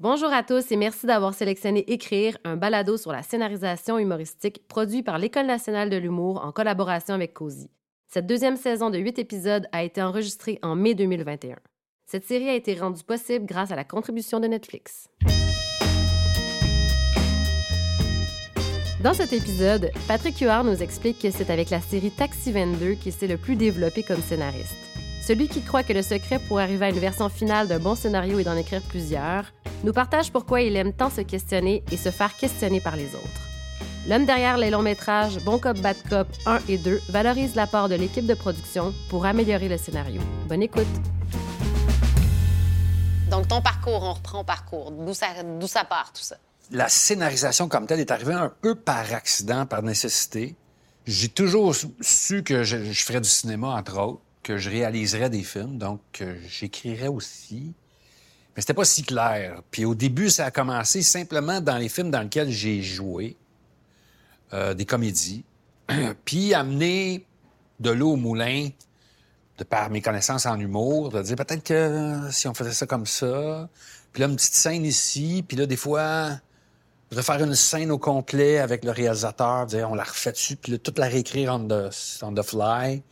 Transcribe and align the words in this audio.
Bonjour 0.00 0.32
à 0.32 0.44
tous 0.44 0.70
et 0.70 0.76
merci 0.76 1.06
d'avoir 1.06 1.34
sélectionné 1.34 1.82
Écrire, 1.90 2.38
un 2.44 2.56
balado 2.56 2.96
sur 2.96 3.10
la 3.10 3.24
scénarisation 3.24 3.98
humoristique 3.98 4.62
produit 4.68 5.02
par 5.02 5.18
l'École 5.18 5.46
nationale 5.46 5.90
de 5.90 5.96
l'humour 5.96 6.40
en 6.44 6.52
collaboration 6.52 7.14
avec 7.14 7.34
COSI. 7.34 7.68
Cette 8.06 8.28
deuxième 8.28 8.56
saison 8.56 8.90
de 8.90 8.98
huit 8.98 9.18
épisodes 9.18 9.66
a 9.72 9.82
été 9.82 10.00
enregistrée 10.00 10.60
en 10.62 10.76
mai 10.76 10.94
2021. 10.94 11.56
Cette 12.06 12.24
série 12.24 12.48
a 12.48 12.54
été 12.54 12.74
rendue 12.74 13.02
possible 13.02 13.44
grâce 13.44 13.72
à 13.72 13.74
la 13.74 13.82
contribution 13.82 14.38
de 14.38 14.46
Netflix. 14.46 15.08
Dans 19.02 19.14
cet 19.14 19.32
épisode, 19.32 19.90
Patrick 20.06 20.38
Huard 20.38 20.62
nous 20.62 20.80
explique 20.80 21.18
que 21.18 21.32
c'est 21.32 21.50
avec 21.50 21.70
la 21.70 21.80
série 21.80 22.12
Taxi 22.12 22.52
22 22.52 22.92
qu'il 22.94 23.12
s'est 23.12 23.26
le 23.26 23.36
plus 23.36 23.56
développé 23.56 24.04
comme 24.04 24.22
scénariste. 24.22 24.87
Celui 25.28 25.46
qui 25.46 25.60
croit 25.60 25.82
que 25.82 25.92
le 25.92 26.00
secret 26.00 26.38
pour 26.38 26.58
arriver 26.58 26.86
à 26.86 26.88
une 26.88 26.98
version 26.98 27.28
finale 27.28 27.68
d'un 27.68 27.78
bon 27.78 27.94
scénario 27.94 28.38
est 28.38 28.44
d'en 28.44 28.56
écrire 28.56 28.80
plusieurs, 28.80 29.44
nous 29.84 29.92
partage 29.92 30.32
pourquoi 30.32 30.62
il 30.62 30.74
aime 30.74 30.94
tant 30.94 31.10
se 31.10 31.20
questionner 31.20 31.84
et 31.92 31.98
se 31.98 32.10
faire 32.10 32.34
questionner 32.34 32.80
par 32.80 32.96
les 32.96 33.14
autres. 33.14 33.42
L'homme 34.08 34.24
derrière 34.24 34.56
les 34.56 34.70
longs 34.70 34.80
métrages 34.80 35.36
Bon 35.44 35.58
Cop, 35.58 35.78
Bad 35.80 35.98
Cop 36.08 36.28
1 36.46 36.60
et 36.70 36.78
2 36.78 37.02
valorise 37.10 37.56
l'apport 37.56 37.90
de 37.90 37.94
l'équipe 37.94 38.24
de 38.24 38.32
production 38.32 38.94
pour 39.10 39.26
améliorer 39.26 39.68
le 39.68 39.76
scénario. 39.76 40.22
Bonne 40.48 40.62
écoute! 40.62 40.86
Donc, 43.30 43.48
ton 43.48 43.60
parcours, 43.60 44.02
on 44.02 44.14
reprend 44.14 44.44
parcours. 44.44 44.92
D'où 44.92 45.12
ça, 45.12 45.26
d'où 45.60 45.66
ça 45.66 45.84
part, 45.84 46.10
tout 46.14 46.22
ça? 46.22 46.36
La 46.70 46.88
scénarisation 46.88 47.68
comme 47.68 47.86
telle 47.86 48.00
est 48.00 48.10
arrivée 48.10 48.32
un 48.32 48.50
peu 48.62 48.74
par 48.74 49.12
accident, 49.12 49.66
par 49.66 49.82
nécessité. 49.82 50.56
J'ai 51.06 51.28
toujours 51.28 51.74
su 52.00 52.42
que 52.42 52.64
je, 52.64 52.82
je 52.82 53.04
ferais 53.04 53.20
du 53.20 53.28
cinéma, 53.28 53.68
entre 53.68 53.98
autres, 54.00 54.22
que 54.48 54.56
je 54.56 54.70
réaliserais 54.70 55.28
des 55.28 55.42
films, 55.42 55.76
donc 55.76 56.00
que 56.10 56.38
j'écrirais 56.48 57.08
aussi. 57.08 57.74
Mais 58.56 58.62
c'était 58.62 58.72
pas 58.72 58.86
si 58.86 59.02
clair. 59.02 59.60
Puis 59.70 59.84
au 59.84 59.94
début, 59.94 60.30
ça 60.30 60.46
a 60.46 60.50
commencé 60.50 61.02
simplement 61.02 61.60
dans 61.60 61.76
les 61.76 61.90
films 61.90 62.10
dans 62.10 62.22
lesquels 62.22 62.48
j'ai 62.48 62.80
joué, 62.80 63.36
euh, 64.54 64.72
des 64.72 64.86
comédies, 64.86 65.44
puis 66.24 66.54
amener 66.54 67.26
de 67.78 67.90
l'eau 67.90 68.12
au 68.12 68.16
moulin 68.16 68.70
de 69.58 69.64
par 69.64 69.90
mes 69.90 70.00
connaissances 70.00 70.46
en 70.46 70.58
humour, 70.58 71.10
de 71.10 71.20
dire 71.20 71.36
peut-être 71.36 71.62
que 71.62 71.74
euh, 71.74 72.30
si 72.30 72.48
on 72.48 72.54
faisait 72.54 72.72
ça 72.72 72.86
comme 72.86 73.04
ça, 73.04 73.68
puis 74.14 74.22
là, 74.22 74.28
une 74.28 74.36
petite 74.36 74.54
scène 74.54 74.86
ici, 74.86 75.44
puis 75.46 75.58
là, 75.58 75.66
des 75.66 75.76
fois, 75.76 76.40
refaire 77.14 77.44
une 77.44 77.54
scène 77.54 77.90
au 77.90 77.98
complet 77.98 78.60
avec 78.60 78.82
le 78.82 78.92
réalisateur, 78.92 79.66
dire 79.66 79.90
on 79.90 79.94
la 79.94 80.04
refait 80.04 80.32
dessus, 80.32 80.56
puis 80.56 80.72
là, 80.72 80.78
toute 80.78 80.98
la 80.98 81.08
réécrire 81.08 81.52
on 81.52 81.68
the, 81.68 81.90
on 82.22 82.32
the 82.32 82.42
fly. 82.42 83.02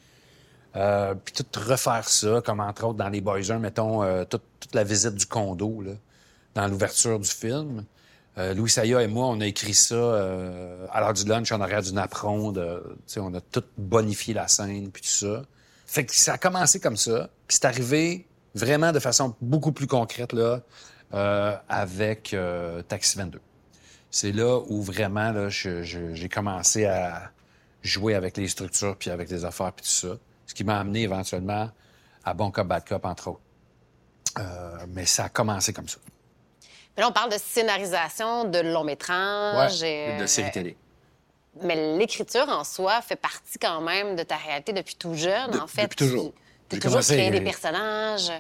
Euh, 0.77 1.15
puis 1.15 1.33
tout 1.33 1.61
refaire 1.61 2.09
ça, 2.09 2.43
comme 2.45 2.61
entre 2.61 2.85
autres 2.85 2.99
dans 2.99 3.09
les 3.09 3.23
Boys 3.23 3.59
mettons, 3.59 4.03
euh, 4.03 4.25
toute, 4.25 4.43
la 4.75 4.85
visite 4.85 5.15
du 5.15 5.27
condo, 5.27 5.81
là, 5.81 5.93
dans 6.55 6.67
l'ouverture 6.67 7.19
du 7.19 7.29
film. 7.29 7.85
Euh, 8.37 8.53
Louis 8.53 8.69
Saya 8.69 9.01
et 9.03 9.07
moi, 9.07 9.27
on 9.27 9.41
a 9.41 9.47
écrit 9.47 9.73
ça 9.73 9.97
à 10.93 11.01
l'heure 11.01 11.15
du 11.15 11.25
lunch 11.25 11.51
en 11.53 11.61
arrière 11.61 11.83
du 11.83 11.93
napperon. 11.95 12.53
De, 12.53 12.83
on 13.17 13.33
a 13.33 13.41
tout 13.41 13.65
bonifié 13.79 14.35
la 14.35 14.49
scène, 14.49 14.91
puis 14.91 15.03
tout 15.03 15.09
ça. 15.09 15.43
Fait 15.87 16.05
que 16.05 16.15
ça 16.15 16.35
a 16.35 16.39
commencé 16.39 16.81
comme 16.81 16.97
ça, 16.97 17.31
puis 17.47 17.57
c'est 17.57 17.65
arrivé 17.65 18.27
vraiment 18.55 18.93
de 18.93 18.99
façon 18.99 19.35
beaucoup 19.41 19.73
plus 19.73 19.87
concrète 19.87 20.33
là, 20.33 20.63
avec 21.69 22.37
Taxi 22.89 23.17
22. 23.17 23.41
C'est 24.11 24.33
là 24.33 24.61
où 24.69 24.83
vraiment 24.83 25.31
là, 25.31 25.49
j'ai 25.49 26.29
commencé 26.29 26.85
à 26.85 27.31
jouer 27.83 28.15
avec 28.15 28.37
les 28.37 28.49
structures, 28.49 28.97
puis 28.97 29.11
avec 29.11 29.31
les 29.31 29.45
affaires, 29.45 29.73
puis 29.73 29.85
tout 29.85 30.09
ça 30.09 30.19
ce 30.47 30.55
qui 30.55 30.65
m'a 30.65 30.79
amené 30.79 31.03
éventuellement 31.03 31.71
à 32.25 32.35
Bon 32.35 32.51
Cop, 32.51 32.67
Bad 32.67 32.85
Cop, 32.87 33.05
entre 33.05 33.29
autres. 33.29 33.41
Euh, 34.39 34.87
mais 34.89 35.07
ça 35.07 35.25
a 35.25 35.29
commencé 35.29 35.73
comme 35.73 35.89
ça. 35.89 35.99
Mais 36.97 37.03
là, 37.03 37.09
on 37.09 37.13
parle 37.13 37.33
de 37.33 37.39
scénarisation, 37.39 38.45
de 38.45 38.59
long 38.59 38.85
métrage. 38.85 39.81
Ouais, 39.83 40.17
et, 40.17 40.21
de 40.21 40.27
série 40.27 40.51
télé. 40.51 40.77
Mais 41.63 41.97
l'écriture 41.97 42.49
en 42.49 42.65
soi 42.65 43.01
fait 43.01 43.17
partie 43.17 43.59
quand 43.59 43.81
même 43.81 44.15
de 44.17 44.23
ta 44.23 44.37
réalité 44.37 44.73
depuis 44.73 44.95
tout 44.97 45.15
jeune, 45.15 45.51
de, 45.51 45.59
en 45.59 45.67
fait. 45.67 45.83
Depuis 45.83 45.97
toujours. 45.97 46.33
Tu 46.69 46.77
as 46.77 46.81
toujours 46.81 47.01
créé 47.01 47.31
des 47.31 47.41
personnages. 47.41 48.31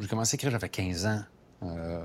J'ai 0.00 0.08
commencé 0.08 0.34
à 0.34 0.36
écrire, 0.36 0.50
j'avais 0.50 0.68
15 0.68 1.06
ans. 1.06 1.22
Euh, 1.64 2.04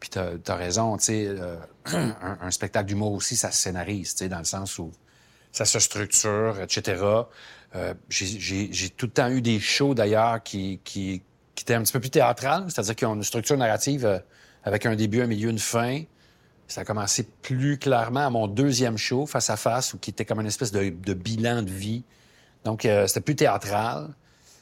puis 0.00 0.10
tu 0.10 0.18
as, 0.18 0.54
raison, 0.54 0.96
tu 0.96 1.04
sais, 1.04 1.26
euh, 1.26 1.56
un, 1.86 2.38
un, 2.40 2.50
spectacle 2.50 2.86
d'humour 2.86 3.12
aussi, 3.12 3.36
ça 3.36 3.50
se 3.50 3.62
scénarise, 3.62 4.14
tu 4.14 4.18
sais, 4.18 4.28
dans 4.28 4.38
le 4.38 4.44
sens 4.44 4.78
où 4.78 4.92
ça 5.52 5.64
se 5.64 5.78
structure, 5.78 6.60
etc. 6.60 7.02
Euh, 7.76 7.94
j'ai 8.08 8.90
tout 8.90 9.06
le 9.06 9.12
temps 9.12 9.28
eu 9.28 9.42
des 9.42 9.60
shows, 9.60 9.94
d'ailleurs, 9.94 10.42
qui, 10.42 10.80
étaient 11.58 11.74
un 11.74 11.82
petit 11.82 11.92
peu 11.92 12.00
plus 12.00 12.10
théâtrales, 12.10 12.64
c'est-à-dire 12.68 12.96
qu'ils 12.96 13.08
ont 13.08 13.14
une 13.14 13.22
structure 13.22 13.56
narrative 13.56 14.06
euh, 14.06 14.18
avec 14.64 14.86
un 14.86 14.96
début, 14.96 15.20
un 15.20 15.26
milieu, 15.26 15.50
une 15.50 15.58
fin. 15.58 16.02
Ça 16.68 16.80
a 16.80 16.84
commencé 16.84 17.28
plus 17.42 17.78
clairement 17.78 18.26
à 18.26 18.30
mon 18.30 18.46
deuxième 18.46 18.96
show, 18.96 19.26
Face 19.26 19.50
à 19.50 19.56
Face, 19.56 19.94
où 19.94 19.98
qui 19.98 20.10
était 20.10 20.24
comme 20.24 20.40
une 20.40 20.46
espèce 20.46 20.72
de, 20.72 20.90
bilan 21.14 21.62
de 21.62 21.70
vie. 21.70 22.02
Donc, 22.64 22.84
euh, 22.84 23.06
c'était 23.06 23.20
plus 23.20 23.36
théâtral. 23.36 24.08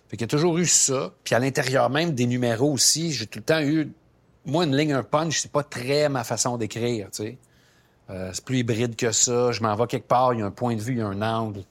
Fait 0.09 0.17
qu'il 0.17 0.23
y 0.23 0.25
a 0.25 0.29
toujours 0.29 0.59
eu 0.59 0.67
ça. 0.67 1.13
Puis 1.25 1.35
à 1.35 1.39
l'intérieur 1.39 1.89
même 1.89 2.13
des 2.13 2.27
numéros 2.27 2.73
aussi, 2.73 3.13
j'ai 3.13 3.27
tout 3.27 3.39
le 3.39 3.45
temps 3.45 3.61
eu... 3.61 3.93
Moi, 4.45 4.65
une 4.65 4.77
ligne, 4.77 4.93
un 4.93 5.03
punch, 5.03 5.41
c'est 5.41 5.51
pas 5.51 5.63
très 5.63 6.11
ma 6.11 6.23
façon 6.23 6.59
d'écrire, 6.59 7.09
c'est 7.13 7.39
plus 8.45 8.59
hybride 8.59 8.95
que 8.95 9.11
ça. 9.11 9.53
Je 9.53 9.63
m'en 9.63 9.75
vais 9.75 9.87
quelque 9.87 10.07
part, 10.07 10.35
il 10.35 10.41
y 10.41 10.43
a 10.43 10.47
un 10.47 10.51
point 10.51 10.77
de 10.77 10.83
vue, 10.83 10.93
il 10.93 10.99
y 10.99 11.03
a 11.03 11.07
un 11.07 11.23
angle. 11.23 11.65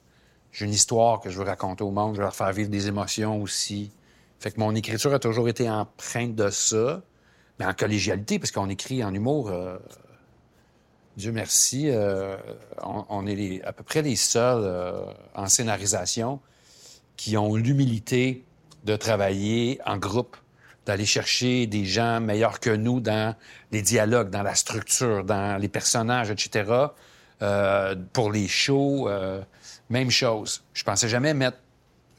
J'ai 0.54 0.66
une 0.66 0.72
histoire 0.72 1.18
que 1.18 1.30
je 1.30 1.36
veux 1.36 1.44
raconter 1.44 1.82
au 1.82 1.90
monde, 1.90 2.12
je 2.14 2.18
veux 2.18 2.22
leur 2.22 2.36
faire 2.36 2.52
vivre 2.52 2.70
des 2.70 2.86
émotions 2.86 3.42
aussi. 3.42 3.90
Fait 4.38 4.52
que 4.52 4.60
mon 4.60 4.72
écriture 4.76 5.12
a 5.12 5.18
toujours 5.18 5.48
été 5.48 5.68
empreinte 5.68 6.36
de 6.36 6.48
ça, 6.48 7.02
mais 7.58 7.66
en 7.66 7.74
collégialité, 7.74 8.38
parce 8.38 8.52
qu'on 8.52 8.68
écrit 8.68 9.02
en 9.02 9.12
humour. 9.12 9.50
Euh, 9.50 9.76
Dieu 11.16 11.32
merci, 11.32 11.90
euh, 11.90 12.36
on, 12.84 13.26
est 13.26 13.64
à 13.64 13.72
peu 13.72 13.82
près 13.82 14.02
les 14.02 14.14
seuls 14.14 14.62
euh, 14.62 15.04
en 15.34 15.48
scénarisation 15.48 16.38
qui 17.16 17.36
ont 17.36 17.56
l'humilité 17.56 18.44
de 18.84 18.94
travailler 18.94 19.80
en 19.84 19.96
groupe 19.96 20.36
d'aller 20.86 21.06
chercher 21.06 21.66
des 21.66 21.84
gens 21.84 22.20
meilleurs 22.20 22.60
que 22.60 22.70
nous 22.70 23.00
dans 23.00 23.34
les 23.72 23.82
dialogues, 23.82 24.30
dans 24.30 24.42
la 24.44 24.54
structure, 24.54 25.24
dans 25.24 25.60
les 25.60 25.68
personnages, 25.68 26.30
etc. 26.30 26.70
Pour 28.12 28.30
les 28.30 28.46
shows, 28.48 29.08
même 29.94 30.10
chose. 30.10 30.62
Je 30.74 30.84
pensais 30.84 31.08
jamais 31.08 31.34
mettre 31.34 31.58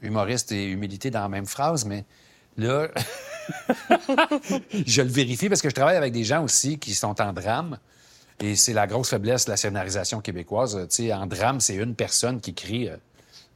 humoriste 0.02 0.52
et 0.52 0.64
humilité 0.64 1.10
dans 1.10 1.20
la 1.20 1.28
même 1.28 1.46
phrase, 1.46 1.84
mais 1.84 2.04
là, 2.56 2.88
je 4.86 5.02
le 5.02 5.08
vérifie 5.08 5.48
parce 5.48 5.62
que 5.62 5.70
je 5.70 5.74
travaille 5.74 5.96
avec 5.96 6.12
des 6.12 6.24
gens 6.24 6.42
aussi 6.42 6.78
qui 6.78 6.94
sont 6.94 7.20
en 7.20 7.32
drame. 7.32 7.78
Et 8.40 8.56
c'est 8.56 8.74
la 8.74 8.86
grosse 8.86 9.10
faiblesse 9.10 9.46
de 9.46 9.50
la 9.50 9.56
scénarisation 9.56 10.20
québécoise. 10.20 10.86
Sais, 10.90 11.12
en 11.12 11.26
drame, 11.26 11.60
c'est 11.60 11.76
une 11.76 11.94
personne 11.94 12.40
qui 12.40 12.50
écrit 12.50 12.88
euh, 12.88 12.96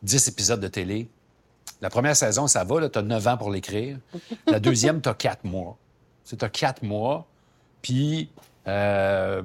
10 0.02 0.28
épisodes 0.28 0.60
de 0.60 0.68
télé 0.68 1.08
la 1.80 1.88
première 1.88 2.16
saison, 2.16 2.46
ça 2.46 2.64
va, 2.64 2.88
tu 2.88 2.98
as 2.98 3.02
9 3.02 3.26
ans 3.26 3.36
pour 3.36 3.50
l'écrire. 3.50 3.98
La 4.46 4.60
deuxième, 4.60 5.00
tu 5.00 5.08
as 5.08 5.14
4 5.14 5.44
mois. 5.44 5.78
Tu 6.26 6.36
as 6.38 6.48
4 6.48 6.82
mois, 6.82 7.26
puis 7.80 8.30
euh, 8.68 9.42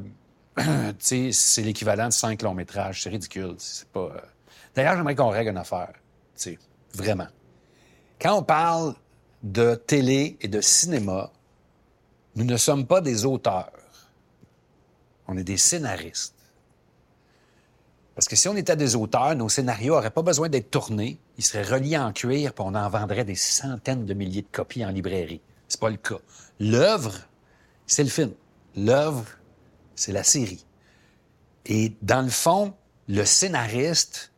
c'est 1.00 1.62
l'équivalent 1.62 2.08
de 2.08 2.14
5 2.14 2.42
longs 2.42 2.54
métrages. 2.54 3.04
C'est 3.04 3.10
ridicule. 3.10 3.56
C'est 3.58 3.88
pas. 3.88 4.00
Euh... 4.00 4.20
D'ailleurs, 4.76 4.98
j'aimerais 4.98 5.16
qu'on 5.16 5.30
règle 5.30 5.52
une 5.52 5.58
affaire. 5.58 5.94
sais, 6.36 6.60
vraiment. 6.94 7.28
Quand 8.20 8.38
on 8.38 8.44
parle 8.44 8.96
de 9.44 9.76
télé 9.76 10.38
et 10.42 10.48
de 10.48 10.62
cinéma, 10.62 11.32
nous 12.36 12.44
ne 12.44 12.58
sommes 12.58 12.86
pas 12.86 13.02
des 13.02 13.26
auteurs. 13.26 13.72
On 15.28 15.38
est 15.38 15.44
des 15.44 15.58
scénaristes. 15.58 16.34
Parce 18.16 18.28
que 18.28 18.36
si 18.36 18.48
on 18.48 18.56
était 18.56 18.76
des 18.76 18.96
auteurs, 18.96 19.36
nos 19.36 19.50
scénarios 19.50 19.96
n'auraient 19.96 20.10
pas 20.10 20.22
besoin 20.22 20.48
d'être 20.48 20.72
tournés. 20.72 21.20
Ils 21.38 21.44
seraient 21.44 21.64
reliés 21.64 21.98
en 21.98 22.14
cuir, 22.14 22.54
puis 22.54 22.64
on 22.66 22.74
en 22.74 22.90
vendrait 22.90 23.26
des 23.26 23.36
centaines 23.36 24.06
de 24.06 24.14
milliers 24.14 24.42
de 24.42 24.48
copies 24.52 24.86
en 24.86 24.90
librairie. 24.90 25.42
C'est 25.68 25.80
pas 25.80 25.90
le 25.90 25.98
cas. 25.98 26.20
L'œuvre, 26.60 27.14
c'est 27.88 28.04
le 28.04 28.10
film. 28.10 28.32
L'œuvre, 28.78 29.26
c'est 29.96 30.14
la 30.14 30.24
série. 30.24 30.66
Et 31.66 31.94
dans 32.02 32.22
le 32.22 32.30
fond, 32.30 32.74
le 33.08 33.26
scénariste, 33.26 34.32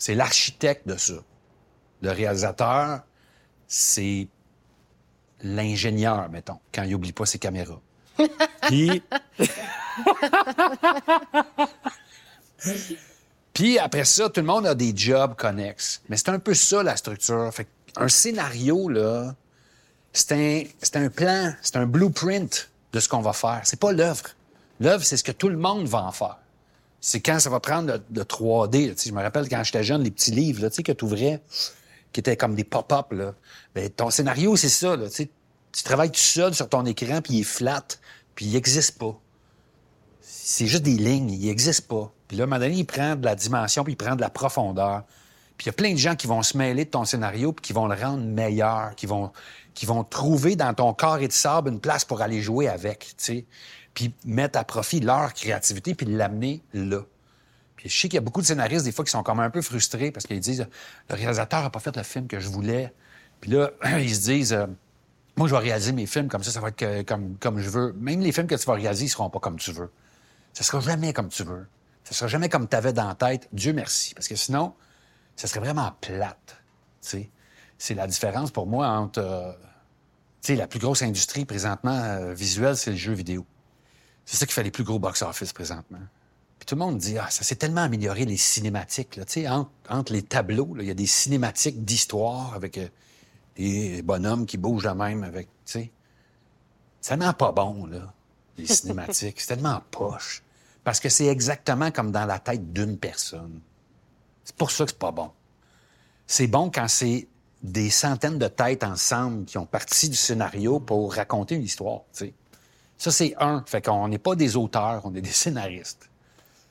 c'est 0.00 0.14
l'architecte 0.14 0.88
de 0.88 0.96
ça. 0.96 1.12
Le 2.02 2.10
réalisateur, 2.10 3.02
c'est 3.68 4.26
l'ingénieur, 5.42 6.28
mettons, 6.30 6.58
quand 6.74 6.82
il 6.82 6.94
oublie 6.94 7.12
pas 7.12 7.26
ses 7.26 7.38
caméras. 7.38 7.80
Puis... 8.62 9.02
Puis 13.52 13.78
après 13.78 14.04
ça, 14.04 14.30
tout 14.30 14.40
le 14.40 14.46
monde 14.46 14.66
a 14.66 14.74
des 14.74 14.96
jobs 14.96 15.36
connexes. 15.36 16.00
Mais 16.08 16.16
c'est 16.16 16.30
un 16.30 16.38
peu 16.38 16.54
ça, 16.54 16.82
la 16.82 16.96
structure. 16.96 17.52
Fait 17.52 17.68
un 17.96 18.08
scénario, 18.08 18.88
là, 18.88 19.34
c'est 20.14 20.32
un, 20.32 20.62
un 21.02 21.10
plan, 21.10 21.52
c'est 21.60 21.76
un 21.76 21.86
blueprint 21.86 22.70
de 22.92 23.00
ce 23.00 23.08
qu'on 23.08 23.20
va 23.20 23.34
faire. 23.34 23.60
C'est 23.64 23.78
pas 23.78 23.92
l'œuvre. 23.92 24.30
L'œuvre, 24.80 25.04
c'est 25.04 25.18
ce 25.18 25.24
que 25.24 25.32
tout 25.32 25.50
le 25.50 25.58
monde 25.58 25.86
va 25.86 26.04
en 26.04 26.12
faire. 26.12 26.38
C'est 27.00 27.20
quand 27.20 27.40
ça 27.40 27.48
va 27.48 27.60
prendre 27.60 28.00
le, 28.12 28.22
3D. 28.22 29.06
je 29.06 29.12
me 29.12 29.22
rappelle 29.22 29.48
quand 29.48 29.64
j'étais 29.64 29.82
jeune, 29.82 30.02
les 30.02 30.10
petits 30.10 30.32
livres 30.32 30.62
là, 30.62 30.70
que 30.70 30.92
tu 30.92 31.04
ouvrais, 31.04 31.40
qui 32.12 32.20
étaient 32.20 32.36
comme 32.36 32.54
des 32.54 32.64
pop-up. 32.64 33.06
Ben, 33.74 33.90
ton 33.90 34.10
scénario, 34.10 34.56
c'est 34.56 34.68
ça. 34.68 34.96
Là, 34.96 35.06
tu 35.08 35.82
travailles 35.82 36.10
tout 36.10 36.20
seul 36.20 36.54
sur 36.54 36.68
ton 36.68 36.84
écran, 36.84 37.20
puis 37.22 37.34
il 37.34 37.40
est 37.40 37.44
flat. 37.44 37.86
puis 38.34 38.46
il 38.46 38.52
n'existe 38.52 38.98
pas. 38.98 39.18
C'est 40.20 40.66
juste 40.66 40.82
des 40.82 40.96
lignes, 40.96 41.30
il 41.30 41.46
n'existe 41.46 41.88
pas. 41.88 42.12
Puis 42.28 42.36
là, 42.36 42.44
à 42.44 42.46
un 42.46 42.48
moment 42.48 42.60
donné, 42.60 42.76
il 42.76 42.84
prend 42.84 43.16
de 43.16 43.24
la 43.24 43.34
dimension, 43.34 43.82
puis 43.82 43.94
il 43.94 43.96
prend 43.96 44.14
de 44.14 44.20
la 44.20 44.30
profondeur. 44.30 45.04
Puis 45.56 45.66
il 45.66 45.68
y 45.68 45.70
a 45.70 45.72
plein 45.74 45.92
de 45.92 45.98
gens 45.98 46.16
qui 46.16 46.26
vont 46.26 46.42
se 46.42 46.56
mêler 46.56 46.84
de 46.84 46.90
ton 46.90 47.04
scénario, 47.04 47.52
puis 47.52 47.62
qui 47.62 47.72
vont 47.72 47.86
le 47.86 47.94
rendre 47.94 48.24
meilleur, 48.24 48.94
qui 48.94 49.06
vont, 49.06 49.30
qui 49.74 49.86
vont 49.86 50.04
trouver 50.04 50.56
dans 50.56 50.72
ton 50.74 50.92
corps 50.92 51.18
et 51.18 51.28
de 51.28 51.32
sable 51.32 51.70
une 51.70 51.80
place 51.80 52.04
pour 52.04 52.22
aller 52.22 52.40
jouer 52.40 52.68
avec, 52.68 53.14
sais. 53.16 53.46
Puis 53.94 54.14
mettre 54.24 54.58
à 54.58 54.64
profit 54.64 55.00
leur 55.00 55.34
créativité, 55.34 55.94
puis 55.94 56.06
l'amener 56.06 56.62
là. 56.72 57.02
Puis 57.76 57.88
je 57.88 57.98
sais 57.98 58.08
qu'il 58.08 58.16
y 58.16 58.18
a 58.18 58.22
beaucoup 58.22 58.40
de 58.40 58.46
scénaristes, 58.46 58.84
des 58.84 58.92
fois, 58.92 59.04
qui 59.04 59.10
sont 59.10 59.22
comme 59.22 59.40
un 59.40 59.50
peu 59.50 59.62
frustrés 59.62 60.10
parce 60.10 60.26
qu'ils 60.26 60.40
disent 60.40 60.66
le 61.08 61.14
réalisateur 61.14 61.62
n'a 61.62 61.70
pas 61.70 61.80
fait 61.80 61.96
le 61.96 62.02
film 62.02 62.26
que 62.28 62.38
je 62.38 62.48
voulais. 62.48 62.92
Puis 63.40 63.50
là, 63.50 63.70
ils 63.98 64.14
se 64.14 64.20
disent 64.20 64.58
moi, 65.36 65.48
je 65.48 65.54
vais 65.54 65.60
réaliser 65.60 65.92
mes 65.92 66.06
films 66.06 66.28
comme 66.28 66.42
ça, 66.42 66.50
ça 66.50 66.60
va 66.60 66.68
être 66.68 67.02
comme, 67.06 67.36
comme 67.38 67.60
je 67.60 67.70
veux. 67.70 67.94
Même 67.98 68.20
les 68.20 68.32
films 68.32 68.46
que 68.46 68.56
tu 68.56 68.66
vas 68.66 68.74
réaliser, 68.74 69.06
ils 69.06 69.08
seront 69.08 69.30
pas 69.30 69.38
comme 69.38 69.58
tu 69.58 69.72
veux. 69.72 69.90
Ça 70.52 70.64
sera 70.64 70.80
jamais 70.80 71.14
comme 71.14 71.28
tu 71.28 71.44
veux. 71.44 71.66
Ça 72.04 72.14
sera 72.14 72.28
jamais 72.28 72.50
comme 72.50 72.68
tu 72.68 72.76
avais 72.76 72.92
dans 72.92 73.08
la 73.08 73.14
tête. 73.14 73.48
Dieu 73.52 73.72
merci. 73.72 74.14
Parce 74.14 74.28
que 74.28 74.34
sinon, 74.34 74.74
ça 75.36 75.46
serait 75.46 75.60
vraiment 75.60 75.92
plate. 76.00 76.62
tu 77.00 77.08
sais. 77.08 77.30
C'est 77.78 77.94
la 77.94 78.06
différence 78.06 78.50
pour 78.50 78.66
moi 78.66 78.88
entre. 78.88 79.20
euh, 79.20 79.52
la 80.56 80.66
plus 80.66 80.78
grosse 80.78 81.00
industrie 81.00 81.46
présentement 81.46 81.96
euh, 81.96 82.34
visuelle, 82.34 82.76
c'est 82.76 82.90
le 82.90 82.96
jeu 82.98 83.12
vidéo. 83.14 83.46
C'est 84.30 84.36
ça 84.36 84.46
qui 84.46 84.52
fait 84.52 84.62
les 84.62 84.70
plus 84.70 84.84
gros 84.84 85.00
box-office 85.00 85.52
présentement. 85.52 85.98
Puis 86.60 86.64
tout 86.64 86.76
le 86.76 86.78
monde 86.78 86.98
dit, 86.98 87.18
ah, 87.18 87.28
ça 87.30 87.42
s'est 87.42 87.56
tellement 87.56 87.80
amélioré, 87.80 88.24
les 88.24 88.36
cinématiques. 88.36 89.16
Là. 89.16 89.24
Tu 89.24 89.40
sais, 89.40 89.48
entre, 89.48 89.72
entre 89.88 90.12
les 90.12 90.22
tableaux, 90.22 90.76
il 90.78 90.86
y 90.86 90.90
a 90.90 90.94
des 90.94 91.06
cinématiques 91.06 91.84
d'histoire 91.84 92.54
avec 92.54 92.78
euh, 92.78 92.86
des 93.56 94.02
bonhommes 94.02 94.46
qui 94.46 94.56
bougent 94.56 94.84
de 94.84 94.90
même 94.90 95.24
avec, 95.24 95.48
tu 95.66 95.72
sais. 95.72 95.90
C'est 97.00 97.08
tellement 97.08 97.32
pas 97.32 97.50
bon, 97.50 97.86
là, 97.86 98.14
les 98.56 98.66
cinématiques. 98.72 99.40
c'est 99.40 99.48
tellement 99.48 99.82
poche. 99.90 100.44
Parce 100.84 101.00
que 101.00 101.08
c'est 101.08 101.26
exactement 101.26 101.90
comme 101.90 102.12
dans 102.12 102.24
la 102.24 102.38
tête 102.38 102.72
d'une 102.72 102.98
personne. 102.98 103.60
C'est 104.44 104.54
pour 104.54 104.70
ça 104.70 104.84
que 104.84 104.92
c'est 104.92 104.98
pas 104.98 105.10
bon. 105.10 105.32
C'est 106.28 106.46
bon 106.46 106.70
quand 106.70 106.86
c'est 106.86 107.26
des 107.64 107.90
centaines 107.90 108.38
de 108.38 108.46
têtes 108.46 108.84
ensemble 108.84 109.44
qui 109.44 109.58
ont 109.58 109.66
parti 109.66 110.08
du 110.08 110.16
scénario 110.16 110.78
pour 110.78 111.14
raconter 111.14 111.56
une 111.56 111.64
histoire, 111.64 112.02
tu 112.12 112.26
sais. 112.26 112.34
Ça, 113.00 113.10
c'est 113.10 113.34
un. 113.38 113.64
Fait 113.66 113.82
qu'on 113.82 114.08
n'est 114.08 114.18
pas 114.18 114.34
des 114.34 114.56
auteurs, 114.56 115.00
on 115.06 115.14
est 115.14 115.22
des 115.22 115.30
scénaristes. 115.30 116.10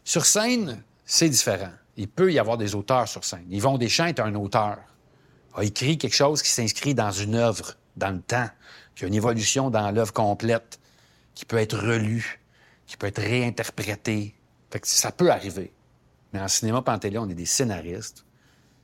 Sur 0.04 0.28
scène, 0.28 0.84
c'est 1.04 1.28
différent. 1.28 1.72
Il 1.98 2.08
peut 2.08 2.31
y 2.31 2.38
avoir 2.38 2.56
des 2.56 2.76
auteurs 2.76 3.08
sur 3.08 3.24
scène. 3.24 3.48
Yvon 3.50 3.80
Deschamps 3.80 4.06
est 4.06 4.20
un 4.20 4.36
auteur. 4.36 4.78
A 5.56 5.64
écrit 5.64 5.98
quelque 5.98 6.16
chose 6.16 6.44
qui 6.44 6.52
s'inscrit 6.52 6.94
dans 6.94 7.10
une 7.10 7.34
œuvre, 7.34 7.74
dans 7.98 8.12
le 8.12 8.22
temps, 8.22 8.48
qui 8.94 9.06
a 9.06 9.08
une 9.08 9.16
évolution 9.16 9.72
dans 9.72 9.90
l'œuvre 9.90 10.14
complète, 10.14 10.80
qui 11.34 11.46
peut 11.46 11.58
être 11.58 11.76
relue, 11.76 12.40
qui 12.86 12.96
peut 12.96 13.08
être 13.08 13.22
réinterprétée. 13.22 14.36
Fait 14.70 14.80
que 14.80 14.88
ça 14.88 15.12
peut 15.12 15.32
arriver. 15.32 15.74
Mais 16.32 16.42
en 16.42 16.48
cinéma, 16.48 16.84
pas 16.84 16.94
en 16.94 17.00
télé, 17.00 17.18
on 17.18 17.28
est 17.28 17.34
des 17.34 17.48
scénaristes. 17.48 18.24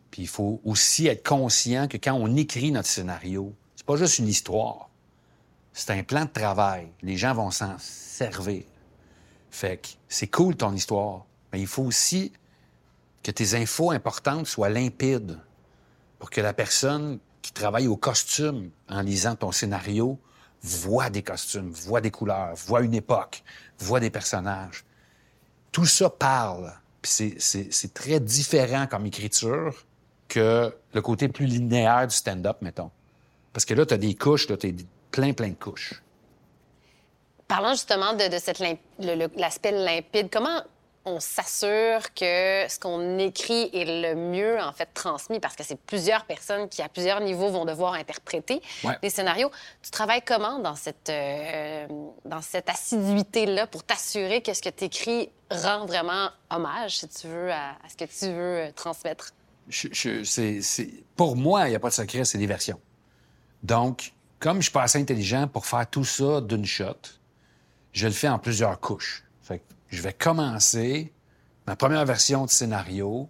Puis 0.10 0.24
il 0.24 0.28
faut 0.28 0.62
aussi 0.66 1.06
être 1.06 1.24
conscient 1.24 1.88
que 1.88 1.98
quand 1.98 2.16
on 2.16 2.36
écrit 2.36 2.72
notre 2.72 2.90
scénario, 2.90 3.54
c'est 3.76 3.86
pas 3.86 3.98
juste 3.98 4.18
une 4.18 4.30
histoire. 4.30 4.90
C'est 5.78 5.92
un 5.92 6.04
plan 6.04 6.24
de 6.24 6.30
travail. 6.30 6.88
Les 7.02 7.18
gens 7.18 7.34
vont 7.34 7.52
s'en 7.52 7.76
servir. 7.80 8.64
Fait 9.52 9.76
que 9.76 9.90
c'est 10.08 10.28
cool 10.28 10.56
ton 10.56 10.74
histoire, 10.74 11.26
mais 11.52 11.60
il 11.60 11.68
faut 11.68 11.84
aussi 11.84 12.32
que 13.22 13.30
tes 13.30 13.56
infos 13.56 13.92
importantes 13.92 14.48
soient 14.48 14.70
limpides 14.70 15.38
pour 16.18 16.30
que 16.30 16.40
la 16.40 16.54
personne 16.54 17.20
qui 17.42 17.52
travaille 17.52 17.88
au 17.88 17.98
costume 17.98 18.70
en 18.88 19.02
lisant 19.02 19.36
ton 19.36 19.52
scénario 19.52 20.18
voit 20.64 21.10
des 21.10 21.24
costumes, 21.24 21.72
voit 21.72 22.00
des 22.00 22.10
couleurs, 22.10 22.56
voit 22.56 22.82
une 22.82 22.94
époque, 22.94 23.44
voit 23.78 24.00
des 24.00 24.10
personnages. 24.10 24.86
Tout 25.74 25.86
ça 25.86 26.10
parle. 26.10 26.74
C'est- 27.04 27.94
très 27.94 28.22
différent 28.22 28.88
comme 28.88 29.06
écriture 29.06 29.86
que 30.30 30.74
le 30.94 31.02
côté 31.02 31.28
plus 31.28 31.46
linéaire 31.46 32.08
du 32.08 32.16
stand-up, 32.16 32.62
mettons. 32.62 32.92
Parce 33.52 33.66
que 33.66 33.74
là, 33.74 33.86
tu 33.86 33.94
as 33.94 33.98
des 33.98 34.16
couches, 34.16 34.48
tu 34.48 34.54
plein, 35.16 35.34
plein 35.34 35.50
de 35.50 35.54
couches. 35.56 36.02
Parlant 37.48 37.72
justement 37.72 38.14
de, 38.14 38.28
de 38.28 38.38
cette 38.38 38.60
lim- 38.60 38.78
l'aspect 39.38 39.72
limpide, 39.72 40.30
comment 40.32 40.62
on 41.08 41.20
s'assure 41.20 42.02
que 42.16 42.66
ce 42.68 42.80
qu'on 42.80 43.20
écrit 43.20 43.70
est 43.72 43.86
le 43.86 44.16
mieux 44.16 44.60
en 44.60 44.74
fait 44.74 44.90
transmis? 44.94 45.40
Parce 45.40 45.56
que 45.56 45.64
c'est 45.64 45.80
plusieurs 45.80 46.26
personnes 46.26 46.68
qui 46.68 46.82
à 46.82 46.90
plusieurs 46.90 47.22
niveaux 47.22 47.50
vont 47.50 47.64
devoir 47.66 47.94
interpréter 47.94 48.60
Ouais. 48.84 48.98
des 49.04 49.12
scénarios. 49.12 49.52
Tu 49.84 49.92
travailles 49.92 50.24
comment 50.26 50.58
dans 50.58 50.76
cette 50.76 51.10
euh, 51.10 51.86
dans 52.26 52.42
cette 52.42 52.68
assiduité 52.70 53.46
là 53.46 53.68
pour 53.68 53.84
t'assurer 53.84 54.42
que 54.42 54.54
ce 54.54 54.64
que 54.64 54.70
tu 54.70 54.86
écris 54.86 55.30
rend 55.52 55.86
vraiment 55.86 56.30
hommage 56.50 56.98
si 56.98 57.08
tu 57.08 57.28
veux 57.28 57.52
à, 57.52 57.70
à 57.86 57.90
ce 57.90 57.96
que 57.96 58.06
tu 58.06 58.26
veux 58.34 58.58
euh, 58.58 58.72
transmettre? 58.72 59.30
Je- 59.70 59.88
pour 61.16 61.36
moi, 61.36 61.68
il 61.68 61.70
n'y 61.70 61.76
a 61.76 61.80
pas 61.80 61.90
de 61.90 61.94
secret, 61.94 62.26
c'est 62.26 62.40
des 62.40 62.48
versions. 62.48 62.80
Donc, 63.62 64.12
comme 64.40 64.58
je 64.58 64.64
suis 64.64 64.72
pas 64.72 64.84
assez 64.84 65.00
intelligent 65.00 65.48
pour 65.48 65.66
faire 65.66 65.90
tout 65.90 66.04
ça 66.04 66.42
d'une 66.42 66.66
shot, 66.66 66.94
je 67.94 68.08
le 68.08 68.14
fais 68.14 68.28
en 68.28 68.40
plusieurs 68.40 68.80
couches. 68.80 69.24
Fait 69.42 69.60
que 69.60 69.64
je 69.90 70.02
vais 70.02 70.14
commencer. 70.14 71.14
Ma 71.68 71.76
première 71.76 72.06
version 72.06 72.46
de 72.46 72.50
scénario 72.50 73.30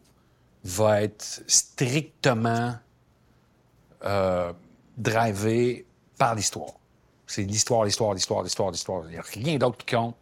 va 0.64 1.04
être 1.04 1.44
strictement 1.48 2.76
euh, 4.04 4.52
drivée 4.98 5.86
par 6.18 6.36
l'histoire. 6.36 6.74
C'est 7.28 7.44
l'histoire, 7.44 7.86
l'histoire, 7.86 8.14
l'histoire, 8.14 8.44
l'histoire, 8.44 8.72
l'histoire. 8.72 9.04
Il 9.06 9.12
n'y 9.12 9.18
a 9.18 9.22
rien 9.22 9.58
d'autre 9.58 9.78
qui 9.78 9.96
compte. 9.96 10.16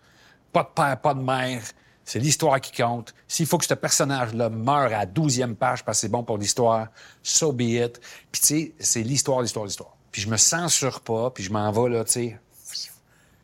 Pas 0.52 0.64
de 0.64 0.70
père, 0.76 1.02
pas 1.02 1.14
de 1.14 1.22
mère. 1.22 1.62
C'est 2.06 2.20
l'histoire 2.20 2.60
qui 2.60 2.72
compte. 2.72 3.14
S'il 3.28 3.46
faut 3.46 3.58
que 3.58 3.66
ce 3.66 3.74
personnage-là 3.74 4.50
meure 4.50 4.86
à 4.86 4.90
la 4.90 5.06
douzième 5.06 5.56
page 5.56 5.84
parce 5.84 5.98
que 5.98 6.02
c'est 6.02 6.10
bon 6.10 6.24
pour 6.24 6.38
l'histoire, 6.38 6.88
so 7.22 7.52
be 7.52 7.62
it. 7.62 8.00
Puis 8.32 8.42
tu 8.42 8.48
sais, 8.48 8.74
c'est 8.80 9.04
l'histoire, 9.04 9.42
l'histoire, 9.42 9.66
l'histoire. 9.66 9.96
Puis 10.14 10.22
je 10.22 10.30
me 10.30 10.38
censure 10.38 11.02
pas, 11.02 11.32
puis 11.32 11.44
je 11.44 11.52
m'en 11.52 11.70
vais 11.72 11.90
là, 11.90 12.06
tu 12.06 12.12
sais, 12.12 12.40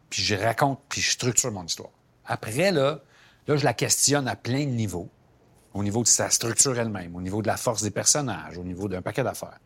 puis 0.10 0.22
je 0.22 0.36
raconte, 0.36 0.80
puis 0.88 1.02
je 1.02 1.10
structure 1.10 1.52
mon 1.52 1.66
histoire. 1.66 1.90
Après, 2.26 2.72
là, 2.72 3.02
là, 3.48 3.58
je 3.58 3.66
la 3.66 3.74
questionne 3.74 4.28
à 4.28 4.36
plein 4.36 4.66
de 4.66 4.72
niveaux. 4.72 5.10
Au 5.74 5.84
niveau 5.84 6.04
de 6.04 6.08
sa 6.08 6.30
structure 6.30 6.78
elle-même, 6.78 7.16
au 7.16 7.22
niveau 7.22 7.42
de 7.42 7.48
la 7.48 7.58
force 7.58 7.82
des 7.82 7.90
personnages, 7.90 8.58
au 8.58 8.64
niveau 8.64 8.88
d'un 8.88 9.02
paquet 9.02 9.24
d'affaires. 9.24 9.60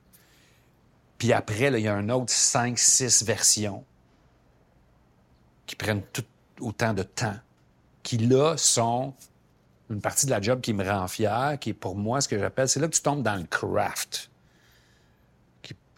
Puis 1.18 1.34
après, 1.34 1.68
il 1.68 1.80
y 1.80 1.88
a 1.90 1.94
un 1.94 2.08
autre 2.10 2.32
5, 2.32 2.80
6 2.80 3.24
versions 3.24 3.84
qui 5.66 5.76
prennent 5.76 6.04
tout 6.14 6.26
autant 6.62 6.94
de 6.94 7.04
temps, 7.04 7.36
qui 8.02 8.18
là 8.18 8.56
sont 8.58 9.14
une 9.90 10.02
partie 10.02 10.26
de 10.26 10.32
la 10.32 10.42
job 10.42 10.62
qui 10.62 10.74
me 10.74 10.90
rend 10.90 11.08
fier, 11.08 11.58
qui 11.60 11.72
est 11.72 11.74
pour 11.74 11.96
moi 11.96 12.22
ce 12.22 12.30
que 12.30 12.40
j'appelle, 12.40 12.70
c'est 12.70 12.80
là 12.80 12.88
que 12.88 12.96
tu 12.96 13.02
tombes 13.02 13.24
dans 13.24 13.36
le 13.36 13.44
craft, 13.44 14.30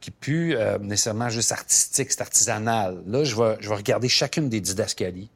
qui, 0.05 0.11
qui 0.11 0.11
est 0.11 0.19
plus 0.19 0.55
euh, 0.55 0.77
nécessairement 0.77 1.29
juste 1.29 1.51
artistique, 1.51 2.11
c'est 2.11 2.21
artisanal. 2.21 3.01
Là, 3.07 3.23
je 3.23 3.35
vais, 3.35 3.75
regarder 3.75 4.07
chacune 4.07 4.49
des 4.49 4.61
didascalies 4.61 5.29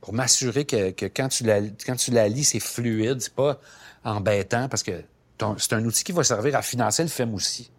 pour 0.00 0.12
m'assurer 0.12 0.64
que, 0.66 0.90
quand, 1.06 1.28
tu 1.28 1.44
la, 1.44 2.28
lis, 2.28 2.44
c'est 2.44 2.60
fluide, 2.60 3.20
c'est 3.20 3.34
pas 3.34 3.58
embêtant, 4.04 4.68
parce 4.68 4.82
que 4.82 5.02
c'est 5.56 5.72
un 5.72 5.84
outil 5.84 6.04
qui 6.04 6.12
va 6.12 6.24
servir 6.24 6.56
à 6.56 6.62
financer 6.62 7.02
le 7.02 7.08
film 7.08 7.34
aussi. 7.34 7.70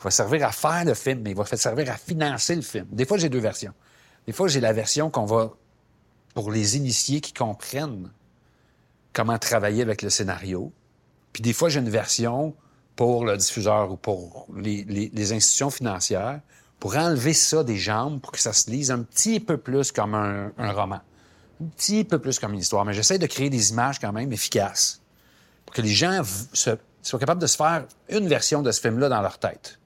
Il 0.00 0.04
va 0.04 0.10
servir 0.10 0.46
à 0.46 0.52
faire 0.52 0.84
le 0.84 0.94
film, 0.94 1.20
mais 1.22 1.30
il 1.30 1.36
va 1.36 1.44
servir 1.44 1.90
à 1.90 1.96
financer 1.96 2.56
le 2.56 2.62
film. 2.62 2.86
Des 2.90 3.06
fois, 3.06 3.16
j'ai 3.16 3.28
deux 3.28 3.40
versions. 3.40 3.72
Des 4.26 4.32
fois, 4.32 4.48
j'ai 4.48 4.60
la 4.60 4.72
version 4.72 5.10
qu'on 5.10 5.24
va, 5.24 5.52
pour 6.34 6.50
les 6.50 6.76
initiés 6.76 7.20
qui 7.20 7.32
comprennent 7.32 8.10
comment 9.12 9.38
travailler 9.38 9.82
avec 9.82 10.02
le 10.02 10.10
scénario. 10.10 10.72
Puis 11.32 11.42
des 11.42 11.52
fois, 11.52 11.68
j'ai 11.68 11.80
une 11.80 11.90
version 11.90 12.54
pour 13.00 13.24
le 13.24 13.34
diffuseur 13.34 13.90
ou 13.90 13.96
pour 13.96 14.46
les, 14.54 15.32
institutions 15.32 15.70
financières 15.70 16.40
pour 16.78 16.98
enlever 16.98 17.32
ça 17.32 17.64
des 17.64 17.78
jambes 17.78 18.20
pour 18.20 18.30
que 18.30 18.38
ça 18.38 18.52
se 18.52 18.70
lise 18.70 18.90
un 18.90 19.04
petit 19.04 19.40
peu 19.40 19.56
plus 19.56 19.90
comme 19.90 20.14
un, 20.14 20.52
roman. 20.58 21.00
Un 21.62 21.64
petit 21.76 22.04
peu 22.04 22.18
plus 22.18 22.38
comme 22.38 22.52
une 22.52 22.58
histoire. 22.58 22.84
Mais 22.84 22.92
j'essaie 22.92 23.16
de 23.16 23.24
créer 23.24 23.48
des 23.48 23.70
images 23.70 23.98
quand 23.98 24.12
même 24.12 24.30
efficaces 24.34 25.00
pour 25.64 25.74
que 25.74 25.80
les 25.80 25.88
gens 25.88 26.20
soient 26.52 27.18
capables 27.18 27.40
de 27.40 27.46
se 27.46 27.56
faire 27.56 27.86
une 28.10 28.28
version 28.28 28.60
de 28.60 28.70
ce 28.70 28.82
film-là 28.82 29.08
dans 29.08 29.22
leur 29.22 29.38
tête. 29.38 29.78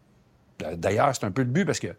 D'ailleurs, 0.74 1.14
c'est 1.14 1.24
un 1.24 1.30
peu 1.30 1.42
le 1.42 1.50
but 1.50 1.64
parce 1.64 1.78
que 1.78 1.94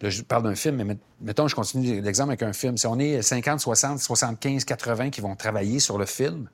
Là, 0.00 0.10
je 0.10 0.22
parle 0.22 0.42
d'un 0.42 0.54
film, 0.54 0.76
mais 0.76 0.84
met- 0.84 0.98
mettons, 1.20 1.48
je 1.48 1.54
continue 1.54 2.00
l'exemple 2.00 2.30
avec 2.30 2.42
un 2.42 2.52
film. 2.52 2.76
Si 2.78 2.86
on 2.86 2.98
est 2.98 3.22
50, 3.22 3.60
60, 3.60 4.00
75, 4.00 4.64
80 4.64 5.10
qui 5.10 5.20
vont 5.20 5.36
travailler 5.36 5.80
sur 5.80 5.98
le 5.98 6.06
film, 6.06 6.48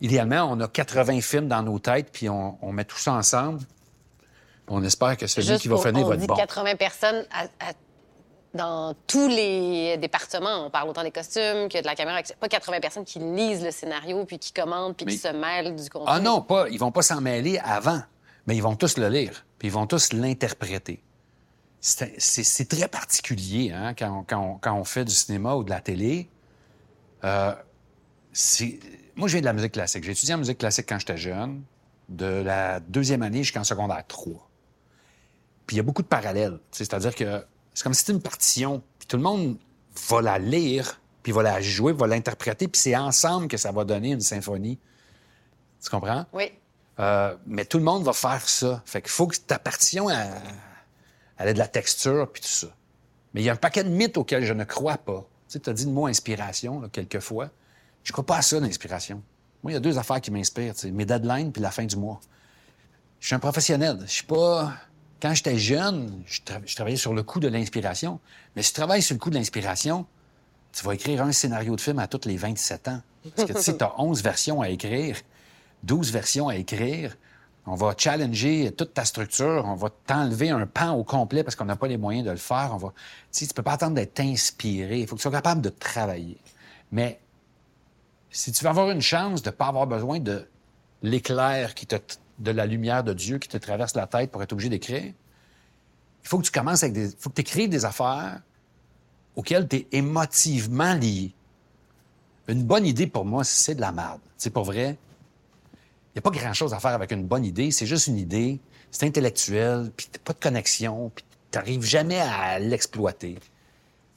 idéalement, 0.00 0.44
on 0.50 0.60
a 0.60 0.68
80 0.68 1.20
films 1.20 1.48
dans 1.48 1.62
nos 1.62 1.78
têtes, 1.78 2.10
puis 2.12 2.28
on, 2.28 2.58
on 2.62 2.72
met 2.72 2.84
tout 2.84 2.98
ça 2.98 3.12
ensemble. 3.12 3.60
On 4.68 4.82
espère 4.84 5.16
que 5.16 5.26
celui 5.26 5.48
Juste 5.48 5.62
qui 5.62 5.68
va 5.68 5.74
pour- 5.76 5.84
finir 5.86 6.06
on 6.06 6.08
va 6.10 6.14
être 6.14 6.26
bon. 6.26 6.36
80 6.36 6.76
personnes 6.76 7.24
à- 7.32 7.44
à- 7.68 7.72
dans 8.54 8.94
tous 9.06 9.28
les 9.28 9.96
départements. 9.98 10.66
On 10.66 10.70
parle 10.70 10.88
autant 10.88 11.02
des 11.04 11.10
costumes 11.12 11.68
que 11.68 11.80
de 11.80 11.86
la 11.86 11.94
caméra. 11.94 12.20
Pas 12.40 12.48
80 12.48 12.80
personnes 12.80 13.04
qui 13.04 13.18
lisent 13.20 13.62
le 13.64 13.70
scénario, 13.70 14.24
puis 14.24 14.38
qui 14.38 14.52
commandent, 14.52 14.96
puis 14.96 15.06
qui 15.06 15.18
se 15.18 15.28
mêlent 15.28 15.74
du 15.76 15.88
contenu. 15.88 16.08
Ah 16.08 16.18
non, 16.20 16.40
pas. 16.40 16.68
Ils 16.68 16.78
vont 16.78 16.90
pas 16.92 17.02
s'en 17.02 17.20
mêler 17.20 17.58
avant, 17.62 18.00
mais 18.46 18.56
ils 18.56 18.62
vont 18.62 18.74
tous 18.76 18.96
le 18.98 19.08
lire, 19.08 19.44
puis 19.58 19.68
ils 19.68 19.72
vont 19.72 19.86
tous 19.86 20.12
l'interpréter. 20.12 21.02
c'est 21.80 22.68
très 22.68 22.88
particulier 22.88 23.72
hein, 23.72 23.94
quand, 23.94 24.18
on, 24.20 24.22
quand, 24.24 24.38
on, 24.40 24.54
quand, 24.58 24.74
on, 24.74 24.84
fait 24.84 25.04
du 25.04 25.14
cinéma 25.14 25.54
ou 25.54 25.64
de 25.64 25.70
la 25.70 25.80
télé. 25.80 26.28
Euh, 27.24 27.54
moi, 29.20 29.28
je 29.28 29.34
viens 29.34 29.40
de 29.42 29.46
la 29.46 29.52
musique 29.52 29.72
classique. 29.72 30.02
J'ai 30.02 30.12
étudié 30.12 30.34
en 30.34 30.38
musique 30.38 30.58
classique 30.58 30.86
quand 30.88 30.98
j'étais 30.98 31.16
jeune, 31.16 31.62
de 32.08 32.24
la 32.24 32.80
deuxième 32.80 33.22
année 33.22 33.42
jusqu'en 33.42 33.64
secondaire 33.64 34.02
3. 34.08 34.48
Puis 35.66 35.76
il 35.76 35.78
y 35.78 35.80
a 35.80 35.82
beaucoup 35.82 36.02
de 36.02 36.08
parallèles. 36.08 36.58
C'est-à-dire 36.72 37.14
que 37.14 37.44
c'est 37.74 37.84
comme 37.84 37.94
si 37.94 38.00
c'était 38.00 38.12
une 38.12 38.22
partition, 38.22 38.82
puis 38.98 39.06
tout 39.06 39.16
le 39.16 39.22
monde 39.22 39.56
va 40.08 40.22
la 40.22 40.38
lire, 40.38 41.00
puis 41.22 41.32
va 41.32 41.42
la 41.42 41.60
jouer, 41.60 41.92
va 41.92 42.06
l'interpréter, 42.06 42.66
puis 42.66 42.80
c'est 42.80 42.96
ensemble 42.96 43.46
que 43.46 43.56
ça 43.56 43.70
va 43.70 43.84
donner 43.84 44.10
une 44.12 44.20
symphonie. 44.20 44.78
Tu 45.82 45.90
comprends? 45.90 46.26
Oui. 46.32 46.52
Euh, 46.98 47.36
mais 47.46 47.64
tout 47.64 47.78
le 47.78 47.84
monde 47.84 48.04
va 48.04 48.12
faire 48.12 48.48
ça. 48.48 48.82
Fait 48.84 49.00
qu'il 49.00 49.10
faut 49.10 49.26
que 49.26 49.36
ta 49.36 49.58
partition 49.58 50.10
elle, 50.10 50.30
elle 51.38 51.48
ait 51.48 51.54
de 51.54 51.58
la 51.58 51.68
texture, 51.68 52.30
puis 52.32 52.42
tout 52.42 52.48
ça. 52.48 52.68
Mais 53.34 53.42
il 53.42 53.44
y 53.44 53.50
a 53.50 53.52
un 53.52 53.56
paquet 53.56 53.84
de 53.84 53.90
mythes 53.90 54.16
auxquels 54.16 54.44
je 54.44 54.52
ne 54.52 54.64
crois 54.64 54.98
pas. 54.98 55.26
Tu 55.48 55.58
sais, 55.58 55.68
as 55.68 55.72
dit 55.72 55.84
le 55.84 55.92
mot 55.92 56.06
inspiration, 56.06 56.80
là, 56.80 56.88
quelquefois. 56.90 57.50
Je 58.04 58.12
crois 58.12 58.24
pas 58.24 58.38
à 58.38 58.42
ça, 58.42 58.58
l'inspiration. 58.60 59.22
Moi, 59.62 59.72
il 59.72 59.74
y 59.74 59.76
a 59.76 59.80
deux 59.80 59.98
affaires 59.98 60.20
qui 60.20 60.30
m'inspirent, 60.30 60.74
mes 60.92 61.04
deadlines 61.04 61.52
puis 61.52 61.62
la 61.62 61.70
fin 61.70 61.84
du 61.84 61.96
mois. 61.96 62.20
Je 63.20 63.26
suis 63.26 63.34
un 63.34 63.38
professionnel. 63.38 63.98
Je 64.06 64.12
suis 64.12 64.26
pas... 64.26 64.72
Quand 65.20 65.34
j'étais 65.34 65.58
jeune, 65.58 66.22
je, 66.26 66.40
travaillais 66.74 66.96
sur 66.96 67.12
le 67.12 67.22
coup 67.22 67.40
de 67.40 67.48
l'inspiration. 67.48 68.20
Mais 68.56 68.62
si 68.62 68.72
tu 68.72 68.76
travailles 68.76 69.02
sur 69.02 69.14
le 69.14 69.20
coup 69.20 69.28
de 69.28 69.34
l'inspiration, 69.34 70.06
tu 70.72 70.82
vas 70.82 70.94
écrire 70.94 71.22
un 71.22 71.32
scénario 71.32 71.76
de 71.76 71.80
film 71.80 71.98
à 71.98 72.06
toutes 72.06 72.24
les 72.24 72.38
27 72.38 72.88
ans. 72.88 73.02
Parce 73.36 73.48
que 73.48 73.52
tu 73.52 73.62
sais, 73.62 73.76
tu 73.76 73.84
as 73.84 74.00
11 74.00 74.22
versions 74.22 74.62
à 74.62 74.70
écrire, 74.70 75.16
12 75.82 76.10
versions 76.10 76.48
à 76.48 76.56
écrire. 76.56 77.18
On 77.66 77.74
va 77.74 77.94
challenger 77.96 78.72
toute 78.72 78.94
ta 78.94 79.04
structure, 79.04 79.64
on 79.66 79.74
va 79.74 79.90
t'enlever 80.06 80.48
un 80.48 80.66
pan 80.66 80.92
au 80.92 81.04
complet 81.04 81.44
parce 81.44 81.54
qu'on 81.54 81.66
n'a 81.66 81.76
pas 81.76 81.88
les 81.88 81.98
moyens 81.98 82.24
de 82.24 82.30
le 82.30 82.38
faire. 82.38 82.78
Tu 82.80 82.88
sais, 83.30 83.46
tu 83.46 83.52
peux 83.52 83.62
pas 83.62 83.72
attendre 83.72 83.94
d'être 83.94 84.18
inspiré. 84.20 85.00
Il 85.00 85.06
faut 85.06 85.16
que 85.16 85.20
tu 85.20 85.24
sois 85.24 85.30
capable 85.30 85.60
de 85.60 85.68
travailler. 85.68 86.38
Mais 86.90 87.20
si 88.30 88.52
tu 88.52 88.64
veux 88.64 88.70
avoir 88.70 88.90
une 88.90 89.02
chance 89.02 89.42
de 89.42 89.50
ne 89.50 89.54
pas 89.54 89.66
avoir 89.66 89.86
besoin 89.86 90.20
de 90.20 90.46
l'éclair 91.02 91.74
qui 91.74 91.86
te, 91.86 91.96
de 92.38 92.50
la 92.50 92.66
lumière 92.66 93.04
de 93.04 93.12
Dieu 93.12 93.38
qui 93.38 93.48
te 93.48 93.56
traverse 93.56 93.94
la 93.94 94.06
tête 94.06 94.30
pour 94.30 94.42
être 94.42 94.52
obligé 94.52 94.68
d'écrire, 94.68 95.12
il 96.22 96.28
faut 96.28 96.38
que 96.38 96.44
tu 96.44 96.52
commences 96.52 96.82
avec 96.82 96.94
des, 96.94 97.10
il 97.10 97.16
faut 97.18 97.30
que 97.30 97.36
tu 97.36 97.40
écrives 97.40 97.68
des 97.68 97.84
affaires 97.84 98.40
auxquelles 99.36 99.68
tu 99.68 99.76
es 99.76 99.88
émotivement 99.92 100.94
lié. 100.94 101.34
Une 102.48 102.64
bonne 102.64 102.86
idée 102.86 103.06
pour 103.06 103.24
moi, 103.24 103.44
c'est 103.44 103.74
de 103.74 103.80
la 103.80 103.92
merde. 103.92 104.20
C'est 104.36 104.50
pour 104.50 104.64
vrai. 104.64 104.98
Il 105.72 106.16
n'y 106.16 106.18
a 106.18 106.22
pas 106.22 106.30
grand-chose 106.30 106.74
à 106.74 106.80
faire 106.80 106.92
avec 106.92 107.12
une 107.12 107.24
bonne 107.24 107.44
idée. 107.44 107.70
C'est 107.70 107.86
juste 107.86 108.08
une 108.08 108.18
idée. 108.18 108.58
C'est 108.90 109.06
intellectuel, 109.06 109.92
puis 109.96 110.08
pas 110.24 110.32
de 110.32 110.40
connexion, 110.40 111.12
puis 111.14 111.24
n'arrives 111.54 111.84
jamais 111.84 112.20
à 112.20 112.58
l'exploiter. 112.58 113.38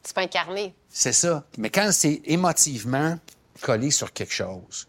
C'est 0.01 0.15
pas 0.15 0.22
incarné. 0.22 0.74
C'est 0.89 1.13
ça. 1.13 1.46
Mais 1.58 1.70
quand 1.70 1.89
c'est 1.91 2.22
émotivement, 2.25 3.17
collé 3.62 3.92
sur 3.92 4.14
quelque 4.14 4.34
chose. 4.34 4.88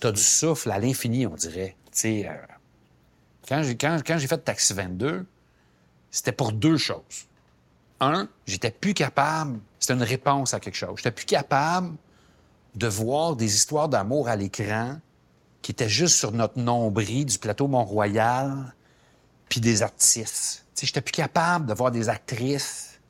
Tu 0.00 0.06
as 0.06 0.12
du 0.12 0.20
souffle 0.20 0.70
à 0.70 0.78
l'infini, 0.78 1.26
on 1.26 1.34
dirait. 1.34 1.76
Euh, 2.04 2.34
quand 3.48 3.62
j'ai 3.62 3.76
quand, 3.76 4.00
fait 4.02 4.38
Taxi 4.38 4.74
22, 4.74 5.26
c'était 6.10 6.32
pour 6.32 6.52
deux 6.52 6.76
choses. 6.76 7.28
Un, 8.00 8.28
j'étais 8.46 8.70
plus 8.70 8.94
capable, 8.94 9.60
c'était 9.78 9.94
une 9.94 10.02
réponse 10.02 10.54
à 10.54 10.60
quelque 10.60 10.74
chose. 10.74 10.96
J'étais 10.96 11.12
plus 11.12 11.26
capable 11.26 11.94
de 12.74 12.86
voir 12.88 13.36
des 13.36 13.54
histoires 13.54 13.88
d'amour 13.88 14.28
à 14.28 14.36
l'écran 14.36 14.98
qui 15.62 15.72
étaient 15.72 15.88
juste 15.88 16.16
sur 16.16 16.32
notre 16.32 16.58
nombril 16.58 17.26
du 17.26 17.38
plateau 17.38 17.68
Mont-Royal, 17.68 18.74
puis 19.48 19.60
des 19.60 19.82
artistes. 19.82 20.66
J'étais 20.78 21.00
plus 21.00 21.12
capable 21.12 21.66
de 21.66 21.74
voir 21.74 21.90
des 21.90 22.08
actrices 22.08 23.00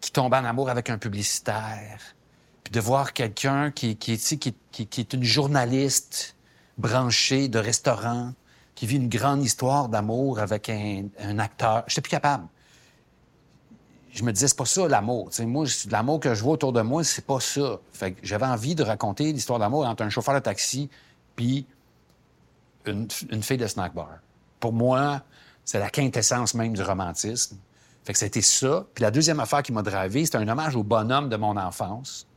qui 0.00 0.12
tombent 0.12 0.34
en 0.34 0.44
amour 0.44 0.68
avec 0.68 0.90
un 0.90 0.98
publicitaire 0.98 2.00
de 2.70 2.80
voir 2.80 3.12
quelqu'un 3.12 3.70
qui, 3.70 3.96
est 4.00 5.12
une 5.12 5.24
journaliste 5.24 6.36
branchée 6.76 7.48
de 7.48 7.58
restaurant, 7.58 8.32
qui 8.74 8.86
vit 8.86 8.96
une 8.96 9.08
grande 9.08 9.42
histoire 9.42 9.88
d'amour 9.88 10.38
avec 10.38 10.68
un, 10.68 11.08
un 11.20 11.38
acteur. 11.38 11.84
J'étais 11.88 12.02
plus 12.02 12.10
capable. 12.10 12.46
Je 14.12 14.22
me 14.22 14.32
disais, 14.32 14.48
c'est 14.48 14.56
pas 14.56 14.64
ça 14.64 14.86
l'amour. 14.88 15.30
Moi, 15.40 15.66
l'amour 15.90 16.20
que 16.20 16.34
je 16.34 16.42
vois 16.42 16.54
autour 16.54 16.72
de 16.72 16.80
moi, 16.80 17.04
c'est 17.04 17.24
pas 17.24 17.40
ça. 17.40 17.78
Fait 17.92 18.12
que 18.12 18.20
j'avais 18.22 18.46
envie 18.46 18.74
de 18.74 18.82
raconter 18.82 19.32
l'histoire 19.32 19.58
d'amour 19.58 19.86
entre 19.86 20.02
un 20.02 20.10
chauffeur 20.10 20.34
de 20.34 20.40
taxi 20.40 20.88
puis 21.36 21.66
une, 22.86 23.08
fille 23.42 23.58
de 23.58 23.66
snack 23.66 23.94
bar. 23.94 24.18
Pour 24.60 24.72
moi, 24.72 25.22
c'est 25.64 25.78
la 25.78 25.90
quintessence 25.90 26.54
même 26.54 26.72
du 26.72 26.82
romantisme. 26.82 27.58
Fait 28.04 28.12
que 28.12 28.18
c'était 28.18 28.42
ça. 28.42 28.86
Puis 28.94 29.02
la 29.02 29.10
deuxième 29.10 29.40
affaire 29.40 29.62
qui 29.62 29.72
m'a 29.72 29.82
dravé, 29.82 30.24
c'était 30.24 30.38
un 30.38 30.48
hommage 30.48 30.74
au 30.74 30.82
bonhomme 30.82 31.28
de 31.28 31.36
mon 31.36 31.56
enfance 31.56 32.27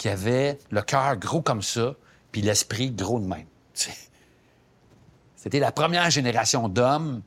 qui 0.00 0.08
avait 0.08 0.58
le 0.70 0.80
cœur 0.80 1.14
gros 1.16 1.42
comme 1.42 1.60
ça, 1.60 1.94
puis 2.32 2.40
l'esprit 2.40 2.90
gros 2.90 3.20
de 3.20 3.26
même. 3.26 3.44
C'était 5.36 5.58
la 5.58 5.72
première 5.72 6.08
génération 6.08 6.70
d'hommes 6.70 7.20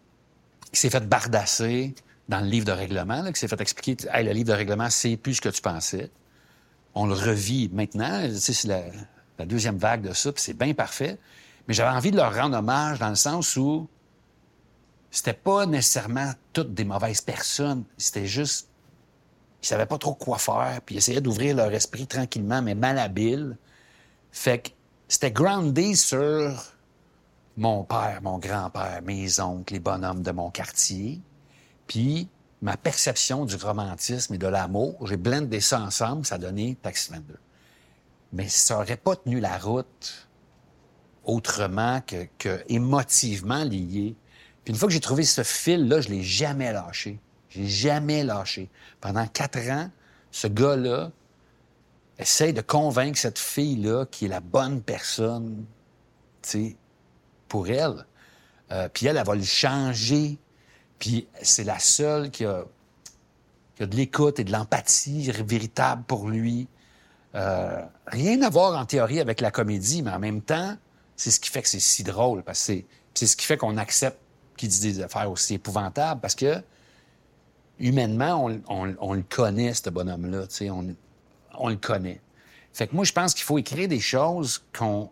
qui 0.71 0.79
s'est 0.79 0.89
fait 0.89 1.07
bardasser 1.07 1.93
dans 2.29 2.39
le 2.39 2.47
livre 2.47 2.65
de 2.65 2.71
règlement, 2.71 3.31
qui 3.31 3.39
s'est 3.39 3.47
fait 3.47 3.61
expliquer 3.61 4.07
hey, 4.11 4.25
le 4.25 4.31
livre 4.31 4.47
de 4.47 4.53
règlement, 4.53 4.89
c'est 4.89 5.17
plus 5.17 5.35
ce 5.35 5.41
que 5.41 5.49
tu 5.49 5.61
pensais. 5.61 6.09
On 6.95 7.05
le 7.05 7.13
revit 7.13 7.69
maintenant. 7.71 8.27
C'est 8.33 8.63
la, 8.63 8.81
la, 9.37 9.45
deuxième 9.45 9.77
vague 9.77 10.01
de 10.01 10.13
ça, 10.13 10.31
puis 10.31 10.41
c'est 10.41 10.57
bien 10.57 10.73
parfait. 10.73 11.19
Mais 11.67 11.75
j'avais 11.75 11.95
envie 11.95 12.09
de 12.09 12.17
leur 12.17 12.33
rendre 12.33 12.57
hommage 12.57 12.97
dans 12.97 13.09
le 13.09 13.15
sens 13.15 13.55
où 13.55 13.87
c'était 15.11 15.33
pas 15.33 15.67
nécessairement 15.67 16.31
toutes 16.53 16.73
des 16.73 16.85
mauvaises 16.85 17.21
personnes. 17.21 17.83
C'était 17.99 18.25
juste 18.25 18.67
ils 19.63 19.67
savaient 19.67 19.85
pas 19.85 19.97
trop 19.97 20.13
quoi 20.13 20.37
faire, 20.37 20.81
puis 20.85 20.95
ils 20.95 20.97
essayaient 20.97 21.21
d'ouvrir 21.21 21.55
leur 21.55 21.71
esprit 21.73 22.05
tranquillement, 22.05 22.61
mais 22.61 22.75
malhabile. 22.75 23.57
Fait 24.31 24.59
que 24.59 24.69
c'était 25.07 25.31
groundé 25.31 25.95
sur 25.95 26.75
mon 27.55 27.83
père, 27.83 28.19
mon 28.21 28.39
grand-père, 28.39 29.01
mes 29.03 29.39
oncles, 29.39 29.73
les 29.73 29.79
bonhommes 29.79 30.23
de 30.23 30.31
mon 30.31 30.49
quartier, 30.49 31.21
puis 31.87 32.27
ma 32.61 32.77
perception 32.77 33.45
du 33.45 33.55
romantisme 33.55 34.33
et 34.33 34.37
de 34.37 34.47
l'amour. 34.47 35.05
J'ai 35.07 35.17
blendé 35.17 35.59
ça 35.59 35.81
ensemble, 35.81 36.25
ça 36.25 36.35
a 36.35 36.37
donné 36.37 36.77
Taxi 36.81 37.11
22. 37.11 37.37
Mais 38.31 38.49
ça 38.49 38.79
aurait 38.79 38.97
pas 38.97 39.15
tenu 39.15 39.39
la 39.39 39.57
route 39.57 40.29
autrement 41.23 42.01
que, 42.01 42.63
émotivement 42.67 43.63
lié. 43.63 44.15
Puis 44.63 44.73
une 44.73 44.75
fois 44.75 44.87
que 44.87 44.93
j'ai 44.93 44.99
trouvé 44.99 45.23
ce 45.23 45.43
fil-là, 45.43 46.01
je 46.01 46.09
l'ai 46.09 46.23
jamais 46.23 46.71
lâché. 46.71 47.19
J'ai 47.53 47.67
jamais 47.67 48.23
lâché. 48.23 48.69
Pendant 48.99 49.27
quatre 49.27 49.59
ans, 49.69 49.89
ce 50.31 50.47
gars-là 50.47 51.11
essaye 52.17 52.53
de 52.53 52.61
convaincre 52.61 53.17
cette 53.17 53.39
fille-là 53.39 54.05
qui 54.05 54.25
est 54.25 54.29
la 54.29 54.39
bonne 54.39 54.81
personne, 54.81 55.65
tu 56.41 56.49
sais, 56.49 56.75
pour 57.47 57.67
elle. 57.67 58.05
Euh, 58.71 58.89
puis 58.91 59.05
elle, 59.05 59.17
elle 59.17 59.25
va 59.25 59.35
le 59.35 59.43
changer. 59.43 60.37
Puis 60.99 61.27
c'est 61.41 61.63
la 61.63 61.79
seule 61.79 62.31
qui 62.31 62.45
a, 62.45 62.63
de 63.79 63.95
l'écoute 63.95 64.39
et 64.39 64.43
de 64.43 64.51
l'empathie 64.51 65.29
véritable 65.31 66.03
pour 66.03 66.29
lui. 66.29 66.67
Euh, 67.35 67.81
rien 68.07 68.41
à 68.41 68.49
voir 68.49 68.79
en 68.79 68.85
théorie 68.85 69.19
avec 69.19 69.41
la 69.41 69.51
comédie, 69.51 70.01
mais 70.01 70.11
en 70.11 70.19
même 70.19 70.41
temps, 70.41 70.77
c'est 71.15 71.31
ce 71.31 71.39
qui 71.39 71.49
fait 71.49 71.61
que 71.61 71.67
c'est 71.67 71.79
si 71.79 72.03
drôle, 72.03 72.43
parce 72.43 72.65
que 72.67 72.73
c'est 73.13 73.27
ce 73.27 73.35
qui 73.35 73.45
fait 73.45 73.57
qu'on 73.57 73.77
accepte 73.77 74.17
qu'il 74.55 74.69
dise 74.69 74.81
des 74.81 75.01
affaires 75.01 75.29
aussi 75.31 75.55
épouvantables, 75.55 76.21
parce 76.21 76.35
que 76.35 76.61
humainement, 77.83 78.45
on, 78.67 79.13
le 79.13 79.23
connaît, 79.23 79.73
ce 79.73 79.89
bonhomme-là. 79.89 80.45
On, 80.71 80.95
on 81.55 81.69
le 81.69 81.75
connaît. 81.75 82.21
Fait 82.73 82.87
que 82.87 82.95
moi, 82.95 83.03
je 83.03 83.11
pense 83.13 83.33
qu'il 83.33 83.43
faut 83.43 83.57
écrire 83.57 83.87
des 83.87 83.99
choses 83.99 84.63
qu'on 84.75 85.09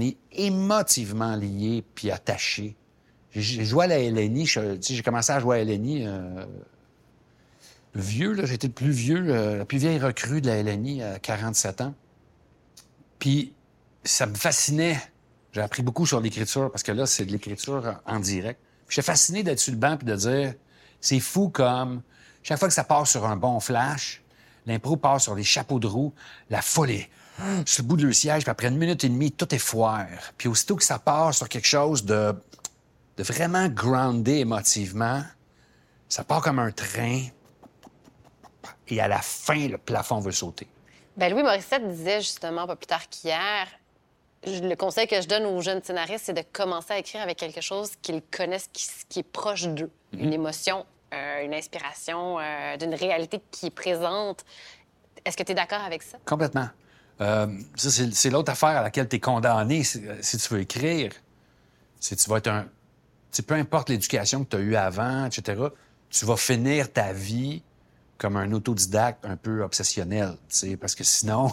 est 0.00 0.16
émotivement 0.32 1.36
lié 1.36 1.82
puis 1.94 2.10
attaché. 2.10 2.76
J'ai 3.30 3.64
joué 3.64 3.84
à 3.84 3.88
la 3.88 3.98
LNI, 3.98 4.46
j'ai 4.46 5.02
commencé 5.02 5.32
à 5.32 5.40
jouer 5.40 5.60
à 5.60 5.64
LNI 5.64 6.06
euh, 6.06 6.44
vieux, 7.94 8.34
j'étais 8.46 8.66
le 8.66 8.72
plus 8.72 8.90
vieux, 8.90 9.20
la 9.56 9.64
plus 9.64 9.78
vieille 9.78 9.98
recrue 9.98 10.40
de 10.40 10.48
la 10.48 10.62
LNI 10.62 11.02
à 11.02 11.18
47 11.18 11.82
ans. 11.82 11.94
Puis 13.18 13.52
ça 14.02 14.26
me 14.26 14.34
fascinait. 14.34 14.98
J'ai 15.52 15.60
appris 15.60 15.82
beaucoup 15.82 16.06
sur 16.06 16.20
l'écriture 16.20 16.70
parce 16.70 16.82
que 16.82 16.92
là, 16.92 17.06
c'est 17.06 17.26
de 17.26 17.32
l'écriture 17.32 18.00
en 18.06 18.18
direct. 18.18 18.60
J'étais 18.88 19.02
fasciné 19.02 19.42
d'être 19.42 19.60
sur 19.60 19.72
le 19.72 19.78
banc 19.78 19.96
puis 19.96 20.06
de 20.06 20.16
dire 20.16 20.54
c'est 21.00 21.20
fou 21.20 21.48
comme 21.48 22.02
chaque 22.42 22.58
fois 22.58 22.68
que 22.68 22.74
ça 22.74 22.84
part 22.84 23.06
sur 23.06 23.26
un 23.26 23.36
bon 23.36 23.60
flash, 23.60 24.22
l'impro 24.66 24.96
part 24.96 25.20
sur 25.20 25.34
les 25.34 25.44
chapeaux 25.44 25.78
de 25.78 25.86
roue, 25.86 26.14
la 26.50 26.62
folie. 26.62 27.06
Sur 27.66 27.84
le 27.84 27.88
bout 27.88 27.96
de 27.96 28.04
le 28.04 28.12
siège, 28.12 28.42
puis 28.42 28.50
après 28.50 28.66
une 28.66 28.78
minute 28.78 29.04
et 29.04 29.08
demie, 29.08 29.30
tout 29.30 29.54
est 29.54 29.60
foire. 29.60 30.06
Puis 30.36 30.48
aussitôt 30.48 30.74
que 30.74 30.82
ça 30.82 30.98
part 30.98 31.32
sur 31.32 31.48
quelque 31.48 31.68
chose 31.68 32.04
de, 32.04 32.34
de 33.16 33.22
vraiment 33.22 33.68
groundé 33.68 34.38
émotivement, 34.38 35.22
ça 36.08 36.24
part 36.24 36.40
comme 36.40 36.58
un 36.58 36.72
train. 36.72 37.26
Et 38.88 39.00
à 39.00 39.06
la 39.06 39.20
fin, 39.20 39.68
le 39.68 39.78
plafond 39.78 40.18
veut 40.18 40.32
sauter. 40.32 40.66
Ben 41.16 41.32
Louis 41.32 41.42
Morissette 41.42 41.88
disait 41.88 42.20
justement 42.20 42.66
pas 42.66 42.74
plus 42.74 42.86
tard 42.86 43.08
qu'hier, 43.08 43.68
le 44.46 44.74
conseil 44.74 45.06
que 45.06 45.20
je 45.20 45.26
donne 45.28 45.44
aux 45.46 45.60
jeunes 45.60 45.82
scénaristes, 45.82 46.26
c'est 46.26 46.32
de 46.32 46.44
commencer 46.52 46.92
à 46.92 46.98
écrire 46.98 47.22
avec 47.22 47.38
quelque 47.38 47.60
chose 47.60 47.92
qu'ils 48.02 48.22
connaissent, 48.22 48.70
qui, 48.72 49.18
est 49.18 49.22
proche 49.22 49.66
d'eux. 49.66 49.90
Mhm. 50.12 50.20
Une 50.20 50.32
émotion 50.32 50.86
euh, 51.14 51.42
une 51.42 51.54
inspiration 51.54 52.38
euh, 52.38 52.76
d'une 52.76 52.92
réalité 52.92 53.40
qui 53.50 53.66
est 53.66 53.70
présente. 53.70 54.44
Est-ce 55.24 55.38
que 55.38 55.42
tu 55.42 55.52
es 55.52 55.54
d'accord 55.54 55.80
avec 55.80 56.02
ça? 56.02 56.18
Complètement. 56.26 56.68
Euh, 57.22 57.46
ça, 57.76 58.04
c'est 58.12 58.28
l'autre 58.28 58.52
affaire 58.52 58.76
à 58.76 58.82
laquelle 58.82 59.08
tu 59.08 59.16
es 59.16 59.20
condamné 59.20 59.84
si, 59.84 60.02
si 60.20 60.36
tu 60.36 60.52
veux 60.52 60.60
écrire. 60.60 61.12
C'est 61.98 62.16
tu 62.16 62.28
vas 62.28 62.36
être 62.36 62.48
un. 62.48 62.66
peu 63.46 63.54
importe 63.54 63.88
l'éducation 63.88 64.44
que 64.44 64.50
tu 64.50 64.56
as 64.56 64.60
eue 64.60 64.76
avant, 64.76 65.24
etc., 65.24 65.62
tu 66.10 66.26
vas 66.26 66.36
finir 66.36 66.92
ta 66.92 67.14
vie 67.14 67.62
comme 68.18 68.36
un 68.36 68.52
autodidacte 68.52 69.24
un 69.24 69.36
peu 69.36 69.62
obsessionnel, 69.62 70.34
parce 70.78 70.94
que 70.94 71.04
sinon, 71.04 71.52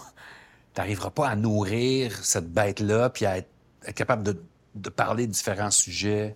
tu 0.76 0.82
n'arriveras 0.82 1.10
pas 1.10 1.30
à 1.30 1.36
nourrir 1.36 2.24
cette 2.24 2.52
bête-là 2.52 3.10
puis 3.10 3.26
à 3.26 3.38
être, 3.38 3.50
capable 3.96 4.24
de, 4.24 4.42
de 4.76 4.90
parler 4.90 5.26
de 5.26 5.32
différents 5.32 5.72
sujets. 5.72 6.36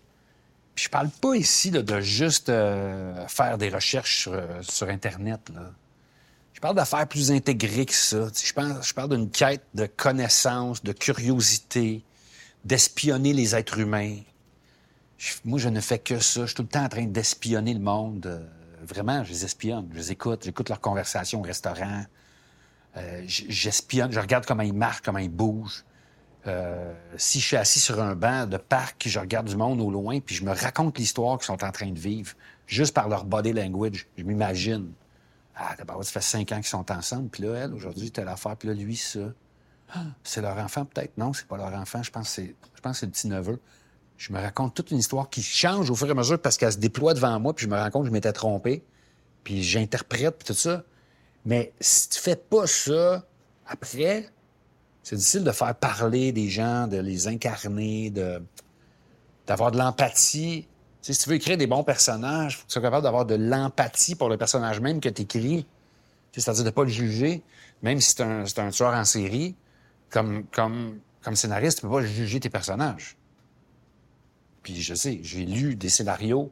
Puis 0.76 0.86
je 0.86 0.90
parle 0.90 1.10
pas 1.10 1.36
ici 1.36 1.72
de 1.72 2.00
juste 2.00 2.48
euh, 2.48 3.28
faire 3.28 3.58
des 3.58 3.70
recherches 3.70 4.22
sur, 4.22 4.34
euh, 4.34 4.62
sur 4.62 4.88
Internet. 4.88 5.42
Je 6.54 6.62
parle 6.62 6.76
d'affaires 6.76 7.08
plus 7.08 7.32
intégrées 7.32 7.86
que 7.86 7.94
ça. 7.94 8.28
Je 8.34 8.54
parle, 8.54 8.84
je 8.84 8.94
parle 8.94 9.10
d'une 9.10 9.30
quête 9.30 9.64
de 9.74 9.86
connaissance, 9.88 10.84
de 10.84 10.94
curiosité, 10.94 12.04
d'espionner 12.64 13.34
les 13.34 13.56
êtres 13.56 13.80
humains. 13.80 14.18
Moi, 15.44 15.60
je 15.60 15.68
ne 15.68 15.82
fais 15.82 16.00
que 16.00 16.20
ça. 16.20 16.42
Je 16.42 16.46
suis 16.48 16.56
tout 16.56 16.62
le 16.62 16.70
temps 16.70 16.86
en 16.86 16.90
train 16.90 17.06
d'espionner 17.06 17.74
le 17.74 17.80
monde. 17.82 18.26
Euh, 18.26 18.40
vraiment, 18.82 19.24
je 19.26 19.32
les 19.32 19.44
espionne. 19.44 19.90
Je 19.92 19.98
les 19.98 20.12
écoute. 20.14 20.44
J'écoute 20.46 20.70
leurs 20.70 20.80
conversations 20.80 21.40
au 21.40 21.44
restaurant. 21.44 22.06
Euh, 22.98 23.24
J'espionne. 23.26 24.12
Je 24.12 24.20
regarde 24.20 24.46
comment 24.46 24.64
ils 24.64 24.74
marchent, 24.74 25.02
comment 25.02 25.20
ils 25.20 25.30
bougent. 25.30 25.84
Euh, 26.48 26.94
si 27.18 27.40
je 27.40 27.46
suis 27.46 27.58
assis 27.58 27.80
sur 27.80 28.02
un 28.02 28.16
banc 28.16 28.46
de 28.48 28.58
parc, 28.58 29.08
je 29.08 29.20
regarde 29.20 29.48
du 29.48 29.56
monde 29.58 29.82
au 29.82 29.92
loin, 29.92 30.20
puis 30.20 30.36
je 30.36 30.44
me 30.44 30.54
raconte 30.54 30.98
l'histoire 30.98 31.38
qu'ils 31.38 31.48
sont 31.48 31.64
en 31.64 31.72
train 31.72 31.92
de 31.92 32.00
vivre, 32.00 32.34
juste 32.66 32.94
par 32.94 33.10
leur 33.10 33.26
body 33.26 33.52
language. 33.52 34.08
Je 34.18 34.24
m'imagine. 34.24 34.92
Ah, 35.56 35.76
d'abord, 35.78 36.04
ça 36.04 36.12
fait 36.12 36.22
cinq 36.22 36.52
ans 36.54 36.58
qu'ils 36.58 36.66
sont 36.66 36.90
ensemble, 36.92 37.30
puis 37.30 37.44
là, 37.44 37.56
elle, 37.56 37.74
aujourd'hui, 37.74 38.10
telle 38.12 38.30
affaire, 38.30 38.56
puis 38.56 38.70
là, 38.70 38.74
lui, 38.74 38.96
ça. 38.96 39.20
Ah, 39.94 40.04
c'est 40.24 40.42
leur 40.42 40.58
enfant, 40.58 40.86
peut-être? 40.86 41.18
Non, 41.18 41.34
c'est 41.34 41.48
pas 41.48 41.58
leur 41.58 41.74
enfant. 41.74 42.02
Je 42.04 42.12
pense 42.12 42.28
que 42.28 42.34
c'est, 42.34 42.56
je 42.76 42.82
pense 42.82 43.00
c'est 43.00 43.08
le 43.08 43.12
petit-neveu. 43.12 43.60
Je 44.18 44.32
me 44.32 44.40
raconte 44.40 44.76
toute 44.76 44.92
une 44.92 44.98
histoire 44.98 45.30
qui 45.30 45.42
change 45.42 45.90
au 45.90 45.96
fur 45.96 46.08
et 46.08 46.12
à 46.12 46.14
mesure 46.14 46.40
parce 46.40 46.58
qu'elle 46.58 46.72
se 46.72 46.78
déploie 46.78 47.14
devant 47.14 47.38
moi, 47.40 47.54
puis 47.54 47.66
je 47.66 47.70
me 47.70 47.78
rends 47.78 47.90
compte 47.90 48.04
que 48.04 48.10
je 48.10 48.14
m'étais 48.14 48.34
trompé, 48.34 48.84
puis 49.44 49.62
j'interprète, 49.64 50.38
puis 50.38 50.48
tout 50.48 50.54
ça. 50.54 50.84
Mais 51.46 51.74
si 51.80 52.10
tu 52.10 52.20
fais 52.20 52.36
pas 52.36 52.68
ça, 52.68 53.26
après, 53.66 54.30
c'est 55.04 55.16
difficile 55.16 55.44
de 55.44 55.52
faire 55.52 55.76
parler 55.76 56.32
des 56.32 56.50
gens, 56.50 56.88
de 56.88 56.98
les 56.98 57.28
incarner, 57.28 58.12
d'avoir 59.48 59.72
de 59.72 59.78
l'empathie. 59.78 60.68
Si 61.02 61.18
tu 61.18 61.30
veux 61.30 61.36
écrire 61.36 61.58
des 61.58 61.68
bons 61.68 61.84
personnages, 61.84 62.58
faut 62.58 62.64
que 62.64 62.68
tu 62.68 62.74
sois 62.74 62.82
capable 62.82 63.04
d'avoir 63.04 63.26
de 63.26 63.36
l'empathie 63.36 64.16
pour 64.16 64.30
le 64.30 64.38
personnage 64.38 64.80
même 64.82 65.00
que 65.00 65.10
tu 65.10 65.24
écris. 65.24 65.66
C'est-à-dire 66.32 66.64
de 66.64 66.70
ne 66.70 66.74
pas 66.74 66.84
le 66.84 66.90
juger, 66.90 67.42
même 67.82 68.00
si 68.00 68.12
c'est 68.12 68.22
un, 68.22 68.44
un 68.44 68.70
tueur 68.70 68.94
en 68.94 69.06
série. 69.06 69.56
Comme, 70.10 70.46
comme, 70.48 71.00
comme 71.24 71.36
scénariste, 71.36 71.80
tu 71.80 71.82
peux 71.88 71.94
pas 71.94 72.02
juger 72.02 72.40
tes 72.40 72.50
personnages. 72.50 73.18
Puis 74.64 74.82
je 74.82 74.94
sais, 74.94 75.20
j'ai 75.24 75.46
lu 75.46 75.76
des 75.76 75.90
scénarios 75.90 76.52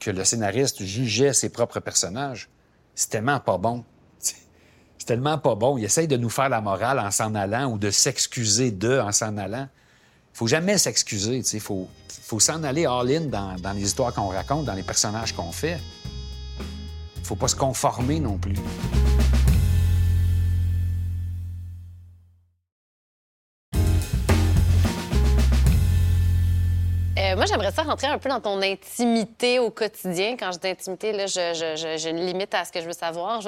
que 0.00 0.10
le 0.10 0.24
scénariste 0.24 0.82
jugeait 0.82 1.32
ses 1.32 1.50
propres 1.50 1.80
personnages. 1.80 2.48
C'est 2.94 3.10
tellement 3.10 3.40
pas 3.40 3.58
bon. 3.58 3.84
C'est 4.18 5.06
tellement 5.06 5.38
pas 5.38 5.54
bon. 5.54 5.78
Il 5.78 5.84
essaye 5.84 6.08
de 6.08 6.16
nous 6.16 6.30
faire 6.30 6.48
la 6.48 6.60
morale 6.60 6.98
en 6.98 7.10
s'en 7.10 7.34
allant 7.34 7.70
ou 7.72 7.78
de 7.78 7.90
s'excuser 7.90 8.70
d'eux 8.70 9.00
en 9.00 9.12
s'en 9.12 9.36
allant. 9.36 9.68
Il 10.34 10.38
faut 10.38 10.46
jamais 10.46 10.78
s'excuser. 10.78 11.42
Il 11.52 11.60
faut, 11.60 11.88
faut 12.08 12.40
s'en 12.40 12.62
aller 12.64 12.86
all-in 12.86 13.22
dans, 13.22 13.56
dans 13.56 13.72
les 13.72 13.82
histoires 13.82 14.12
qu'on 14.12 14.28
raconte, 14.28 14.64
dans 14.64 14.74
les 14.74 14.82
personnages 14.82 15.32
qu'on 15.32 15.52
fait. 15.52 15.78
Il 17.16 17.24
faut 17.24 17.36
pas 17.36 17.48
se 17.48 17.56
conformer 17.56 18.20
non 18.20 18.36
plus. 18.36 18.56
J'aimerais 27.54 27.72
ça 27.72 27.82
rentrer 27.84 28.08
un 28.08 28.18
peu 28.18 28.28
dans 28.28 28.40
ton 28.40 28.60
intimité 28.62 29.60
au 29.60 29.70
quotidien. 29.70 30.36
Quand 30.36 30.50
je 30.52 30.58
dis 30.58 30.68
intimité, 30.68 31.12
là, 31.12 31.26
j'ai 31.26 32.10
une 32.10 32.26
limite 32.26 32.52
à 32.52 32.64
ce 32.64 32.72
que 32.72 32.80
je 32.80 32.86
veux 32.86 32.92
savoir. 32.92 33.42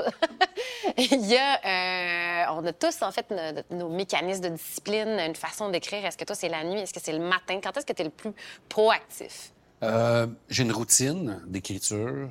Il 0.96 1.26
y 1.26 1.36
a, 1.36 2.46
euh, 2.46 2.52
on 2.56 2.64
a 2.64 2.72
tous, 2.72 3.02
en 3.02 3.10
fait, 3.10 3.26
no- 3.30 3.76
nos 3.76 3.88
mécanismes 3.88 4.42
de 4.44 4.48
discipline, 4.50 5.18
une 5.18 5.34
façon 5.34 5.70
d'écrire. 5.70 6.04
Est-ce 6.06 6.16
que 6.16 6.24
toi, 6.24 6.36
c'est 6.36 6.48
la 6.48 6.62
nuit? 6.62 6.80
Est-ce 6.80 6.94
que 6.94 7.00
c'est 7.02 7.12
le 7.12 7.18
matin? 7.18 7.58
Quand 7.62 7.76
est-ce 7.76 7.84
que 7.86 7.92
tu 7.92 8.02
es 8.02 8.04
le 8.04 8.10
plus 8.10 8.30
proactif? 8.68 9.52
Euh, 9.82 10.26
j'ai 10.48 10.62
une 10.62 10.72
routine 10.72 11.42
d'écriture 11.48 12.30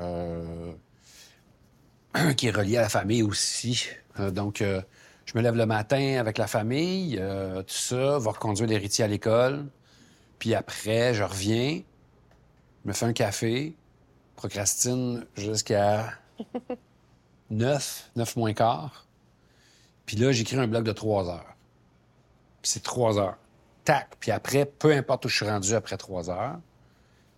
euh, 0.00 0.72
qui 2.36 2.46
est 2.46 2.56
reliée 2.56 2.76
à 2.76 2.82
la 2.82 2.88
famille 2.88 3.22
aussi. 3.24 3.88
Donc, 4.18 4.62
je 4.62 5.32
me 5.34 5.42
lève 5.42 5.56
le 5.56 5.66
matin 5.66 6.16
avec 6.18 6.38
la 6.38 6.46
famille, 6.46 7.20
tout 7.66 7.74
ça, 7.74 8.18
va 8.18 8.30
reconduire 8.30 8.68
l'héritier 8.68 9.04
à 9.04 9.08
l'école. 9.08 9.66
Puis 10.38 10.54
après, 10.54 11.14
je 11.14 11.22
reviens, 11.24 11.82
me 12.84 12.92
fais 12.92 13.06
un 13.06 13.12
café, 13.12 13.74
procrastine 14.36 15.26
jusqu'à 15.36 16.12
9, 17.50 18.10
9 18.16 18.36
moins 18.36 18.52
quart. 18.52 19.06
Puis 20.04 20.16
là, 20.16 20.32
j'écris 20.32 20.56
un 20.56 20.68
bloc 20.68 20.84
de 20.84 20.92
3 20.92 21.28
heures. 21.28 21.56
Puis 22.62 22.70
c'est 22.70 22.82
3 22.82 23.18
heures. 23.18 23.38
Tac. 23.84 24.16
Puis 24.20 24.30
après, 24.30 24.66
peu 24.66 24.92
importe 24.92 25.24
où 25.24 25.28
je 25.28 25.36
suis 25.36 25.46
rendu 25.48 25.74
après 25.74 25.96
3 25.96 26.30
heures, 26.30 26.60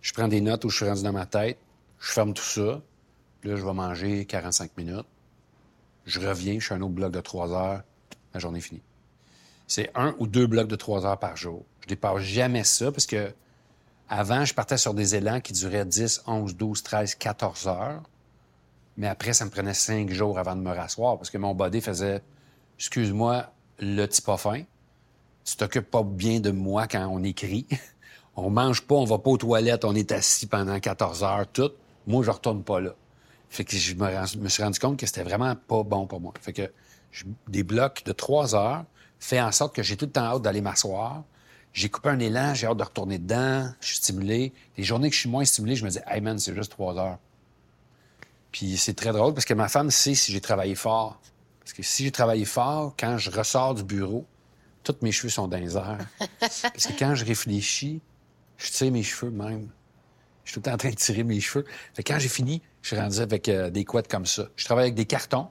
je 0.01 0.13
prends 0.13 0.27
des 0.27 0.41
notes 0.41 0.65
où 0.65 0.69
je 0.69 0.77
suis 0.77 0.85
rendu 0.85 1.03
dans 1.03 1.13
ma 1.13 1.25
tête, 1.25 1.59
je 1.99 2.11
ferme 2.11 2.33
tout 2.33 2.43
ça. 2.43 2.81
Puis 3.41 3.49
là, 3.49 3.55
je 3.55 3.65
vais 3.65 3.73
manger 3.73 4.25
45 4.25 4.77
minutes. 4.77 5.07
Je 6.05 6.19
reviens, 6.19 6.59
je 6.59 6.67
fais 6.67 6.73
un 6.73 6.81
autre 6.81 6.93
bloc 6.93 7.11
de 7.11 7.21
3 7.21 7.53
heures, 7.53 7.83
la 8.33 8.39
journée 8.39 8.59
est 8.59 8.63
finie. 8.63 8.81
C'est 9.67 9.91
un 9.95 10.15
ou 10.17 10.25
deux 10.27 10.47
blocs 10.47 10.67
de 10.67 10.75
3 10.75 11.05
heures 11.05 11.19
par 11.19 11.37
jour. 11.37 11.63
Je 11.89 11.95
dépasse 11.95 12.21
jamais 12.21 12.63
ça 12.63 12.91
parce 12.91 13.07
que 13.07 13.33
avant, 14.09 14.45
je 14.45 14.53
partais 14.53 14.77
sur 14.77 14.93
des 14.93 15.15
élans 15.15 15.41
qui 15.41 15.53
duraient 15.53 15.85
10, 15.85 16.21
11, 16.27 16.55
12, 16.55 16.83
13, 16.83 17.15
14 17.15 17.67
heures. 17.67 18.03
Mais 18.95 19.07
après, 19.07 19.33
ça 19.33 19.43
me 19.45 19.49
prenait 19.49 19.73
5 19.73 20.11
jours 20.11 20.37
avant 20.37 20.55
de 20.55 20.61
me 20.61 20.71
rasseoir 20.71 21.17
parce 21.17 21.31
que 21.31 21.39
mon 21.39 21.55
body 21.55 21.81
faisait 21.81 22.21
Excuse-moi, 22.77 23.51
le 23.79 24.05
petit 24.05 24.21
pas 24.21 24.37
fin. 24.37 24.61
Tu 25.43 25.55
t'occupes 25.55 25.89
pas 25.89 26.03
bien 26.03 26.39
de 26.39 26.51
moi 26.51 26.87
quand 26.87 27.07
on 27.07 27.23
écrit. 27.23 27.65
On 28.35 28.51
mange 28.51 28.83
pas, 28.83 28.95
on 28.95 29.03
va 29.03 29.17
pas 29.17 29.31
aux 29.31 29.37
toilettes, 29.37 29.83
on 29.83 29.93
est 29.95 30.13
assis 30.13 30.47
pendant 30.47 30.79
14 30.79 31.23
heures, 31.23 31.45
tout. 31.51 31.71
Moi, 32.07 32.23
je 32.23 32.31
retourne 32.31 32.63
pas 32.63 32.79
là. 32.79 32.91
Fait 33.49 33.65
que 33.65 33.75
je 33.75 33.95
me, 33.95 34.47
suis 34.47 34.63
rendu 34.63 34.79
compte 34.79 34.97
que 34.97 35.05
c'était 35.05 35.23
vraiment 35.23 35.55
pas 35.57 35.83
bon 35.83 36.07
pour 36.07 36.21
moi. 36.21 36.31
Fait 36.39 36.53
que 36.53 36.71
je- 37.11 37.25
des 37.49 37.63
blocs 37.63 38.03
de 38.05 38.13
3 38.13 38.55
heures 38.55 38.85
fait 39.19 39.41
en 39.41 39.51
sorte 39.51 39.75
que 39.75 39.83
j'ai 39.83 39.97
tout 39.97 40.05
le 40.05 40.11
temps 40.11 40.21
hâte 40.35 40.41
d'aller 40.41 40.61
m'asseoir. 40.61 41.23
J'ai 41.73 41.89
coupé 41.89 42.09
un 42.09 42.19
élan, 42.19 42.53
j'ai 42.53 42.67
hâte 42.67 42.77
de 42.77 42.83
retourner 42.83 43.19
dedans, 43.19 43.69
je 43.79 43.87
suis 43.87 43.97
stimulé. 43.97 44.53
Les 44.77 44.83
journées 44.83 45.09
que 45.09 45.15
je 45.15 45.21
suis 45.21 45.29
moins 45.29 45.45
stimulé, 45.45 45.75
je 45.75 45.85
me 45.85 45.89
dis, 45.89 45.99
hey 46.07 46.19
man, 46.21 46.39
c'est 46.39 46.55
juste 46.55 46.71
3 46.71 46.97
heures. 46.97 47.19
Puis 48.51 48.77
c'est 48.77 48.95
très 48.95 49.11
drôle 49.11 49.33
parce 49.33 49.45
que 49.45 49.53
ma 49.53 49.69
femme 49.69 49.91
sait 49.91 50.15
si 50.15 50.31
j'ai 50.31 50.41
travaillé 50.41 50.75
fort. 50.75 51.21
Parce 51.59 51.73
que 51.73 51.83
si 51.83 52.03
j'ai 52.03 52.11
travaillé 52.11 52.45
fort, 52.45 52.95
quand 52.99 53.17
je 53.17 53.29
ressors 53.29 53.75
du 53.75 53.83
bureau, 53.83 54.25
tous 54.83 54.95
mes 55.01 55.11
cheveux 55.11 55.29
sont 55.29 55.47
dans 55.47 55.57
les 55.57 55.77
airs. 55.77 55.99
Parce 56.39 56.87
que 56.87 56.97
quand 56.97 57.13
je 57.13 57.25
réfléchis, 57.25 58.01
je 58.57 58.71
tire 58.71 58.91
mes 58.91 59.03
cheveux 59.03 59.29
même. 59.29 59.69
Je 60.43 60.51
suis 60.51 60.53
tout 60.55 60.59
le 60.61 60.63
temps 60.63 60.73
en 60.73 60.77
train 60.77 60.89
de 60.89 60.95
tirer 60.95 61.23
mes 61.23 61.39
cheveux. 61.39 61.65
Fait 61.93 62.01
que 62.01 62.11
quand 62.11 62.17
j'ai 62.17 62.29
fini, 62.29 62.63
je 62.81 62.87
suis 62.87 62.97
rendu 62.97 63.19
avec 63.19 63.49
euh, 63.49 63.69
des 63.69 63.85
couettes 63.85 64.07
comme 64.07 64.25
ça. 64.25 64.47
Je 64.55 64.65
travaille 64.65 64.85
avec 64.85 64.95
des 64.95 65.05
cartons. 65.05 65.47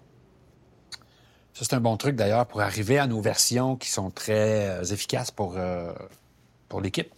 Ça, 1.59 1.65
c'est 1.65 1.75
un 1.75 1.81
bon 1.81 1.97
truc 1.97 2.15
d'ailleurs 2.15 2.47
pour 2.47 2.61
arriver 2.61 3.01
à 3.01 3.09
nos 3.09 3.21
versions 3.21 3.75
qui 3.75 3.91
sont 3.91 4.13
très 4.13 4.69
euh, 4.69 4.85
efficaces 4.85 5.33
pour, 5.33 5.55
euh, 5.57 5.93
pour 6.69 6.81
l'équipe. 6.81 7.13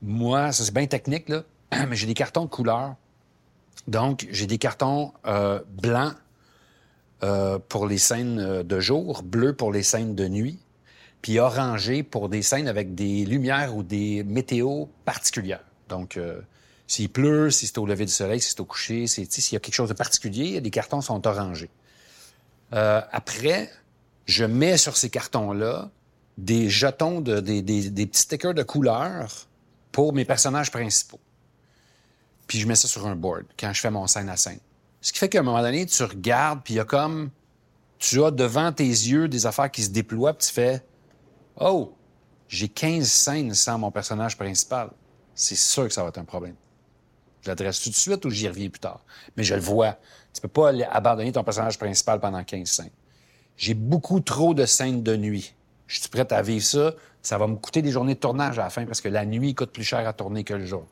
Moi, 0.00 0.50
ça 0.50 0.64
c'est 0.64 0.72
bien 0.72 0.86
technique, 0.86 1.28
là, 1.28 1.42
mais 1.86 1.94
j'ai 1.94 2.06
des 2.06 2.14
cartons 2.14 2.44
de 2.44 2.48
couleur. 2.48 2.94
Donc, 3.86 4.26
j'ai 4.30 4.46
des 4.46 4.56
cartons 4.56 5.12
euh, 5.26 5.60
blancs 5.68 6.14
pour 7.68 7.86
les 7.86 7.98
scènes 7.98 8.62
de 8.62 8.80
jour, 8.80 9.22
bleu 9.22 9.52
pour 9.52 9.72
les 9.72 9.82
scènes 9.82 10.14
de 10.14 10.26
nuit, 10.28 10.58
puis 11.20 11.38
orangé 11.38 12.02
pour 12.02 12.28
des 12.30 12.40
scènes 12.40 12.68
avec 12.68 12.94
des 12.94 13.26
lumières 13.26 13.76
ou 13.76 13.82
des 13.82 14.22
météos 14.22 14.88
particulières. 15.04 15.64
Donc, 15.88 16.20
s'il 16.86 17.10
pleut, 17.10 17.50
si 17.50 17.66
c'est 17.66 17.78
au 17.78 17.86
lever 17.86 18.04
du 18.04 18.12
soleil, 18.12 18.40
si 18.40 18.50
c'est 18.50 18.60
au 18.60 18.64
coucher, 18.64 19.06
s'il 19.06 19.24
y 19.24 19.56
a 19.56 19.60
quelque 19.60 19.74
chose 19.74 19.88
de 19.88 19.94
particulier, 19.94 20.60
les 20.60 20.70
cartons 20.70 21.00
sont 21.00 21.26
orangés. 21.26 21.70
Euh, 22.72 23.00
après, 23.12 23.70
je 24.26 24.44
mets 24.44 24.76
sur 24.76 24.96
ces 24.96 25.10
cartons-là 25.10 25.90
des 26.36 26.68
jetons, 26.68 27.20
de, 27.20 27.40
des, 27.40 27.62
petits 27.62 28.20
stickers 28.20 28.54
de 28.54 28.62
couleur 28.62 29.46
pour 29.92 30.12
mes 30.12 30.24
personnages 30.24 30.70
principaux. 30.70 31.20
Puis 32.46 32.60
je 32.60 32.66
mets 32.66 32.74
ça 32.74 32.88
sur 32.88 33.06
un 33.06 33.16
board 33.16 33.44
quand 33.58 33.72
je 33.72 33.80
fais 33.80 33.90
mon 33.90 34.06
scène 34.06 34.28
à 34.28 34.36
scène. 34.36 34.60
Ce 35.00 35.12
qui 35.12 35.18
fait 35.18 35.28
qu'à 35.28 35.40
un 35.40 35.42
moment 35.42 35.62
donné, 35.62 35.86
tu 35.86 36.02
regardes, 36.02 36.62
puis 36.62 36.74
il 36.74 36.76
y 36.78 36.80
a 36.80 36.84
comme... 36.84 37.30
Tu 37.98 38.22
as 38.22 38.30
devant 38.30 38.72
tes 38.72 38.84
yeux 38.84 39.26
des 39.26 39.46
affaires 39.46 39.70
qui 39.70 39.82
se 39.82 39.88
déploient, 39.88 40.34
puis 40.34 40.46
tu 40.46 40.52
fais 40.52 40.84
«Oh, 41.56 41.96
j'ai 42.46 42.68
15 42.68 43.08
scènes 43.08 43.54
sans 43.54 43.78
mon 43.78 43.90
personnage 43.90 44.36
principal.» 44.36 44.90
C'est 45.34 45.56
sûr 45.56 45.84
que 45.84 45.94
ça 45.94 46.02
va 46.02 46.10
être 46.10 46.18
un 46.18 46.24
problème. 46.24 46.56
Je 47.42 47.48
l'adresse 47.48 47.80
tout 47.80 47.90
de 47.90 47.94
suite 47.94 48.24
ou 48.24 48.30
j'y 48.30 48.48
reviens 48.48 48.68
plus 48.68 48.80
tard? 48.80 49.00
Mais 49.36 49.44
je 49.44 49.54
le 49.54 49.60
vois. 49.60 49.98
Tu 50.32 50.40
peux 50.40 50.48
pas 50.48 50.72
abandonner 50.90 51.32
ton 51.32 51.44
personnage 51.44 51.78
principal 51.78 52.20
pendant 52.20 52.42
15 52.42 52.68
scènes. 52.68 52.90
J'ai 53.56 53.74
beaucoup 53.74 54.20
trop 54.20 54.54
de 54.54 54.66
scènes 54.66 55.02
de 55.02 55.16
nuit. 55.16 55.54
Je 55.86 56.00
suis 56.00 56.08
prête 56.08 56.32
à 56.32 56.42
vivre 56.42 56.64
ça. 56.64 56.94
Ça 57.22 57.38
va 57.38 57.46
me 57.46 57.56
coûter 57.56 57.82
des 57.82 57.90
journées 57.90 58.14
de 58.14 58.20
tournage 58.20 58.58
à 58.58 58.64
la 58.64 58.70
fin 58.70 58.84
parce 58.84 59.00
que 59.00 59.08
la 59.08 59.24
nuit 59.24 59.54
coûte 59.54 59.72
plus 59.72 59.84
cher 59.84 60.06
à 60.06 60.12
tourner 60.12 60.44
que 60.44 60.54
le 60.54 60.66
jour. 60.66 60.86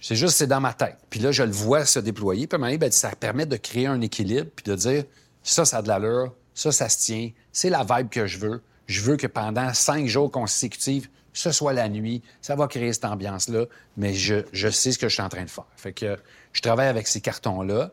C'est 0.00 0.16
juste, 0.16 0.36
c'est 0.36 0.48
dans 0.48 0.60
ma 0.60 0.74
tête. 0.74 0.98
Puis 1.10 1.20
là, 1.20 1.30
je 1.30 1.44
le 1.44 1.52
vois 1.52 1.84
se 1.84 2.00
déployer. 2.00 2.48
Puis 2.48 2.56
à 2.56 2.56
un 2.56 2.58
moment 2.58 2.68
donné, 2.68 2.78
ben, 2.78 2.90
ça 2.90 3.10
permet 3.10 3.46
de 3.46 3.56
créer 3.56 3.86
un 3.86 4.00
équilibre 4.00 4.50
puis 4.54 4.64
de 4.64 4.74
dire, 4.74 5.04
ça, 5.44 5.64
ça 5.64 5.78
a 5.78 5.82
de 5.82 5.88
l'allure, 5.88 6.34
ça, 6.54 6.72
ça 6.72 6.88
se 6.88 6.98
tient, 6.98 7.30
c'est 7.52 7.70
la 7.70 7.84
vibe 7.84 8.08
que 8.08 8.26
je 8.26 8.38
veux. 8.38 8.62
Je 8.86 9.00
veux 9.00 9.16
que 9.16 9.28
pendant 9.28 9.72
cinq 9.72 10.06
jours 10.06 10.30
consécutifs, 10.30 11.08
ce 11.32 11.50
soit 11.50 11.72
la 11.72 11.88
nuit, 11.88 12.22
ça 12.40 12.56
va 12.56 12.68
créer 12.68 12.92
cette 12.92 13.04
ambiance-là, 13.04 13.66
mais 13.96 14.14
je, 14.14 14.44
je 14.52 14.68
sais 14.68 14.92
ce 14.92 14.98
que 14.98 15.08
je 15.08 15.14
suis 15.14 15.22
en 15.22 15.28
train 15.28 15.44
de 15.44 15.50
faire. 15.50 15.66
Fait 15.76 15.92
que 15.92 16.18
je 16.52 16.60
travaille 16.60 16.88
avec 16.88 17.06
ces 17.06 17.20
cartons-là. 17.20 17.90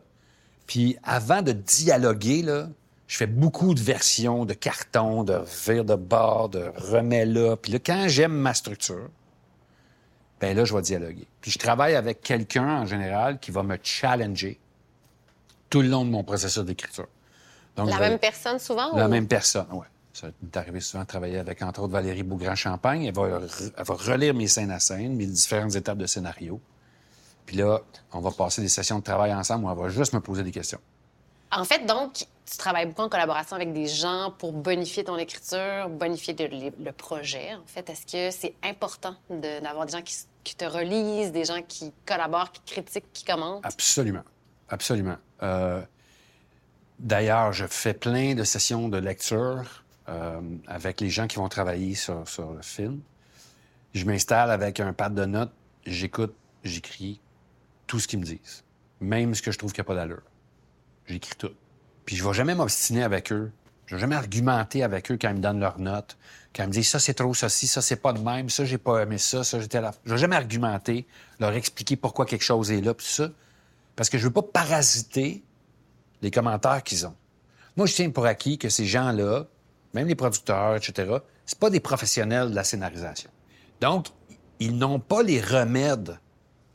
Puis 0.66 0.96
avant 1.02 1.42
de 1.42 1.52
dialoguer, 1.52 2.42
là, 2.42 2.68
je 3.06 3.16
fais 3.16 3.26
beaucoup 3.26 3.74
de 3.74 3.80
versions 3.80 4.44
de 4.44 4.54
cartons, 4.54 5.24
de 5.24 5.42
vire 5.66 5.84
de 5.84 5.96
bord, 5.96 6.48
de 6.48 6.70
remets 6.76 7.26
là. 7.26 7.56
Puis 7.56 7.72
là, 7.72 7.78
quand 7.84 8.06
j'aime 8.08 8.32
ma 8.32 8.54
structure, 8.54 9.08
ben 10.40 10.56
là, 10.56 10.64
je 10.64 10.74
vais 10.74 10.82
dialoguer. 10.82 11.26
Puis 11.40 11.50
je 11.50 11.58
travaille 11.58 11.96
avec 11.96 12.20
quelqu'un 12.20 12.82
en 12.82 12.86
général 12.86 13.40
qui 13.40 13.50
va 13.50 13.62
me 13.62 13.76
challenger 13.82 14.60
tout 15.68 15.82
le 15.82 15.88
long 15.88 16.04
de 16.04 16.10
mon 16.10 16.22
processus 16.24 16.64
d'écriture. 16.64 17.08
la 17.76 17.98
même 17.98 18.18
personne 18.18 18.58
souvent? 18.58 18.96
La 18.96 19.08
même 19.08 19.26
personne, 19.26 19.66
oui. 19.72 19.86
Ça 20.12 20.28
m'est 20.42 20.56
arrivé 20.56 20.80
souvent 20.80 21.04
de 21.04 21.08
travailler 21.08 21.38
avec, 21.38 21.62
entre 21.62 21.82
autres, 21.82 21.92
Valérie 21.92 22.22
Bougrand-Champagne. 22.22 23.04
Elle 23.04 23.14
va, 23.14 23.40
elle 23.76 23.84
va 23.84 23.94
relire 23.94 24.34
mes 24.34 24.48
scènes 24.48 24.70
à 24.70 24.80
scène, 24.80 25.14
mes 25.14 25.26
différentes 25.26 25.74
étapes 25.76 25.98
de 25.98 26.06
scénario. 26.06 26.60
Puis 27.46 27.56
là, 27.56 27.80
on 28.12 28.20
va 28.20 28.30
passer 28.30 28.60
des 28.62 28.68
sessions 28.68 28.98
de 28.98 29.04
travail 29.04 29.32
ensemble 29.32 29.64
où 29.64 29.70
elle 29.70 29.78
va 29.78 29.88
juste 29.88 30.12
me 30.12 30.20
poser 30.20 30.42
des 30.42 30.50
questions. 30.50 30.80
En 31.52 31.64
fait, 31.64 31.84
donc, 31.84 32.12
tu 32.14 32.56
travailles 32.58 32.86
beaucoup 32.86 33.02
en 33.02 33.08
collaboration 33.08 33.56
avec 33.56 33.72
des 33.72 33.86
gens 33.86 34.32
pour 34.38 34.52
bonifier 34.52 35.04
ton 35.04 35.16
écriture, 35.16 35.88
bonifier 35.88 36.34
le, 36.38 36.92
projet. 36.92 37.54
En 37.54 37.66
fait, 37.66 37.88
est-ce 37.90 38.06
que 38.06 38.36
c'est 38.36 38.54
important 38.62 39.16
d'avoir 39.28 39.86
des 39.86 39.92
gens 39.92 40.02
qui, 40.02 40.16
qui, 40.44 40.54
te 40.54 40.64
relisent, 40.64 41.32
des 41.32 41.44
gens 41.44 41.62
qui 41.66 41.92
collaborent, 42.06 42.52
qui 42.52 42.60
critiquent, 42.74 43.12
qui 43.12 43.24
commentent? 43.24 43.64
Absolument. 43.64 44.22
Absolument. 44.68 45.16
Euh, 45.42 45.82
D'ailleurs, 47.00 47.52
je 47.54 47.66
fais 47.66 47.94
plein 47.94 48.34
de 48.34 48.44
sessions 48.44 48.88
de 48.88 48.98
lecture 48.98 49.79
euh, 50.08 50.40
avec 50.66 51.00
les 51.00 51.10
gens 51.10 51.26
qui 51.26 51.36
vont 51.36 51.48
travailler 51.48 51.94
sur, 51.94 52.24
le 52.38 52.62
film. 52.62 53.00
Je 53.94 54.04
m'installe 54.04 54.50
avec 54.50 54.80
un 54.80 54.92
pad 54.92 55.14
de 55.14 55.24
notes, 55.24 55.52
j'écoute, 55.84 56.34
j'écris 56.64 57.20
tout 57.86 57.98
ce 57.98 58.08
qu'ils 58.08 58.20
me 58.20 58.24
disent, 58.24 58.64
même 59.00 59.34
ce 59.34 59.42
que 59.42 59.50
je 59.50 59.58
trouve 59.58 59.72
qu'il 59.72 59.82
n'y 59.82 59.86
a 59.86 59.88
pas 59.88 59.94
d'allure. 59.94 60.22
J'écris 61.06 61.34
tout. 61.36 61.50
Puis 62.04 62.16
je 62.16 62.26
vais 62.26 62.32
jamais 62.32 62.54
m'obstiner 62.54 63.02
avec 63.02 63.32
eux. 63.32 63.50
Je 63.86 63.96
vais 63.96 64.00
jamais 64.00 64.14
argumenter 64.14 64.84
avec 64.84 65.10
eux 65.10 65.18
quand 65.20 65.30
ils 65.30 65.36
me 65.36 65.40
donnent 65.40 65.58
leurs 65.58 65.80
notes, 65.80 66.16
quand 66.54 66.62
ils 66.62 66.68
me 66.68 66.72
disent 66.72 66.88
ça 66.88 67.00
c'est 67.00 67.14
trop, 67.14 67.34
si, 67.34 67.66
ça 67.66 67.82
c'est 67.82 67.96
pas 67.96 68.12
de 68.12 68.20
même, 68.20 68.48
ça 68.48 68.64
j'ai 68.64 68.78
pas 68.78 69.02
aimé 69.02 69.18
ça, 69.18 69.42
ça 69.42 69.58
j'étais 69.58 69.80
là. 69.80 69.92
Je 70.04 70.12
vais 70.12 70.18
jamais 70.18 70.36
argumenter, 70.36 71.06
leur 71.40 71.52
expliquer 71.52 71.96
pourquoi 71.96 72.24
quelque 72.26 72.44
chose 72.44 72.70
est 72.70 72.80
là, 72.80 72.94
puis 72.94 73.06
ça, 73.06 73.30
parce 73.96 74.08
que 74.08 74.18
je 74.18 74.24
veux 74.24 74.32
pas 74.32 74.42
parasiter 74.42 75.42
les 76.22 76.30
commentaires 76.30 76.82
qu'ils 76.82 77.06
ont. 77.06 77.14
Moi, 77.76 77.86
je 77.86 77.94
tiens 77.94 78.10
pour 78.10 78.26
acquis 78.26 78.58
que 78.58 78.68
ces 78.68 78.86
gens-là, 78.86 79.46
même 79.94 80.06
les 80.06 80.14
producteurs, 80.14 80.76
etc., 80.76 81.18
c'est 81.46 81.58
pas 81.58 81.70
des 81.70 81.80
professionnels 81.80 82.50
de 82.50 82.54
la 82.54 82.64
scénarisation. 82.64 83.30
Donc, 83.80 84.06
ils 84.58 84.76
n'ont 84.76 85.00
pas 85.00 85.22
les 85.22 85.40
remèdes 85.40 86.18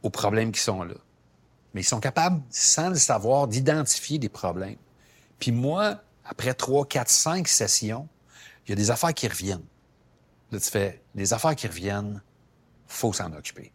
aux 0.03 0.09
problèmes 0.09 0.51
qui 0.51 0.59
sont 0.59 0.83
là. 0.83 0.95
Mais 1.73 1.81
ils 1.81 1.85
sont 1.85 1.99
capables, 1.99 2.41
sans 2.49 2.89
le 2.89 2.95
savoir, 2.95 3.47
d'identifier 3.47 4.17
des 4.17 4.29
problèmes. 4.29 4.77
Puis 5.39 5.51
moi, 5.51 6.01
après 6.23 6.53
trois, 6.53 6.85
quatre, 6.85 7.09
cinq 7.09 7.47
sessions, 7.47 8.07
il 8.65 8.71
y 8.71 8.73
a 8.73 8.75
des 8.75 8.91
affaires 8.91 9.13
qui 9.13 9.27
reviennent. 9.27 9.65
Là, 10.51 10.59
tu 10.59 10.69
fais, 10.69 11.01
les 11.13 11.33
affaires 11.33 11.55
qui 11.55 11.67
reviennent, 11.67 12.21
faut 12.87 13.13
s'en 13.13 13.31
occuper. 13.33 13.71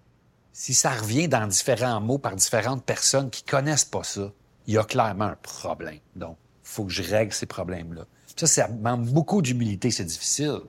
Si 0.53 0.75
ça 0.75 0.91
revient 0.91 1.29
dans 1.29 1.47
différents 1.47 2.01
mots 2.01 2.19
par 2.19 2.37
différentes 2.37 2.85
personnes 2.85 3.31
qui 3.31 3.43
connaissent 3.43 3.85
pas 3.85 4.03
ça, 4.03 4.33
il 4.67 4.75
y 4.75 4.79
a 4.79 4.85
clairement 4.85 5.25
un 5.25 5.37
problème. 5.37 6.01
Donc, 6.17 6.37
faut 6.63 6.85
que 6.85 6.93
je 6.93 7.03
règle 7.03 7.33
ces 7.33 7.47
problèmes-là. 7.47 8.07
Ça, 8.41 8.47
ça 8.47 8.69
demande 8.69 9.05
beaucoup 9.05 9.43
d'humilité, 9.43 9.91
c'est 9.91 10.05
difficile. 10.05 10.61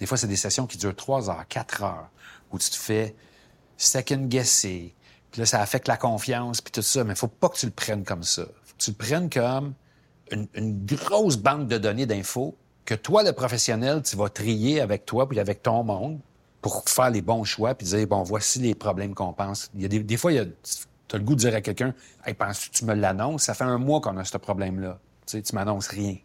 Des 0.00 0.06
fois, 0.06 0.16
c'est 0.18 0.26
des 0.26 0.34
sessions 0.34 0.66
qui 0.66 0.76
durent 0.76 0.96
trois 0.96 1.30
heures, 1.30 1.46
quatre 1.48 1.84
heures, 1.84 2.08
où 2.50 2.58
tu 2.58 2.68
te 2.68 2.74
fais 2.74 3.14
second-guesser, 3.76 4.92
puis 5.30 5.40
là, 5.40 5.46
ça 5.46 5.60
affecte 5.60 5.86
la 5.86 5.96
confiance, 5.96 6.60
puis 6.60 6.72
tout 6.72 6.82
ça, 6.82 7.04
mais 7.04 7.14
faut 7.14 7.28
pas 7.28 7.48
que 7.48 7.56
tu 7.56 7.66
le 7.66 7.70
prennes 7.70 8.02
comme 8.02 8.24
ça. 8.24 8.42
Faut 8.64 8.74
que 8.76 8.82
tu 8.82 8.90
le 8.90 8.96
prennes 8.96 9.30
comme 9.30 9.74
une, 10.32 10.84
grosse 10.84 11.36
banque 11.36 11.68
de 11.68 11.78
données 11.78 12.06
d'infos 12.06 12.56
que 12.84 12.96
toi, 12.96 13.22
le 13.22 13.32
professionnel, 13.32 14.02
tu 14.02 14.16
vas 14.16 14.28
trier 14.28 14.80
avec 14.80 15.06
toi 15.06 15.28
puis 15.28 15.38
avec 15.38 15.62
ton 15.62 15.84
monde 15.84 16.18
pour 16.60 16.82
faire 16.88 17.10
les 17.10 17.22
bons 17.22 17.44
choix 17.44 17.76
puis 17.76 17.86
dire, 17.86 18.04
bon, 18.08 18.24
voici 18.24 18.58
les 18.58 18.74
problèmes 18.74 19.14
qu'on 19.14 19.32
pense. 19.32 19.70
Il 19.76 19.82
y 19.82 19.84
a 19.84 19.88
des, 19.88 20.16
fois, 20.16 20.32
tu 20.32 20.38
as 20.38 21.18
le 21.18 21.24
goût 21.24 21.36
de 21.36 21.40
dire 21.40 21.54
à 21.54 21.60
quelqu'un, 21.60 21.94
hey, 22.26 22.34
penses-tu 22.34 22.70
que 22.70 22.76
tu 22.78 22.84
me 22.84 22.94
l'annonces? 22.94 23.44
Ça 23.44 23.54
fait 23.54 23.62
un 23.62 23.78
mois 23.78 24.00
qu'on 24.00 24.16
a 24.16 24.24
ce 24.24 24.36
problème-là. 24.38 24.98
Tu 25.24 25.36
sais, 25.36 25.42
tu 25.42 25.54
m'annonces 25.54 25.86
rien. 25.86 26.16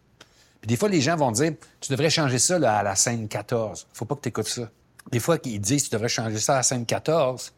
Puis 0.60 0.68
des 0.68 0.76
fois, 0.76 0.88
les 0.88 1.00
gens 1.00 1.16
vont 1.16 1.30
dire, 1.30 1.52
tu 1.80 1.92
devrais 1.92 2.10
changer 2.10 2.38
ça 2.38 2.56
à 2.56 2.82
la 2.82 2.94
scène 2.96 3.28
14. 3.28 3.86
Faut 3.92 4.04
pas 4.04 4.16
que 4.16 4.22
tu 4.22 4.28
écoutes 4.28 4.48
ça. 4.48 4.70
Des 5.10 5.20
fois, 5.20 5.38
ils 5.44 5.60
disent, 5.60 5.84
tu 5.84 5.90
devrais 5.90 6.08
changer 6.08 6.38
ça 6.38 6.54
à 6.54 6.56
la 6.56 6.62
scène 6.62 6.84
14 6.84 7.52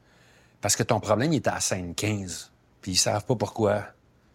parce 0.60 0.76
que 0.76 0.82
ton 0.82 1.00
problème, 1.00 1.32
il 1.32 1.36
est 1.36 1.48
à 1.48 1.54
la 1.54 1.60
scène 1.60 1.94
15. 1.94 2.50
Puis 2.82 2.92
ils 2.92 2.96
savent 2.96 3.24
pas 3.24 3.36
pourquoi 3.36 3.84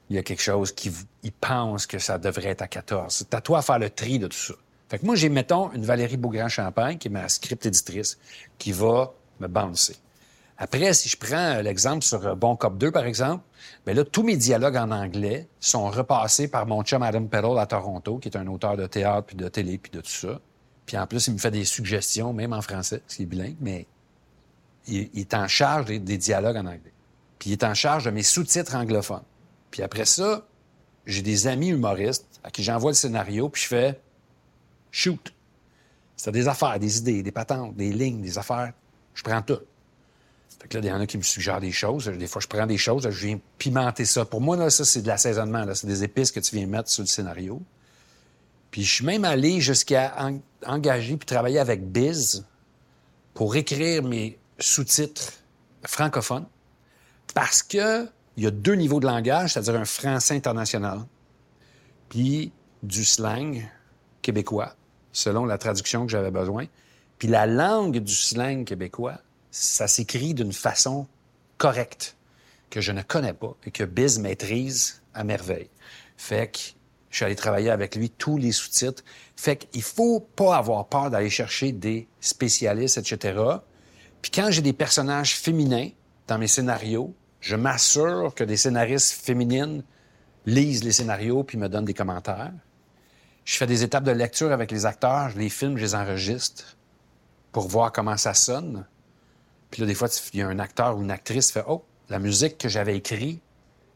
il 0.10 0.15
y 0.15 0.19
a 0.19 0.23
quelque 0.23 0.41
chose 0.41 0.71
qui 0.71 0.91
ils 1.23 1.32
pensent 1.32 1.88
que 1.88 1.99
ça 1.99 2.17
devrait 2.17 2.49
être 2.49 2.62
à 2.62 2.67
14. 2.67 3.13
C'est 3.13 3.34
à 3.34 3.41
toi 3.41 3.60
à 3.60 3.62
faire 3.62 3.80
le 3.80 3.89
tri 3.89 4.19
de 4.19 4.28
tout 4.28 4.38
ça. 4.38 4.54
Fait 4.89 4.99
que 4.99 5.06
moi, 5.06 5.15
j'ai, 5.15 5.30
mettons, 5.30 5.71
une 5.71 5.84
Valérie 5.84 6.17
Beaugrand-Champagne, 6.17 6.97
qui 6.97 7.08
est 7.08 7.12
ma 7.12 7.28
script 7.28 7.65
éditrice, 7.65 8.19
qui 8.60 8.71
va 8.71 9.13
me 9.39 9.47
bouncer. 9.47 9.95
Après, 10.58 10.94
si 10.94 11.10
je 11.10 11.18
prends 11.18 11.62
l'exemple 11.62 12.04
sur 12.04 12.26
euh, 12.26 12.36
Bon 12.36 12.56
Cop 12.56 12.78
2, 12.78 12.91
par 12.91 13.06
exemple, 13.06 13.44
bien 13.86 13.94
là, 13.94 14.06
tous 14.06 14.24
mes 14.24 14.38
dialogues 14.38 14.78
en 14.78 14.91
anglais 14.91 15.50
sont 15.60 15.89
repassés 15.89 16.48
par 16.48 16.65
mon 16.65 16.82
chum 16.84 17.04
Adam 17.04 17.26
Peddle 17.26 17.60
à 17.60 17.65
Toronto, 17.65 18.20
qui 18.20 18.30
est 18.30 18.38
un 18.38 18.48
auteur 18.48 18.78
de 18.78 18.88
théâtre, 18.88 19.28
puis 19.28 19.36
de 19.36 19.50
télé, 19.50 19.78
puis 19.78 19.91
de 19.91 20.00
tout 20.00 20.10
ça. 20.10 20.39
Puis 20.86 20.98
en 20.98 21.08
plus, 21.08 21.28
il 21.28 21.34
me 21.34 21.39
fait 21.39 21.52
des 21.52 21.65
suggestions, 21.65 22.32
même 22.32 22.54
en 22.54 22.62
français, 22.62 23.02
ce 23.08 23.18
qui 23.18 23.24
est 23.24 23.26
bilingue, 23.26 23.58
mais 23.60 23.86
il, 24.88 25.10
est 25.20 25.34
en 25.34 25.48
charge 25.48 25.86
des, 25.86 26.00
des 26.00 26.18
dialogues 26.18 26.58
en 26.58 26.68
anglais. 26.68 26.94
Puis 27.39 27.50
il 27.50 27.54
est 27.54 27.63
en 27.63 27.74
charge 27.74 28.06
de 28.06 28.12
mes 28.12 28.24
sous-titres 28.24 28.76
anglophones. 28.76 29.24
Puis 29.72 29.82
après 29.84 30.06
ça, 30.06 30.48
j'ai 31.06 31.22
des 31.22 31.48
amis 31.48 31.70
humoristes 31.70 32.39
à 32.44 32.52
qui 32.52 32.63
j'envoie 32.63 32.91
le 32.91 32.96
scénario, 32.96 33.50
puis 33.50 33.63
je 33.63 33.68
fais 33.68 34.00
shoot. 34.91 35.34
C'est 36.15 36.32
des 36.32 36.48
affaires, 36.48 36.80
des 36.80 37.00
idées, 37.00 37.24
des 37.24 37.32
patentes, 37.32 37.76
des 37.76 37.91
lignes, 37.91 38.22
des 38.22 38.38
affaires. 38.38 38.72
Je 39.13 39.24
prends 39.24 39.41
tout. 39.41 39.60
Fait 40.62 40.68
que 40.68 40.78
là, 40.78 40.84
il 40.84 40.88
y 40.88 40.91
en 40.91 41.00
a 41.00 41.06
qui 41.06 41.18
me 41.18 41.24
suggèrent 41.24 41.60
des 41.60 41.72
choses. 41.72 42.06
Des 42.06 42.28
fois, 42.28 42.41
je 42.41 42.48
prends 42.48 42.65
des 42.65 42.78
choses, 42.78 43.04
je 43.10 43.26
viens 43.26 43.39
pimenter 43.58 44.06
ça. 44.06 44.26
Pour 44.26 44.41
moi, 44.41 44.56
là, 44.56 44.70
ça, 44.70 44.86
c'est 44.86 45.02
de 45.02 45.08
l'assaisonnement. 45.08 45.65
C'est 45.74 45.88
des 45.88 46.04
épices 46.04 46.32
que 46.32 46.39
tu 46.39 46.56
viens 46.56 46.65
mettre 46.65 46.89
sur 46.89 47.04
le 47.04 47.08
scénario. 47.08 47.62
Puis 48.72 48.84
je 48.84 48.94
suis 48.96 49.06
même 49.06 49.26
allé 49.26 49.62
jusqu'à 49.62 50.13
engager 50.65 51.18
puis 51.18 51.26
travailler 51.26 51.60
avec 51.60 51.89
Biz 51.91 52.46
pour 53.34 53.56
écrire 53.56 54.04
mes 54.04 54.38
sous-titres 54.60 55.34
francophones 55.84 56.46
parce 57.34 57.63
que 57.63 58.08
il 58.38 58.44
y 58.44 58.48
a 58.48 58.52
deux 58.52 58.76
niveaux 58.76 59.00
de 59.00 59.06
langage, 59.06 59.54
c'est-à-dire 59.54 59.76
un 59.76 59.86
français 59.86 60.36
international, 60.36 61.00
puis 62.10 62.52
du 62.84 63.06
slang 63.06 63.65
québécois, 64.22 64.76
selon 65.13 65.46
la 65.46 65.58
traduction 65.58 66.06
que 66.06 66.12
j'avais 66.12 66.32
besoin. 66.32 66.65
Puis 67.18 67.30
la 67.30 67.46
langue 67.46 68.00
du 68.00 68.13
slang 68.13 68.65
québécois, 68.65 69.20
ça 69.56 69.88
s'écrit 69.88 70.34
d'une 70.34 70.52
façon 70.52 71.08
correcte, 71.58 72.18
que 72.70 72.82
je 72.82 72.91
ne 72.91 73.02
connais 73.02 73.32
pas 73.32 73.56
et 73.65 73.72
que 73.72 73.86
Biz 73.86 74.20
maîtrise 74.20 75.02
à 75.13 75.24
merveille. 75.24 75.70
Fait 76.18 76.52
que 76.52 76.60
je 77.10 77.15
suis 77.15 77.26
allé 77.26 77.36
travailler 77.36 77.70
avec 77.70 77.96
lui 77.96 78.10
tous 78.10 78.38
les 78.38 78.52
sous-titres. 78.52 79.02
Fait 79.38 79.56
qu'il 79.56 79.82
faut 79.82 80.20
pas 80.20 80.58
avoir 80.58 80.89
peur 80.89 81.10
d'aller 81.10 81.30
chercher 81.30 81.72
des 81.72 82.10
spécialistes, 82.20 82.98
etc. 82.98 83.39
Puis 84.22 84.30
quand 84.32 84.52
j'ai 84.52 84.62
des 84.62 84.74
personnages 84.74 85.38
féminins 85.38 85.89
dans 86.28 86.38
mes 86.38 86.48
scénarios, 86.48 87.15
je 87.39 87.56
m'assure 87.56 88.34
que 88.36 88.44
des 88.44 88.58
scénaristes 88.58 89.13
féminines 89.13 89.84
lisent 90.46 90.84
les 90.84 90.91
scénarios 90.91 91.46
puis 91.46 91.58
me 91.58 91.70
donnent 91.70 91.86
des 91.86 91.94
commentaires. 91.94 92.52
Je 93.46 93.56
fais 93.56 93.68
des 93.68 93.84
étapes 93.84 94.04
de 94.04 94.12
lecture 94.12 94.52
avec 94.52 94.70
les 94.70 94.86
acteurs, 94.86 95.30
les 95.38 95.50
filme, 95.50 95.78
je 95.78 95.84
les 95.84 95.96
enregistre 95.96 96.76
pour 97.54 97.70
voir 97.70 97.94
comment 97.94 98.18
ça 98.18 98.34
sonne. 98.34 98.86
Puis 99.75 99.81
là, 99.81 99.88
des 99.88 99.93
fois, 99.93 100.07
il 100.31 100.39
y 100.39 100.41
a 100.41 100.47
un 100.47 100.59
acteur 100.59 100.97
ou 100.97 101.01
une 101.01 101.11
actrice 101.11 101.47
qui 101.47 101.51
fait 101.51 101.65
Oh, 101.67 101.83
la 102.07 102.17
musique 102.17 102.57
que 102.57 102.69
j'avais 102.69 102.95
écrite, 102.95 103.41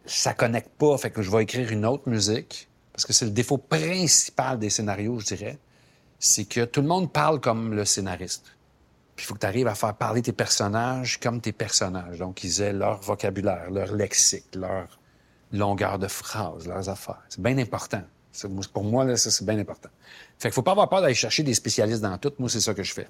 ça 0.05 0.33
connecte 0.33 0.71
pas, 0.77 0.97
fait 0.97 1.09
que 1.09 1.21
je 1.21 1.31
vais 1.31 1.43
écrire 1.43 1.71
une 1.71 1.85
autre 1.85 2.09
musique. 2.09 2.67
Parce 2.91 3.05
que 3.05 3.13
c'est 3.13 3.23
le 3.23 3.31
défaut 3.31 3.57
principal 3.57 4.59
des 4.59 4.69
scénarios, 4.69 5.19
je 5.19 5.27
dirais. 5.27 5.57
C'est 6.19 6.43
que 6.43 6.65
tout 6.65 6.81
le 6.81 6.87
monde 6.87 7.13
parle 7.13 7.39
comme 7.39 7.73
le 7.73 7.85
scénariste. 7.85 8.43
Puis 9.15 9.23
il 9.23 9.27
faut 9.27 9.35
que 9.35 9.39
tu 9.39 9.45
arrives 9.45 9.69
à 9.69 9.73
faire 9.73 9.93
parler 9.93 10.21
tes 10.21 10.33
personnages 10.33 11.17
comme 11.17 11.39
tes 11.39 11.53
personnages. 11.53 12.19
Donc, 12.19 12.43
ils 12.43 12.61
aient 12.61 12.73
leur 12.73 12.99
vocabulaire, 12.99 13.71
leur 13.71 13.95
lexique, 13.95 14.53
leur 14.55 14.99
longueur 15.53 15.97
de 15.97 16.09
phrase, 16.09 16.67
leurs 16.67 16.89
affaires. 16.89 17.23
C'est 17.29 17.41
bien 17.41 17.57
important. 17.57 18.03
Pour 18.73 18.83
moi, 18.83 19.15
ça, 19.15 19.31
c'est 19.31 19.45
bien 19.45 19.57
important. 19.57 19.89
Fait 20.39 20.49
qu'il 20.49 20.55
faut 20.55 20.61
pas 20.61 20.71
avoir 20.71 20.89
peur 20.89 20.99
d'aller 20.99 21.13
chercher 21.13 21.43
des 21.43 21.53
spécialistes 21.53 22.01
dans 22.01 22.17
tout. 22.17 22.33
Moi, 22.37 22.49
c'est 22.49 22.59
ça 22.59 22.73
que 22.73 22.83
je 22.83 22.93
fais. 22.93 23.07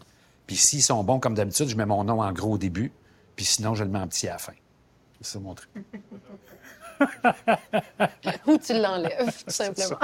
Puis 0.50 0.58
s'ils 0.58 0.82
sont 0.82 1.04
bons 1.04 1.20
comme 1.20 1.36
d'habitude, 1.36 1.70
je 1.70 1.76
mets 1.76 1.86
mon 1.86 2.04
nom 2.04 2.24
en 2.24 2.32
gros 2.32 2.54
au 2.54 2.58
début, 2.58 2.92
puis 3.36 3.46
sinon, 3.46 3.76
je 3.76 3.84
le 3.84 3.90
mets 3.92 4.00
en 4.00 4.08
petit 4.08 4.28
à 4.28 4.32
la 4.32 4.38
fin. 4.40 4.54
C'est 5.22 5.40
mon 5.40 5.54
truc. 5.54 5.70
Ou 8.48 8.58
tu 8.58 8.74
l'enlèves, 8.74 9.28
tout 9.28 9.44
simplement. 9.52 10.00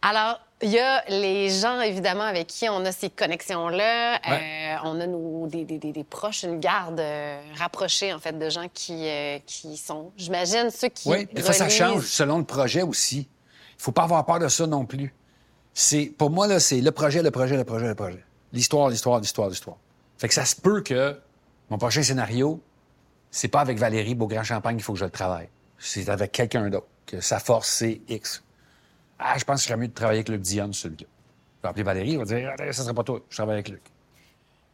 Alors, 0.00 0.40
il 0.62 0.70
y 0.70 0.78
a 0.78 1.04
les 1.10 1.50
gens, 1.50 1.78
évidemment, 1.82 2.22
avec 2.22 2.46
qui 2.46 2.70
on 2.70 2.82
a 2.86 2.90
ces 2.90 3.10
connexions-là. 3.10 4.14
Euh, 4.14 4.76
on 4.84 4.98
a 4.98 5.06
nos, 5.06 5.46
des, 5.46 5.66
des, 5.66 5.78
des, 5.78 6.04
proches, 6.04 6.44
une 6.44 6.58
garde 6.58 6.98
euh, 6.98 7.38
rapprochée, 7.58 8.14
en 8.14 8.18
fait, 8.20 8.32
de 8.32 8.48
gens 8.48 8.68
qui, 8.72 9.06
euh, 9.10 9.38
qui 9.44 9.76
sont, 9.76 10.10
j'imagine, 10.16 10.70
ceux 10.70 10.88
qui. 10.88 11.06
Oui, 11.06 11.28
des 11.30 11.42
fois, 11.42 11.52
ça 11.52 11.68
change 11.68 12.06
selon 12.06 12.38
le 12.38 12.44
projet 12.44 12.80
aussi. 12.80 13.28
Il 13.78 13.82
faut 13.82 13.92
pas 13.92 14.04
avoir 14.04 14.24
peur 14.24 14.38
de 14.38 14.48
ça 14.48 14.66
non 14.66 14.86
plus. 14.86 15.14
C'est, 15.74 16.06
pour 16.16 16.30
moi, 16.30 16.46
là, 16.46 16.60
c'est 16.60 16.80
le 16.80 16.92
projet, 16.92 17.22
le 17.22 17.30
projet, 17.30 17.58
le 17.58 17.64
projet, 17.64 17.88
le 17.88 17.94
projet. 17.94 18.24
L'histoire, 18.52 18.88
l'histoire, 18.88 19.20
l'histoire, 19.20 19.48
l'histoire. 19.48 19.76
Fait 20.18 20.28
que 20.28 20.34
ça 20.34 20.44
se 20.44 20.56
peut 20.56 20.80
que 20.82 21.18
mon 21.70 21.78
prochain 21.78 22.02
scénario, 22.02 22.60
c'est 23.30 23.48
pas 23.48 23.60
avec 23.60 23.78
Valérie 23.78 24.14
Beaugrand-Champagne 24.14 24.76
qu'il 24.76 24.84
faut 24.84 24.94
que 24.94 24.98
je 24.98 25.04
le 25.04 25.10
travaille. 25.10 25.48
C'est 25.78 26.08
avec 26.08 26.32
quelqu'un 26.32 26.68
d'autre. 26.70 26.86
Que 27.06 27.20
sa 27.20 27.38
force, 27.38 27.68
c'est 27.68 28.00
X. 28.08 28.42
Ah, 29.18 29.34
je 29.38 29.44
pense 29.44 29.56
que 29.56 29.60
ce 29.62 29.68
serait 29.68 29.78
mieux 29.78 29.88
de 29.88 29.94
travailler 29.94 30.18
avec 30.18 30.28
Luc 30.28 30.42
Dion, 30.42 30.72
celui-là. 30.72 31.06
Je 31.58 31.62
vais 31.62 31.68
appeler 31.68 31.82
Valérie, 31.82 32.10
il 32.10 32.18
va 32.18 32.24
dire 32.24 32.52
ah, 32.58 32.72
ça 32.72 32.82
serait 32.82 32.94
pas 32.94 33.02
toi, 33.02 33.20
je 33.28 33.36
travaille 33.36 33.54
avec 33.54 33.68
Luc. 33.68 33.82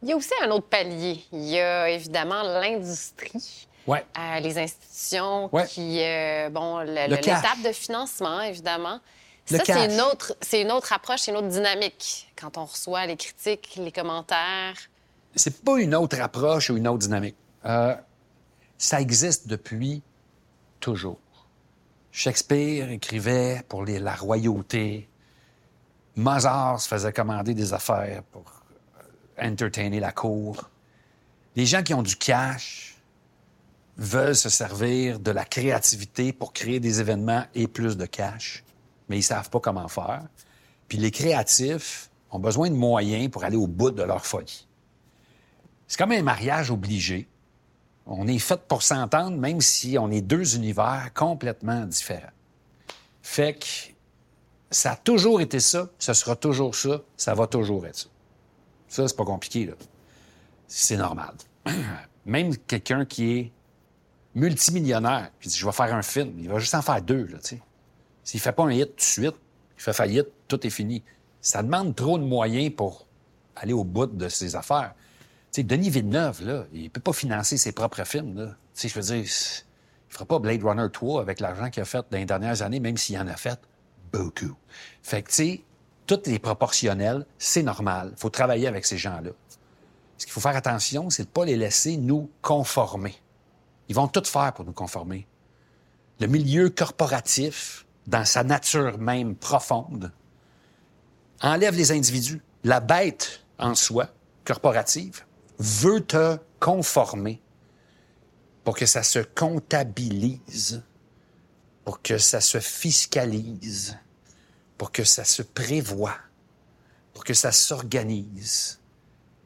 Il 0.01 0.09
y 0.09 0.11
a 0.11 0.15
aussi 0.15 0.31
un 0.43 0.51
autre 0.51 0.67
palier. 0.67 1.23
Il 1.31 1.45
y 1.45 1.59
a 1.59 1.89
évidemment 1.89 2.43
l'industrie. 2.43 3.67
Ouais. 3.87 4.05
Euh, 4.17 4.39
les 4.39 4.57
institutions 4.57 5.49
qui. 5.67 6.01
Euh, 6.01 6.49
bon, 6.49 6.79
l'étape 6.79 7.61
de 7.63 7.71
financement, 7.71 8.41
évidemment. 8.41 8.99
Ça, 9.45 9.59
c'est 9.63 9.93
une, 9.93 10.01
autre, 10.01 10.35
c'est 10.41 10.61
une 10.61 10.71
autre 10.71 10.91
approche, 10.91 11.21
c'est 11.21 11.31
une 11.31 11.37
autre 11.37 11.49
dynamique 11.49 12.31
quand 12.35 12.57
on 12.57 12.65
reçoit 12.65 13.05
les 13.05 13.15
critiques, 13.15 13.75
les 13.77 13.91
commentaires. 13.91 14.75
C'est 15.35 15.63
pas 15.63 15.77
une 15.77 15.93
autre 15.93 16.19
approche 16.19 16.69
ou 16.69 16.77
une 16.77 16.87
autre 16.87 16.99
dynamique. 16.99 17.35
Euh, 17.65 17.95
ça 18.77 18.99
existe 19.01 19.47
depuis 19.47 20.01
toujours. 20.79 21.19
Shakespeare 22.11 22.89
écrivait 22.89 23.61
pour 23.67 23.83
les, 23.83 23.99
la 23.99 24.15
royauté. 24.15 25.09
Mozart 26.15 26.81
se 26.81 26.87
faisait 26.87 27.11
commander 27.11 27.53
des 27.53 27.73
affaires 27.73 28.23
pour 28.31 28.45
euh, 28.99 29.47
entertainer 29.47 29.99
la 29.99 30.11
cour. 30.11 30.69
Les 31.55 31.65
gens 31.65 31.83
qui 31.83 31.93
ont 31.93 32.03
du 32.03 32.15
cash 32.15 32.95
veulent 33.97 34.35
se 34.35 34.49
servir 34.49 35.19
de 35.19 35.31
la 35.31 35.45
créativité 35.45 36.33
pour 36.33 36.53
créer 36.53 36.79
des 36.79 36.99
événements 36.99 37.45
et 37.53 37.67
plus 37.67 37.95
de 37.95 38.05
cash, 38.05 38.64
mais 39.09 39.17
ils 39.17 39.23
savent 39.23 39.49
pas 39.49 39.59
comment 39.59 39.87
faire. 39.87 40.23
Puis 40.87 40.97
les 40.97 41.11
créatifs 41.11 42.09
ont 42.31 42.39
besoin 42.39 42.69
de 42.69 42.75
moyens 42.75 43.29
pour 43.29 43.43
aller 43.43 43.57
au 43.57 43.67
bout 43.67 43.91
de 43.91 44.03
leur 44.03 44.25
folie. 44.25 44.67
C'est 45.87 45.97
comme 45.97 46.11
un 46.11 46.21
mariage 46.21 46.71
obligé. 46.71 47.27
On 48.05 48.27
est 48.27 48.39
fait 48.39 48.61
pour 48.67 48.83
s'entendre, 48.83 49.37
même 49.37 49.61
si 49.61 49.97
on 49.97 50.11
est 50.11 50.21
deux 50.21 50.55
univers 50.55 51.11
complètement 51.13 51.85
différents. 51.85 52.29
Fait 53.21 53.55
que 53.55 53.65
ça 54.69 54.91
a 54.91 54.95
toujours 54.95 55.41
été 55.41 55.59
ça, 55.59 55.89
ce 55.97 56.13
sera 56.13 56.35
toujours 56.35 56.75
ça, 56.75 57.01
ça 57.17 57.33
va 57.33 57.47
toujours 57.47 57.85
être 57.87 57.97
ça. 57.97 58.09
Ça, 58.87 59.07
c'est 59.07 59.17
pas 59.17 59.25
compliqué, 59.25 59.65
là. 59.65 59.73
C'est 60.67 60.97
normal. 60.97 61.33
Même 62.25 62.55
quelqu'un 62.57 63.05
qui 63.05 63.31
est 63.31 63.51
multimillionnaire, 64.35 65.31
dit, 65.43 65.57
je 65.57 65.65
vais 65.65 65.71
faire 65.71 65.93
un 65.93 66.01
film, 66.01 66.33
il 66.39 66.49
va 66.49 66.59
juste 66.59 66.75
en 66.75 66.81
faire 66.81 67.01
deux, 67.01 67.25
là, 67.25 67.39
tu 67.39 67.55
sais. 67.55 67.61
S'il 68.25 68.41
fait 68.41 68.51
pas 68.51 68.63
un 68.63 68.71
hit 68.71 68.89
tout 68.89 68.95
de 68.95 69.01
suite, 69.01 69.35
il 69.77 69.81
fait 69.81 69.93
faillite, 69.93 70.27
tout 70.49 70.65
est 70.67 70.71
fini. 70.71 71.03
Ça 71.39 71.63
demande 71.63 71.95
trop 71.95 72.17
de 72.17 72.23
moyens 72.23 72.73
pour 72.75 73.07
aller 73.55 73.71
au 73.71 73.85
bout 73.85 74.07
de 74.07 74.27
ses 74.27 74.57
affaires. 74.57 74.93
Denis 75.55 75.89
Villeneuve, 75.89 76.45
là, 76.45 76.65
il 76.73 76.89
peut 76.89 76.99
pas 76.99 77.13
financer 77.13 77.55
ses 77.55 77.71
propres 77.71 78.03
films. 78.03 78.35
Là. 78.37 78.55
je 78.75 78.87
veux 78.93 79.01
dire, 79.01 79.15
il 79.15 80.13
fera 80.13 80.25
pas 80.25 80.39
Blade 80.39 80.63
Runner 80.63 80.87
3 80.91 81.21
avec 81.21 81.39
l'argent 81.39 81.69
qu'il 81.69 81.81
a 81.81 81.85
fait 81.85 82.05
dans 82.11 82.17
les 82.17 82.25
dernières 82.25 82.61
années, 82.61 82.81
même 82.81 82.97
s'il 82.97 83.17
en 83.17 83.27
a 83.27 83.37
fait 83.37 83.59
beaucoup. 84.11 84.55
Fait 85.01 85.21
que, 85.21 85.29
tu 85.29 85.35
sais, 85.35 85.63
tout 86.07 86.29
est 86.29 86.39
proportionnel, 86.39 87.25
c'est 87.37 87.63
normal. 87.63 88.09
Il 88.11 88.19
faut 88.19 88.29
travailler 88.29 88.67
avec 88.67 88.85
ces 88.85 88.97
gens-là. 88.97 89.31
Ce 90.17 90.25
qu'il 90.25 90.33
faut 90.33 90.41
faire 90.41 90.55
attention, 90.55 91.09
c'est 91.09 91.23
de 91.23 91.29
pas 91.29 91.45
les 91.45 91.55
laisser 91.55 91.97
nous 91.97 92.29
conformer. 92.41 93.15
Ils 93.87 93.95
vont 93.95 94.07
tout 94.07 94.23
faire 94.25 94.53
pour 94.53 94.65
nous 94.65 94.73
conformer. 94.73 95.27
Le 96.19 96.27
milieu 96.27 96.69
corporatif, 96.69 97.84
dans 98.07 98.25
sa 98.25 98.43
nature 98.43 98.97
même 98.97 99.35
profonde, 99.35 100.11
enlève 101.41 101.75
les 101.75 101.91
individus. 101.91 102.41
La 102.63 102.79
bête 102.79 103.41
en 103.59 103.75
soi, 103.75 104.09
corporative, 104.43 105.23
veut 105.59 106.01
te 106.01 106.37
conformer 106.59 107.41
pour 108.63 108.75
que 108.75 108.85
ça 108.85 109.03
se 109.03 109.19
comptabilise, 109.19 110.83
pour 111.83 112.01
que 112.01 112.17
ça 112.17 112.41
se 112.41 112.59
fiscalise, 112.59 113.97
pour 114.77 114.91
que 114.91 115.03
ça 115.03 115.23
se 115.23 115.43
prévoit, 115.43 116.17
pour 117.13 117.23
que 117.23 117.33
ça 117.33 117.51
s'organise. 117.51 118.79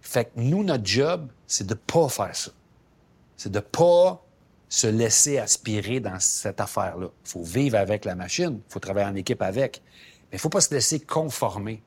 Fait 0.02 0.26
que 0.26 0.40
nous, 0.40 0.64
notre 0.64 0.86
job, 0.86 1.30
c'est 1.46 1.68
de 1.68 1.74
pas 1.76 2.08
faire 2.10 2.36
ça. 2.36 2.52
C'est 3.36 3.52
de 3.52 3.60
pas 3.60 4.26
se 4.70 4.88
laisser 4.88 5.40
aspirer 5.40 6.00
dans 6.00 6.20
cette 6.20 6.62
affaire-là. 6.62 7.08
Il 7.26 7.30
faut 7.30 7.44
vivre 7.44 7.78
avec 7.78 8.06
la 8.06 8.16
machine, 8.16 8.62
il 8.66 8.72
faut 8.72 8.80
travailler 8.80 9.08
en 9.08 9.16
équipe 9.16 9.42
avec, 9.42 9.82
mais 10.32 10.38
il 10.38 10.40
faut 10.40 10.50
pas 10.50 10.62
se 10.62 10.74
laisser 10.74 11.00
conformer 11.00 11.84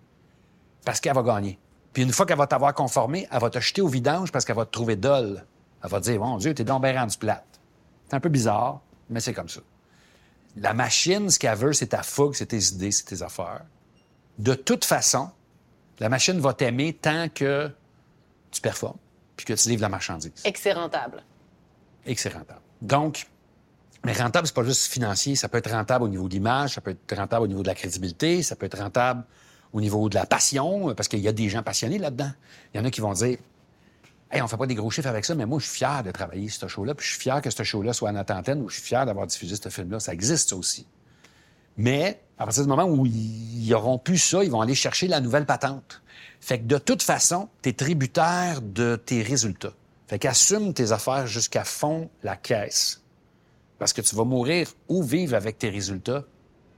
parce 0.85 1.01
qu'elle 1.01 1.15
va 1.15 1.23
gagner. 1.23 1.59
Puis 1.93 2.03
une 2.03 2.13
fois 2.13 2.27
qu'elle 2.27 2.39
va 2.39 2.49
t'avoir 2.49 2.75
conformé, 2.75 3.29
elle 3.31 3.41
va 3.41 3.51
te 3.51 3.61
jeter 3.61 3.83
au 3.83 3.89
vidange 3.89 4.33
parce 4.33 4.45
qu'elle 4.45 4.57
va 4.57 4.67
te 4.67 4.73
trouver 4.73 4.97
dolle. 4.97 5.45
Elle 5.83 5.91
va 5.91 6.01
te 6.01 6.05
dire, 6.05 6.21
mon 6.21 6.39
Dieu, 6.39 6.55
t'es 6.55 6.65
donc 6.65 6.83
bien 6.83 6.99
rendu 6.99 7.17
plate. 7.17 7.61
C'est 8.09 8.17
un 8.17 8.21
peu 8.21 8.29
bizarre, 8.29 8.81
mais 9.09 9.21
c'est 9.21 9.33
comme 9.33 9.49
ça. 9.49 9.61
La 10.57 10.75
machine, 10.75 11.31
ce 11.31 11.39
qu'elle 11.39 11.57
veut, 11.57 11.73
c'est 11.73 11.89
ta 11.89 12.03
fougue, 12.03 12.35
c'est 12.35 12.47
tes 12.47 12.63
idées, 12.63 12.91
c'est 12.91 13.05
tes 13.05 13.23
affaires. 13.23 13.63
De 14.39 14.55
toute 14.55 14.85
façon, 14.85 15.31
la 15.99 16.09
machine 16.09 16.39
va 16.41 16.53
t'aimer 16.53 16.95
tant 16.95 17.29
que 17.29 17.71
tu 18.51 18.61
performes, 18.61 18.99
puis 19.37 19.47
que 19.47 19.53
tu 19.53 19.69
livres 19.69 19.83
la 19.83 19.89
marchandise. 19.89 20.33
Excellent 20.45 20.83
rentable. 20.83 21.23
Excellent 22.05 22.41
rentable. 22.41 22.61
Donc, 22.83 23.27
mais 24.05 24.13
rentable, 24.13 24.47
c'est 24.47 24.55
pas 24.55 24.65
juste 24.65 24.93
financier. 24.93 25.37
Ça 25.37 25.49
peut 25.49 25.59
être 25.59 25.71
rentable 25.71 26.05
au 26.05 26.09
niveau 26.09 26.29
de 26.29 26.35
l'image, 26.35 26.75
ça 26.75 26.81
peut 26.81 26.91
être 26.91 27.17
rentable 27.17 27.45
au 27.45 27.47
niveau 27.47 27.63
de 27.63 27.69
la 27.69 27.75
crédibilité, 27.75 28.43
ça 28.43 28.57
peut 28.57 28.67
être 28.67 28.79
rentable 28.79 29.25
au 29.73 29.81
niveau 29.81 30.09
de 30.09 30.15
la 30.17 30.27
passion, 30.27 30.95
parce 30.95 31.09
qu'il 31.09 31.21
y 31.21 31.29
a 31.29 31.33
des 31.33 31.49
gens 31.49 31.63
passionnés 31.63 31.99
là-dedans. 31.99 32.31
Il 32.75 32.79
y 32.79 32.81
en 32.81 32.85
a 32.85 32.91
qui 32.91 33.01
vont 33.01 33.13
dire 33.13 33.39
Hey, 34.31 34.41
on 34.43 34.49
fait 34.49 34.57
pas 34.57 34.67
des 34.67 34.75
gros 34.75 34.91
chiffres 34.91 35.09
avec 35.09 35.25
ça, 35.25 35.35
mais 35.35 35.47
moi, 35.47 35.59
je 35.61 35.67
suis 35.67 35.77
fier 35.77 36.03
de 36.03 36.11
travailler 36.11 36.49
ce 36.49 36.67
show-là, 36.67 36.95
puis 36.95 37.07
je 37.07 37.13
suis 37.13 37.21
fier 37.21 37.41
que 37.41 37.51
ce 37.51 37.63
show-là 37.63 37.93
soit 37.93 38.09
à 38.09 38.13
notre 38.13 38.35
antenne, 38.35 38.63
ou 38.63 38.69
je 38.69 38.77
suis 38.77 38.85
fier 38.85 39.07
d'avoir 39.07 39.27
diffusé 39.27 39.57
ce 39.57 39.69
film-là. 39.69 40.01
Ça 40.01 40.13
existe, 40.15 40.53
aussi. 40.55 40.87
Mais, 41.77 42.21
à 42.39 42.45
partir 42.45 42.63
du 42.63 42.69
moment 42.69 42.85
où 42.85 43.07
ils 43.07 43.75
auront 43.75 43.99
plus 43.99 44.19
ça, 44.19 44.43
ils 44.43 44.51
vont 44.51 44.63
aller 44.63 44.75
chercher 44.75 45.07
la 45.07 45.21
nouvelle 45.21 45.45
patente. 45.45 46.03
Fait 46.41 46.59
que 46.59 46.65
de 46.65 46.79
toute 46.79 47.03
façon, 47.03 47.51
tu 47.63 47.69
es 47.69 47.73
tributaire 47.75 48.63
de 48.63 48.97
tes 48.97 49.23
résultats. 49.23 49.75
Fait 50.13 50.19
qu'assume 50.19 50.75
tes 50.75 50.93
affaires 50.93 51.27
jusqu'à 51.27 51.65
fond 51.65 52.11
la 52.23 52.37
caisse. 52.37 53.01
Parce 53.79 53.95
que 53.95 54.03
tu 54.03 54.15
vas 54.15 54.25
mourir 54.25 54.69
ou 54.87 55.03
vivre 55.03 55.35
avec 55.35 55.57
tes 55.57 55.71
résultats 55.71 56.25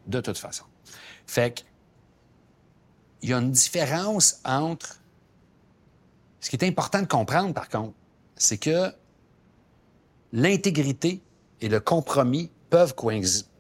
de 0.07 0.21
toute 0.21 0.39
façon. 0.39 0.63
Fait 1.27 1.53
que 1.53 1.65
il 3.23 3.31
y 3.31 3.33
a 3.33 3.39
une 3.39 3.51
différence 3.51 4.41
entre... 4.45 5.01
Ce 6.39 6.49
qui 6.49 6.55
est 6.55 6.63
important 6.63 7.01
de 7.03 7.07
comprendre, 7.07 7.53
par 7.53 7.69
contre, 7.69 7.95
c'est 8.37 8.59
que 8.59 8.93
l'intégrité 10.33 11.21
et 11.61 11.69
le 11.69 11.81
compromis 11.81 12.53
peuvent, 12.71 12.95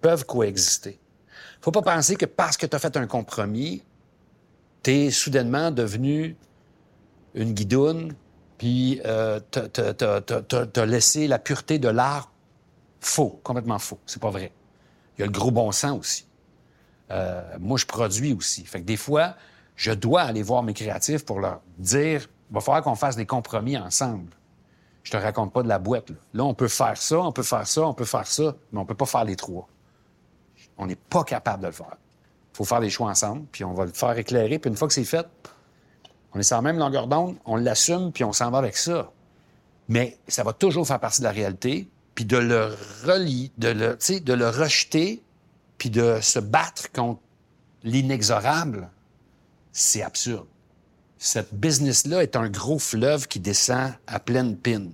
peuvent 0.00 0.24
coexister. 0.24 1.00
faut 1.60 1.72
pas 1.72 1.82
penser 1.82 2.14
que 2.14 2.26
parce 2.26 2.56
que 2.56 2.66
tu 2.66 2.76
as 2.76 2.78
fait 2.78 2.96
un 2.96 3.08
compromis, 3.08 3.82
tu 4.84 4.92
es 4.92 5.10
soudainement 5.10 5.72
devenu 5.72 6.37
une 7.34 7.54
guidoune, 7.54 8.14
puis 8.64 8.98
euh, 9.05 9.40
t'as 9.50 10.87
laissé 10.87 11.29
la 11.29 11.38
pureté 11.38 11.79
de 11.79 11.88
l'art 11.88 12.31
faux, 12.98 13.38
complètement 13.44 13.79
faux. 13.79 13.98
C'est 14.07 14.22
pas 14.22 14.31
vrai. 14.31 14.53
Il 15.18 15.20
y 15.20 15.22
a 15.24 15.27
le 15.27 15.33
gros 15.33 15.50
bon 15.50 15.70
sens 15.70 15.98
aussi. 15.98 16.27
Euh, 17.11 17.42
moi, 17.61 17.77
je 17.77 17.85
produis 17.85 18.33
aussi. 18.33 18.64
Fait 18.64 18.81
que 18.81 18.87
des 18.87 18.96
fois, 18.96 19.35
je 19.77 19.92
dois 19.92 20.22
aller 20.22 20.42
voir 20.42 20.62
mes 20.62 20.72
créatifs 20.72 21.27
pour 21.27 21.40
leur 21.40 21.61
dire, 21.77 22.27
il 22.50 22.55
va 22.55 22.62
falloir 22.62 22.83
qu'on 22.83 22.94
fasse 22.94 23.16
des 23.16 23.27
compromis 23.27 23.77
ensemble. 23.77 24.31
Je 25.03 25.11
te 25.11 25.18
raconte 25.18 25.53
pas 25.53 25.62
de 25.62 25.68
la 25.68 25.79
boîte. 25.79 26.09
Là. 26.33 26.44
on 26.44 26.55
peut 26.55 26.68
faire 26.68 26.96
ça, 26.96 27.18
on 27.18 27.33
peut 27.33 27.42
faire 27.42 27.66
ça, 27.66 27.83
on 27.83 27.92
peut 27.92 28.07
faire 28.07 28.27
ça, 28.27 28.57
mais 28.72 28.81
on 28.81 28.87
peut 28.87 28.94
pas 28.94 29.05
faire 29.05 29.24
les 29.24 29.37
trois. 29.37 29.68
On 30.79 30.87
n'est 30.87 30.96
pas 30.96 31.22
capable 31.22 31.64
de 31.64 31.66
le 31.66 31.74
faire. 31.74 31.98
Il 32.55 32.57
faut 32.57 32.64
faire 32.64 32.81
les 32.81 32.88
choix 32.88 33.11
ensemble, 33.11 33.44
puis 33.53 33.62
on 33.62 33.74
va 33.74 33.85
le 33.85 33.92
faire 33.92 34.16
éclairer, 34.16 34.59
puis 34.59 34.70
une 34.70 34.77
fois 34.77 34.88
que 34.88 34.94
c'est 34.94 35.05
fait, 35.05 35.27
On 36.35 36.40
est 36.40 36.44
sur 36.44 36.61
même 36.62 36.79
longueur 36.79 37.07
d'onde, 37.07 37.37
on 37.44 37.57
l'assume, 37.57 38.11
puis 38.12 38.25
on 38.25 38.33
s'en 38.33 38.51
va 38.51 38.59
avec 38.59 38.77
ça. 38.77 39.12
Mais 39.88 40.18
ça 40.27 40.42
va 40.42 40.53
toujours 40.53 40.87
faire 40.87 40.99
partie 40.99 41.20
de 41.20 41.25
la 41.25 41.31
réalité, 41.31 41.88
puis 42.14 42.25
de 42.25 42.37
le 42.37 42.75
relier, 43.05 43.53
de 43.59 43.68
le, 43.68 44.20
de 44.20 44.33
le 44.33 44.49
rejeter, 44.49 45.23
puis 45.79 45.90
de 45.90 46.18
se 46.20 46.38
battre 46.40 46.90
contre 46.92 47.20
l'inexorable, 47.85 48.88
c'est 49.73 50.03
absurde. 50.03 50.47
Cette 51.18 51.55
business-là 51.55 52.23
est 52.23 52.37
un 52.37 52.49
gros 52.49 52.79
fleuve 52.79 53.29
qui 53.29 53.40
descend 53.40 53.92
à 54.07 54.18
pleine 54.18 54.57
pine. 54.57 54.92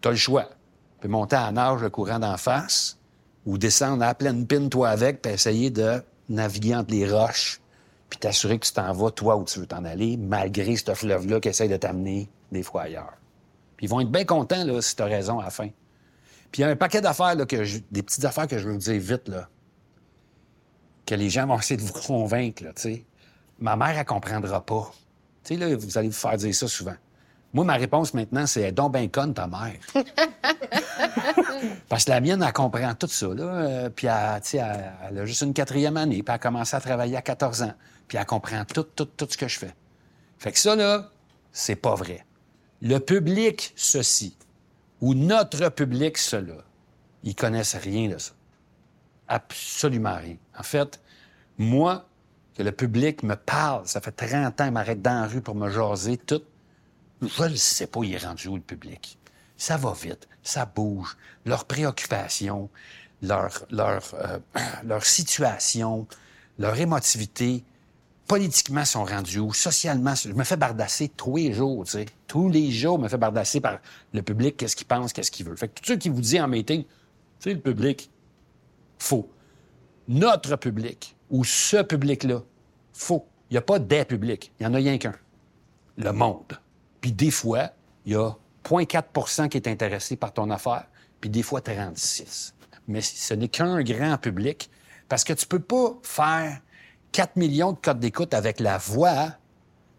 Tu 0.00 0.08
as 0.08 0.12
le 0.12 0.16
choix. 0.16 0.44
Tu 0.44 1.00
peux 1.00 1.08
monter 1.08 1.36
à 1.36 1.50
nage 1.52 1.82
le 1.82 1.90
courant 1.90 2.18
d'en 2.18 2.36
face 2.36 2.98
ou 3.44 3.58
descendre 3.58 4.02
à 4.04 4.14
pleine 4.14 4.46
pine 4.46 4.70
toi 4.70 4.88
avec 4.88 5.20
puis 5.20 5.32
essayer 5.32 5.70
de 5.70 6.02
naviguer 6.28 6.74
entre 6.74 6.92
les 6.92 7.10
roches 7.10 7.60
puis 8.10 8.18
t'assurer 8.18 8.58
que 8.58 8.66
tu 8.66 8.72
t'en 8.72 8.92
vas 8.92 9.10
toi 9.10 9.36
où 9.36 9.44
tu 9.44 9.58
veux 9.60 9.66
t'en 9.66 9.84
aller 9.84 10.16
malgré 10.16 10.76
ce 10.76 10.94
fleuve-là 10.94 11.40
qui 11.40 11.48
essaie 11.48 11.68
de 11.68 11.76
t'amener 11.76 12.28
des 12.52 12.62
fois 12.62 12.82
ailleurs. 12.82 13.14
Puis 13.76 13.86
ils 13.86 13.88
vont 13.90 14.00
être 14.00 14.10
bien 14.10 14.24
contents 14.24 14.64
là, 14.64 14.80
si 14.80 14.94
tu 14.94 15.02
as 15.02 15.06
raison 15.06 15.40
à 15.40 15.44
la 15.44 15.50
fin. 15.50 15.68
Puis 16.52 16.60
il 16.60 16.60
y 16.62 16.64
a 16.64 16.68
un 16.68 16.76
paquet 16.76 17.00
d'affaires, 17.00 17.34
là, 17.34 17.44
que 17.46 17.64
je- 17.64 17.80
des 17.90 18.02
petites 18.02 18.24
affaires 18.24 18.46
que 18.46 18.58
je 18.58 18.66
veux 18.66 18.72
vous 18.72 18.78
dire 18.78 19.00
vite, 19.00 19.28
là, 19.28 19.48
que 21.06 21.14
les 21.14 21.28
gens 21.28 21.46
vont 21.46 21.58
essayer 21.58 21.76
de 21.76 21.82
vous 21.82 21.92
convaincre, 21.92 22.62
là, 22.64 22.72
tu 22.74 22.82
sais. 22.82 23.04
Ma 23.58 23.76
mère, 23.76 23.98
elle 23.98 24.04
comprendra 24.04 24.64
pas. 24.64 24.90
Tu 25.44 25.54
sais, 25.54 25.60
là, 25.60 25.74
vous 25.76 25.98
allez 25.98 26.08
vous 26.08 26.14
faire 26.14 26.36
dire 26.36 26.54
ça 26.54 26.68
souvent. 26.68 26.94
Moi, 27.52 27.64
ma 27.64 27.74
réponse 27.74 28.14
maintenant, 28.14 28.46
c'est 28.46 28.72
donc 28.72 28.92
ben 28.92 29.08
conne, 29.10 29.34
ta 29.34 29.46
mère. 29.46 29.74
Parce 31.88 32.04
que 32.04 32.10
la 32.10 32.20
mienne, 32.20 32.42
elle 32.42 32.52
comprend 32.52 32.94
tout 32.94 33.06
ça, 33.06 33.26
là. 33.28 33.42
euh, 33.42 33.90
puis, 33.90 34.06
elle, 34.06 34.40
tu 34.42 34.50
sais, 34.50 34.56
elle, 34.58 34.92
elle 35.10 35.18
a 35.20 35.26
juste 35.26 35.42
une 35.42 35.52
quatrième 35.54 35.96
année, 35.96 36.16
puis 36.16 36.24
elle 36.28 36.34
a 36.34 36.38
commencé 36.38 36.74
à 36.76 36.80
travailler 36.80 37.16
à 37.16 37.22
14 37.22 37.62
ans. 37.62 37.72
Puis, 38.08 38.18
elle 38.18 38.26
comprend 38.26 38.64
tout, 38.64 38.82
tout, 38.82 39.06
tout 39.06 39.26
ce 39.28 39.36
que 39.36 39.48
je 39.48 39.58
fais. 39.58 39.74
Fait 40.38 40.52
que 40.52 40.58
ça, 40.58 40.76
là, 40.76 41.10
c'est 41.52 41.76
pas 41.76 41.94
vrai. 41.94 42.24
Le 42.82 42.98
public, 42.98 43.72
ceci, 43.76 44.36
ou 45.00 45.14
notre 45.14 45.68
public, 45.70 46.18
cela, 46.18 46.64
ils 47.22 47.34
connaissent 47.34 47.76
rien 47.76 48.08
de 48.08 48.18
ça. 48.18 48.32
Absolument 49.28 50.16
rien. 50.16 50.36
En 50.58 50.62
fait, 50.62 51.00
moi, 51.56 52.06
que 52.54 52.62
le 52.62 52.72
public 52.72 53.22
me 53.22 53.34
parle, 53.36 53.86
ça 53.86 54.00
fait 54.00 54.12
30 54.12 54.60
ans, 54.60 54.66
il 54.66 54.72
m'arrête 54.72 55.02
dans 55.02 55.22
la 55.22 55.26
rue 55.26 55.40
pour 55.40 55.54
me 55.54 55.70
jaser, 55.70 56.18
tout. 56.18 56.42
Je 57.22 57.44
ne 57.44 57.56
sais 57.56 57.86
pas, 57.86 58.00
il 58.02 58.14
est 58.14 58.18
rendu 58.18 58.48
où 58.48 58.56
le 58.56 58.62
public. 58.62 59.18
Ça 59.56 59.76
va 59.76 59.92
vite, 59.92 60.28
ça 60.42 60.66
bouge. 60.66 61.16
Leurs 61.46 61.64
préoccupations, 61.64 62.68
leur, 63.22 63.64
leur, 63.70 64.02
euh, 64.14 64.38
leur 64.84 65.04
situation, 65.04 66.06
leur 66.58 66.78
émotivité, 66.78 67.64
politiquement 68.26 68.84
sont 68.84 69.04
rendus 69.04 69.38
où, 69.38 69.52
socialement, 69.52 70.14
je 70.14 70.32
me 70.32 70.44
fais 70.44 70.56
bardasser 70.56 71.08
tous 71.08 71.36
les 71.36 71.52
jours, 71.52 71.84
tu 71.84 71.92
sais. 71.92 72.06
Tous 72.26 72.48
les 72.48 72.70
jours, 72.70 72.98
je 72.98 73.04
me 73.04 73.08
fais 73.08 73.18
bardasser 73.18 73.60
par 73.60 73.78
le 74.12 74.22
public, 74.22 74.56
qu'est-ce 74.56 74.76
qu'il 74.76 74.86
pense, 74.86 75.12
qu'est-ce 75.12 75.30
qu'il 75.30 75.46
veut. 75.46 75.56
Fait 75.56 75.68
que 75.68 75.74
tout 75.74 75.84
ceux 75.84 75.96
qui 75.96 76.08
vous 76.08 76.20
disent 76.20 76.40
en 76.40 76.48
meeting, 76.48 76.84
sais, 77.38 77.54
le 77.54 77.60
public, 77.60 78.10
faux. 78.98 79.30
Notre 80.08 80.56
public, 80.56 81.16
ou 81.30 81.44
ce 81.44 81.82
public-là, 81.82 82.42
faux. 82.92 83.26
Il 83.50 83.54
n'y 83.54 83.58
a 83.58 83.62
pas 83.62 83.78
des 83.78 84.04
publics, 84.04 84.52
il 84.58 84.66
n'y 84.66 84.70
en 84.70 84.74
a 84.74 84.78
rien 84.78 84.98
qu'un. 84.98 85.14
Le 85.96 86.12
monde. 86.12 86.58
Puis 87.00 87.12
des 87.12 87.30
fois, 87.30 87.70
il 88.04 88.12
y 88.12 88.16
a 88.16 88.34
0,4% 88.64 89.48
qui 89.48 89.58
est 89.58 89.68
intéressé 89.68 90.16
par 90.16 90.32
ton 90.32 90.50
affaire, 90.50 90.86
puis 91.20 91.30
des 91.30 91.42
fois 91.42 91.60
36. 91.60 92.54
Mais 92.88 93.00
ce 93.00 93.34
n'est 93.34 93.48
qu'un 93.48 93.82
grand 93.82 94.18
public, 94.18 94.70
parce 95.08 95.24
que 95.24 95.32
tu 95.32 95.46
peux 95.46 95.60
pas 95.60 95.98
faire 96.02 96.60
4 97.14 97.36
millions 97.36 97.70
de 97.70 97.78
codes 97.78 98.00
d'écoute 98.00 98.34
avec 98.34 98.58
la 98.58 98.76
voix, 98.76 99.28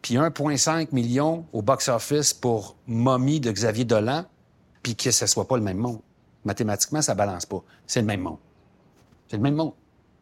puis 0.02 0.16
1,5 0.16 0.90
million 0.92 1.46
au 1.54 1.62
box-office 1.62 2.34
pour 2.34 2.76
Mommy 2.88 3.40
de 3.40 3.54
Xavier 3.54 3.86
Dolan, 3.86 4.26
puis 4.84 4.98
que 4.98 5.12
ce 5.12 5.26
soit 5.26 5.48
pas 5.48 5.56
le 5.56 5.64
même 5.64 5.78
monde. 5.78 6.02
Mathématiquement, 6.44 7.02
ça 7.02 7.16
balance 7.16 7.46
pas. 7.46 7.64
C'est 7.88 8.02
le 8.02 8.06
même 8.06 8.20
monde. 8.20 8.38
C'est 9.30 9.38
le 9.38 9.44
même 9.44 9.56
monde. 9.56 9.72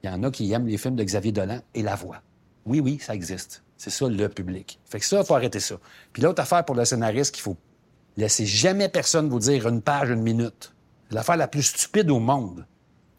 Il 0.04 0.12
y 0.12 0.14
en 0.14 0.22
a 0.22 0.30
qui 0.30 0.52
aiment 0.52 0.68
les 0.68 0.78
films 0.78 0.96
de 0.96 1.04
Xavier 1.04 1.32
Dolan 1.32 1.62
et 1.74 1.82
la 1.82 1.96
voix. 1.96 2.22
Oui, 2.68 2.80
oui, 2.80 3.00
ça 3.02 3.16
existe. 3.16 3.64
C'est 3.76 3.90
ça, 3.90 4.08
le 4.08 4.30
public. 4.30 4.80
Fait 4.86 5.00
que 5.00 5.06
ça, 5.06 5.24
faut 5.24 5.34
arrêter 5.34 5.60
ça. 5.60 5.78
Puis 6.14 6.22
l'autre 6.22 6.44
affaire 6.44 6.64
pour 6.64 6.76
le 6.76 6.86
scénariste 6.86 7.34
qu'il 7.34 7.42
faut 7.42 7.58
laisser 8.18 8.46
jamais 8.46 8.88
personne 8.88 9.30
vous 9.30 9.40
dire 9.40 9.68
une 9.68 9.82
page, 9.82 10.12
une 10.12 10.22
minute. 10.22 10.76
C'est 11.10 11.16
l'affaire 11.16 11.38
la 11.38 11.48
plus 11.48 11.64
stupide 11.64 12.12
au 12.12 12.20
monde. 12.20 12.68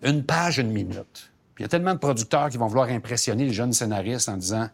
Une 0.00 0.22
page, 0.22 0.60
une 0.60 0.70
minute. 0.70 1.33
Puis 1.54 1.62
il 1.62 1.64
y 1.64 1.66
a 1.66 1.68
tellement 1.68 1.94
de 1.94 1.98
producteurs 1.98 2.48
qui 2.50 2.56
vont 2.56 2.66
vouloir 2.66 2.88
impressionner 2.88 3.44
les 3.44 3.52
jeunes 3.52 3.72
scénaristes 3.72 4.28
en 4.28 4.36
disant 4.36 4.68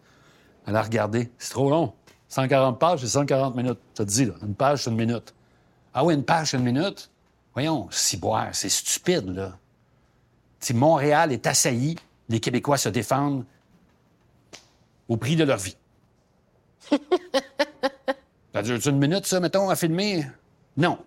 Alors, 0.66 0.84
regardez, 0.84 1.30
c'est 1.38 1.50
trop 1.50 1.70
long. 1.70 1.92
140 2.28 2.78
pages, 2.78 3.00
c'est 3.00 3.08
140 3.08 3.56
minutes. 3.56 3.78
Ça 3.94 4.04
te 4.04 4.10
dit, 4.10 4.24
là. 4.24 4.34
Une 4.42 4.54
page, 4.54 4.84
c'est 4.84 4.90
une 4.90 4.96
minute. 4.96 5.34
Ah 5.92 6.04
oui, 6.04 6.14
une 6.14 6.24
page, 6.24 6.50
c'est 6.50 6.56
une 6.56 6.62
minute? 6.62 7.10
Voyons, 7.54 7.88
ciboire, 7.90 8.48
c'est 8.52 8.68
stupide, 8.68 9.28
là. 9.28 9.58
Si 10.60 10.72
Montréal 10.72 11.32
est 11.32 11.46
assailli, 11.46 11.96
les 12.28 12.38
Québécois 12.38 12.76
se 12.76 12.88
défendent 12.88 13.44
au 15.08 15.16
prix 15.16 15.34
de 15.36 15.44
leur 15.44 15.58
vie. 15.58 15.76
ça 18.54 18.62
dure 18.62 18.86
une 18.86 18.98
minute, 18.98 19.26
ça, 19.26 19.40
mettons, 19.40 19.68
à 19.68 19.76
filmer? 19.76 20.26
Non. 20.76 20.98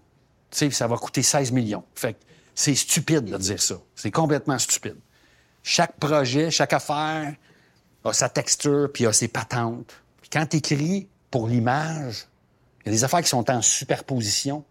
Tu 0.52 0.58
sais, 0.58 0.70
ça 0.72 0.88
va 0.88 0.98
coûter 0.98 1.24
16 1.24 1.52
millions. 1.52 1.84
Fait 1.96 2.14
que 2.14 2.20
c'est 2.54 2.76
stupide 2.76 3.26
de 3.26 3.38
dire 3.38 3.62
ça. 3.62 3.76
C'est 3.96 4.12
complètement 4.12 4.60
stupide. 4.60 4.98
Chaque 5.64 5.98
projet, 5.98 6.52
chaque 6.52 6.74
affaire 6.74 7.34
a 8.04 8.14
sa 8.14 8.28
texture, 8.28 8.90
puis 8.94 9.06
a 9.06 9.14
ses 9.14 9.30
patentes. 9.30 9.94
Puis 10.22 10.30
quand 10.30 10.46
tu 10.46 10.58
écris 10.58 11.08
pour 11.32 11.48
l'image, 11.48 12.28
il 12.82 12.88
y 12.88 12.90
a 12.90 12.92
des 12.92 13.04
affaires 13.06 13.22
qui 13.22 13.30
sont 13.30 13.50
en 13.50 13.62
superposition. 13.62 14.66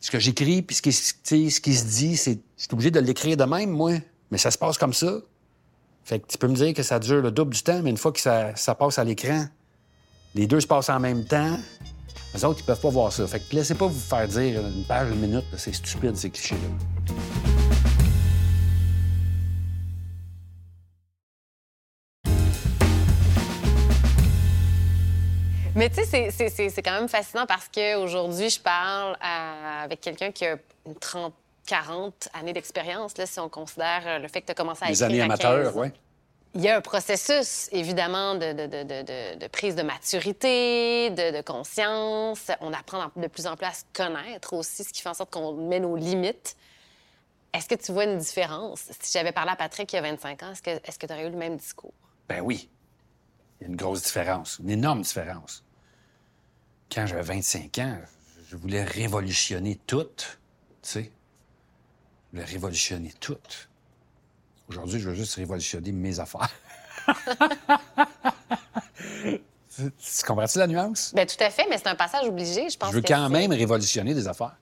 Ce 0.00 0.10
que 0.10 0.18
j'écris, 0.18 0.62
puis 0.62 0.76
ce 0.76 0.82
qui, 0.82 0.92
se 0.92 1.84
dit, 1.84 2.16
c'est. 2.16 2.38
Obligé 2.72 2.90
de 2.90 3.00
l'écrire 3.00 3.36
de 3.36 3.44
même, 3.44 3.70
moi. 3.70 3.92
Mais 4.30 4.38
ça 4.38 4.50
se 4.50 4.58
passe 4.58 4.78
comme 4.78 4.94
ça. 4.94 5.18
Fait 6.04 6.20
que 6.20 6.26
tu 6.26 6.38
peux 6.38 6.48
me 6.48 6.54
dire 6.54 6.74
que 6.74 6.82
ça 6.82 6.98
dure 6.98 7.22
le 7.22 7.30
double 7.30 7.54
du 7.54 7.62
temps, 7.62 7.80
mais 7.82 7.90
une 7.90 7.96
fois 7.96 8.12
que 8.12 8.20
ça, 8.20 8.74
passe 8.78 8.98
à 8.98 9.04
l'écran, 9.04 9.46
les 10.34 10.46
deux 10.46 10.60
se 10.60 10.66
passent 10.66 10.88
en 10.88 11.00
même 11.00 11.24
temps. 11.24 11.58
Les 12.34 12.44
autres, 12.44 12.60
ils 12.60 12.66
peuvent 12.66 12.80
pas 12.80 12.90
voir 12.90 13.12
ça. 13.12 13.26
Fait 13.26 13.40
que 13.40 13.54
laissez 13.54 13.74
pas 13.74 13.86
vous 13.86 14.00
faire 14.00 14.26
dire 14.26 14.60
une 14.66 14.84
page, 14.84 15.10
une 15.10 15.20
minute, 15.20 15.44
c'est 15.56 15.74
stupide, 15.74 16.16
ces 16.16 16.30
clichés-là. 16.30 17.53
Mais 25.84 25.90
tu 25.90 26.02
sais, 26.02 26.30
c'est- 26.70 26.82
quand 26.82 26.92
même 26.98 27.10
fascinant 27.10 27.44
parce 27.44 27.68
qu'aujourd'hui, 27.68 28.48
je 28.48 28.58
parle 28.58 29.18
à- 29.20 29.82
avec 29.82 30.00
quelqu'un 30.00 30.32
qui 30.32 30.46
a 30.46 30.56
une 30.86 30.94
30, 30.94 31.34
40 31.66 32.28
années 32.32 32.54
d'expérience, 32.54 33.12
si 33.22 33.38
on 33.38 33.50
considère 33.50 34.02
euh, 34.06 34.18
le 34.18 34.28
fait 34.28 34.40
que 34.40 34.46
tu 34.46 34.52
as 34.52 34.54
commencé 34.54 34.82
à 34.82 34.88
Les 34.88 34.94
écrire 35.02 35.08
années 35.10 35.20
à 35.20 35.24
amateurs, 35.24 35.64
15 35.64 35.76
ans. 35.76 35.80
oui. 35.82 35.88
Il 36.54 36.62
y 36.62 36.70
a 36.70 36.76
un 36.76 36.80
processus, 36.80 37.68
évidemment, 37.70 38.34
de, 38.34 38.52
de- 38.54 38.66
de- 38.66 39.38
de- 39.38 39.46
prise 39.48 39.74
de 39.76 39.82
maturité, 39.82 41.10
de, 41.10 41.36
de 41.36 41.42
conscience. 41.42 42.50
On 42.62 42.72
apprend 42.72 43.10
de 43.14 43.26
plus 43.26 43.46
en 43.46 43.54
plus 43.54 43.66
à 43.66 43.72
se 43.74 43.82
connaître 43.92 44.54
aussi, 44.54 44.84
ce 44.84 44.90
qui 44.90 45.02
fait 45.02 45.10
en 45.10 45.14
sorte 45.14 45.30
qu'on 45.34 45.52
met 45.52 45.80
nos 45.80 45.96
limites. 45.96 46.56
Est-ce 47.52 47.68
que 47.68 47.74
tu 47.74 47.92
vois 47.92 48.04
une 48.04 48.16
différence? 48.16 48.84
Si 49.00 49.12
j'avais 49.12 49.32
parlé 49.32 49.50
à 49.50 49.56
Patrick 49.56 49.92
il 49.92 49.96
y 49.96 49.98
a 49.98 50.02
25 50.02 50.42
ans, 50.44 50.52
est-ce 50.54 50.98
que 50.98 51.06
tu 51.06 51.12
aurais 51.12 51.26
eu 51.26 51.30
le 51.30 51.36
même 51.36 51.58
discours? 51.58 51.92
Ben 52.30 52.40
oui. 52.40 52.70
Il 53.60 53.64
y 53.64 53.66
a 53.66 53.68
une 53.68 53.76
grosse 53.76 54.02
différence, 54.02 54.58
une 54.60 54.70
énorme 54.70 55.02
différence. 55.02 55.62
Quand 56.94 57.06
j'avais 57.06 57.22
25 57.22 57.78
ans, 57.78 57.98
je 58.48 58.54
voulais 58.56 58.84
révolutionner 58.84 59.80
tout, 59.84 60.04
tu 60.04 60.28
sais. 60.82 61.10
Je 62.32 62.36
voulais 62.36 62.44
révolutionner 62.44 63.12
tout. 63.18 63.36
Aujourd'hui, 64.68 65.00
je 65.00 65.08
veux 65.08 65.14
juste 65.16 65.34
révolutionner 65.34 65.90
mes 65.90 66.20
affaires. 66.20 66.54
tu 69.26 69.40
tu 69.98 70.24
comprends-tu 70.24 70.58
la 70.58 70.68
nuance? 70.68 71.12
Bien, 71.14 71.26
tout 71.26 71.42
à 71.42 71.50
fait, 71.50 71.66
mais 71.68 71.78
c'est 71.78 71.88
un 71.88 71.96
passage 71.96 72.28
obligé, 72.28 72.70
je 72.70 72.78
pense. 72.78 72.90
Je 72.90 72.94
veux 72.94 73.02
que 73.02 73.08
quand 73.08 73.28
même 73.28 73.50
révolutionner 73.50 74.14
des 74.14 74.28
affaires. 74.28 74.56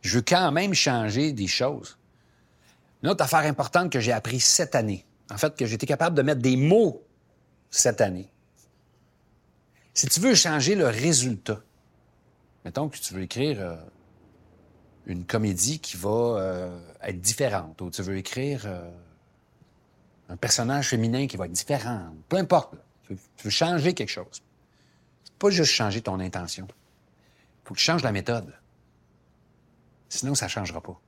Je 0.00 0.16
veux 0.16 0.24
quand 0.26 0.50
même 0.50 0.72
changer 0.72 1.32
des 1.32 1.48
choses. 1.48 1.98
Une 3.02 3.10
autre 3.10 3.22
affaire 3.22 3.40
importante 3.40 3.92
que 3.92 4.00
j'ai 4.00 4.12
appris 4.12 4.40
cette 4.40 4.74
année, 4.74 5.04
en 5.30 5.36
fait, 5.36 5.54
que 5.54 5.66
j'ai 5.66 5.74
été 5.74 5.86
capable 5.86 6.16
de 6.16 6.22
mettre 6.22 6.40
des 6.40 6.56
mots 6.56 7.02
cette 7.68 8.00
année. 8.00 8.30
Si 9.98 10.06
tu 10.06 10.20
veux 10.20 10.36
changer 10.36 10.76
le 10.76 10.86
résultat, 10.86 11.60
mettons 12.64 12.88
que 12.88 12.96
tu 12.96 13.14
veux 13.14 13.22
écrire 13.22 13.58
euh, 13.60 13.76
une 15.06 15.24
comédie 15.24 15.80
qui 15.80 15.96
va 15.96 16.08
euh, 16.08 16.80
être 17.02 17.20
différente, 17.20 17.82
ou 17.82 17.90
tu 17.90 18.02
veux 18.02 18.16
écrire 18.16 18.62
euh, 18.66 18.88
un 20.28 20.36
personnage 20.36 20.90
féminin 20.90 21.26
qui 21.26 21.36
va 21.36 21.46
être 21.46 21.52
différent, 21.52 22.14
peu 22.28 22.36
importe. 22.36 22.74
Tu 23.08 23.18
veux, 23.42 23.50
changer 23.50 23.92
quelque 23.92 24.08
chose. 24.08 24.40
Pas 25.36 25.50
juste 25.50 25.72
changer 25.72 26.00
ton 26.00 26.20
intention. 26.20 26.68
Il 26.68 27.66
faut 27.66 27.74
que 27.74 27.80
tu 27.80 27.84
changes 27.84 28.04
la 28.04 28.12
méthode. 28.12 28.54
Sinon, 30.08 30.36
ça 30.36 30.46
changera 30.46 30.80
pas. 30.80 31.00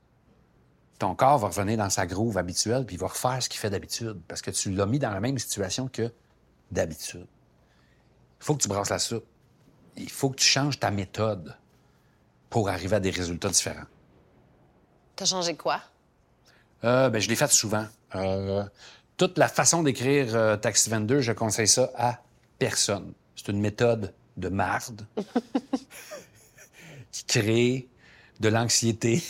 Ton 0.98 1.14
corps 1.14 1.38
va 1.38 1.46
revenir 1.46 1.78
dans 1.78 1.90
sa 1.90 2.06
groove 2.06 2.38
habituelle, 2.38 2.84
puis 2.84 2.96
il 2.96 2.98
va 2.98 3.06
refaire 3.06 3.40
ce 3.40 3.48
qu'il 3.48 3.60
fait 3.60 3.70
d'habitude, 3.70 4.20
parce 4.26 4.42
que 4.42 4.50
tu 4.50 4.72
l'as 4.72 4.86
mis 4.86 4.98
dans 4.98 5.12
la 5.12 5.20
même 5.20 5.38
situation 5.38 5.86
que 5.86 6.12
d'habitude. 6.72 7.28
Il 8.40 8.44
faut 8.44 8.54
que 8.54 8.62
tu 8.62 8.68
brasses 8.68 8.90
la 8.90 8.98
soupe. 8.98 9.26
il 9.96 10.10
faut 10.10 10.30
que 10.30 10.36
tu 10.36 10.46
changes 10.46 10.78
ta 10.78 10.90
méthode 10.90 11.56
pour 12.48 12.68
arriver 12.68 12.96
à 12.96 13.00
des 13.00 13.10
résultats 13.10 13.50
différents. 13.50 13.86
T'as 15.14 15.26
changé 15.26 15.54
quoi? 15.54 15.80
Euh, 16.84 17.10
ben, 17.10 17.20
je 17.20 17.28
l'ai 17.28 17.36
fait 17.36 17.50
souvent. 17.50 17.86
Euh, 18.14 18.64
toute 19.16 19.36
la 19.36 19.48
façon 19.48 19.82
d'écrire 19.82 20.34
euh, 20.34 20.56
Taxi 20.56 20.88
22, 20.88 21.20
je 21.20 21.32
conseille 21.32 21.68
ça 21.68 21.90
à 21.94 22.20
personne. 22.58 23.12
C'est 23.36 23.48
une 23.48 23.60
méthode 23.60 24.14
de 24.36 24.48
marde 24.48 25.06
qui 27.12 27.24
crée 27.24 27.88
de 28.40 28.48
l'anxiété, 28.48 29.22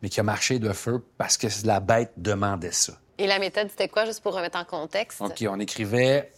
mais 0.00 0.08
qui 0.08 0.20
a 0.20 0.22
marché 0.22 0.58
de 0.58 0.72
feu 0.72 1.04
parce 1.18 1.36
que 1.36 1.46
la 1.64 1.80
bête 1.80 2.12
demandait 2.16 2.72
ça. 2.72 2.94
Et 3.18 3.26
la 3.26 3.38
méthode, 3.38 3.68
c'était 3.68 3.88
quoi, 3.88 4.06
juste 4.06 4.22
pour 4.22 4.34
remettre 4.34 4.58
en 4.58 4.64
contexte? 4.64 5.20
OK, 5.20 5.44
on 5.48 5.60
écrivait. 5.60 6.32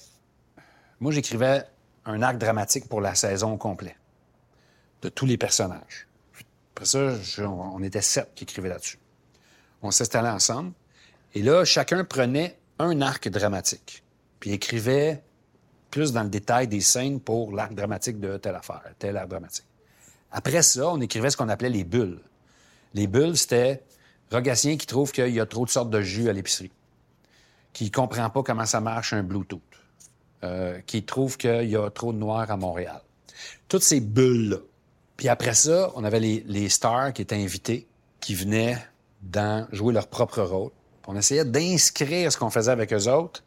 Moi, 0.99 1.13
j'écrivais 1.13 1.65
un 2.05 2.23
arc 2.23 2.39
dramatique 2.39 2.89
pour 2.89 3.01
la 3.01 3.15
saison 3.15 3.53
au 3.53 3.57
complet, 3.57 3.97
de 5.03 5.09
tous 5.09 5.27
les 5.27 5.37
personnages. 5.37 6.07
Après 6.75 6.87
ça, 6.87 7.15
on 7.45 7.83
était 7.83 8.01
sept 8.01 8.31
qui 8.35 8.45
écrivaient 8.45 8.69
là-dessus. 8.69 8.99
On 9.83 9.91
s'installait 9.91 10.31
ensemble, 10.31 10.73
et 11.35 11.43
là, 11.43 11.65
chacun 11.65 12.05
prenait 12.05 12.59
un 12.79 13.01
arc 13.03 13.29
dramatique, 13.29 14.03
puis 14.41 14.53
écrivait 14.53 15.23
plus 15.91 16.13
dans 16.13 16.23
le 16.23 16.29
détail 16.29 16.69
des 16.69 16.81
scènes 16.81 17.21
pour 17.21 17.53
l'arc 17.53 17.75
dramatique 17.75 18.21
de 18.21 18.37
telle 18.37 18.55
affaire, 18.55 18.83
tel 18.99 19.17
arc 19.17 19.29
dramatique. 19.29 19.67
Après 20.33 20.63
ça, 20.63 20.89
on 20.89 21.01
écrivait 21.01 21.31
ce 21.31 21.37
qu'on 21.37 21.49
appelait 21.49 21.71
les 21.71 21.85
bulles. 21.85 22.21
Les 22.95 23.07
bulles, 23.07 23.37
c'était 23.37 23.83
Rogatien 24.31 24.77
qui 24.77 24.87
trouve 24.87 25.11
qu'il 25.13 25.31
y 25.31 25.41
a 25.41 25.47
trop 25.47 25.65
de 25.65 25.71
sortes 25.71 25.91
de 25.91 26.01
jus 26.01 26.29
à 26.29 26.33
l'épicerie, 26.33 26.71
qui 27.73 27.91
comprend 27.91 28.31
pas 28.31 28.43
comment 28.43 28.67
ça 28.67 28.81
marche 28.81 29.13
un 29.13 29.23
Bluetooth, 29.23 29.61
euh, 30.43 30.81
qui 30.87 31.03
trouve 31.03 31.37
qu'il 31.37 31.69
y 31.69 31.77
a 31.77 31.91
trop 31.91 32.13
de 32.13 32.19
noirs 32.19 32.51
à 32.51 32.57
Montréal. 32.57 33.03
Toutes 33.69 33.83
ces 33.83 34.01
bulles-là. 34.01 34.57
Puis 35.17 35.29
après 35.29 35.53
ça, 35.53 35.93
on 35.97 36.05
avait 36.05 36.19
les, 36.19 36.69
stars 36.71 37.13
qui 37.13 37.21
étaient 37.21 37.37
invités, 37.37 37.87
qui 38.21 38.35
venaient 38.35 38.79
dans 39.21 39.69
jouer 39.71 39.93
leur 39.93 40.07
propre 40.07 40.41
rôle. 40.41 40.71
On 41.07 41.15
essayait 41.15 41.45
d'inscrire 41.45 42.33
ce 42.33 42.39
qu'on 42.39 42.49
faisait 42.49 42.71
avec 42.71 42.93
eux 42.93 43.09
autres 43.09 43.45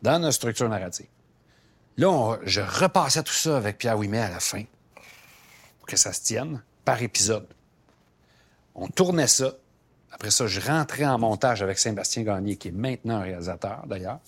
dans 0.00 0.18
notre 0.18 0.34
structure 0.34 0.70
narrative. 0.70 1.08
Là, 1.98 2.38
je 2.44 2.62
repassais 2.62 3.22
tout 3.22 3.34
ça 3.34 3.56
avec 3.58 3.76
Pierre 3.76 3.98
Ouimet 3.98 4.20
à 4.20 4.30
la 4.30 4.40
fin, 4.40 4.64
pour 5.78 5.86
que 5.86 5.96
ça 5.96 6.14
se 6.14 6.22
tienne, 6.22 6.62
par 6.84 7.02
épisode. 7.02 7.46
On 8.74 8.88
tournait 8.88 9.26
ça. 9.26 9.52
Après 10.10 10.30
ça, 10.30 10.46
je 10.46 10.60
rentrais 10.60 11.04
en 11.04 11.18
montage 11.18 11.62
avec 11.62 11.78
Sébastien 11.78 12.22
Gagné, 12.22 12.56
qui 12.56 12.68
est 12.68 12.72
maintenant 12.72 13.20
réalisateur, 13.20 13.84
d'ailleurs. 13.86 14.20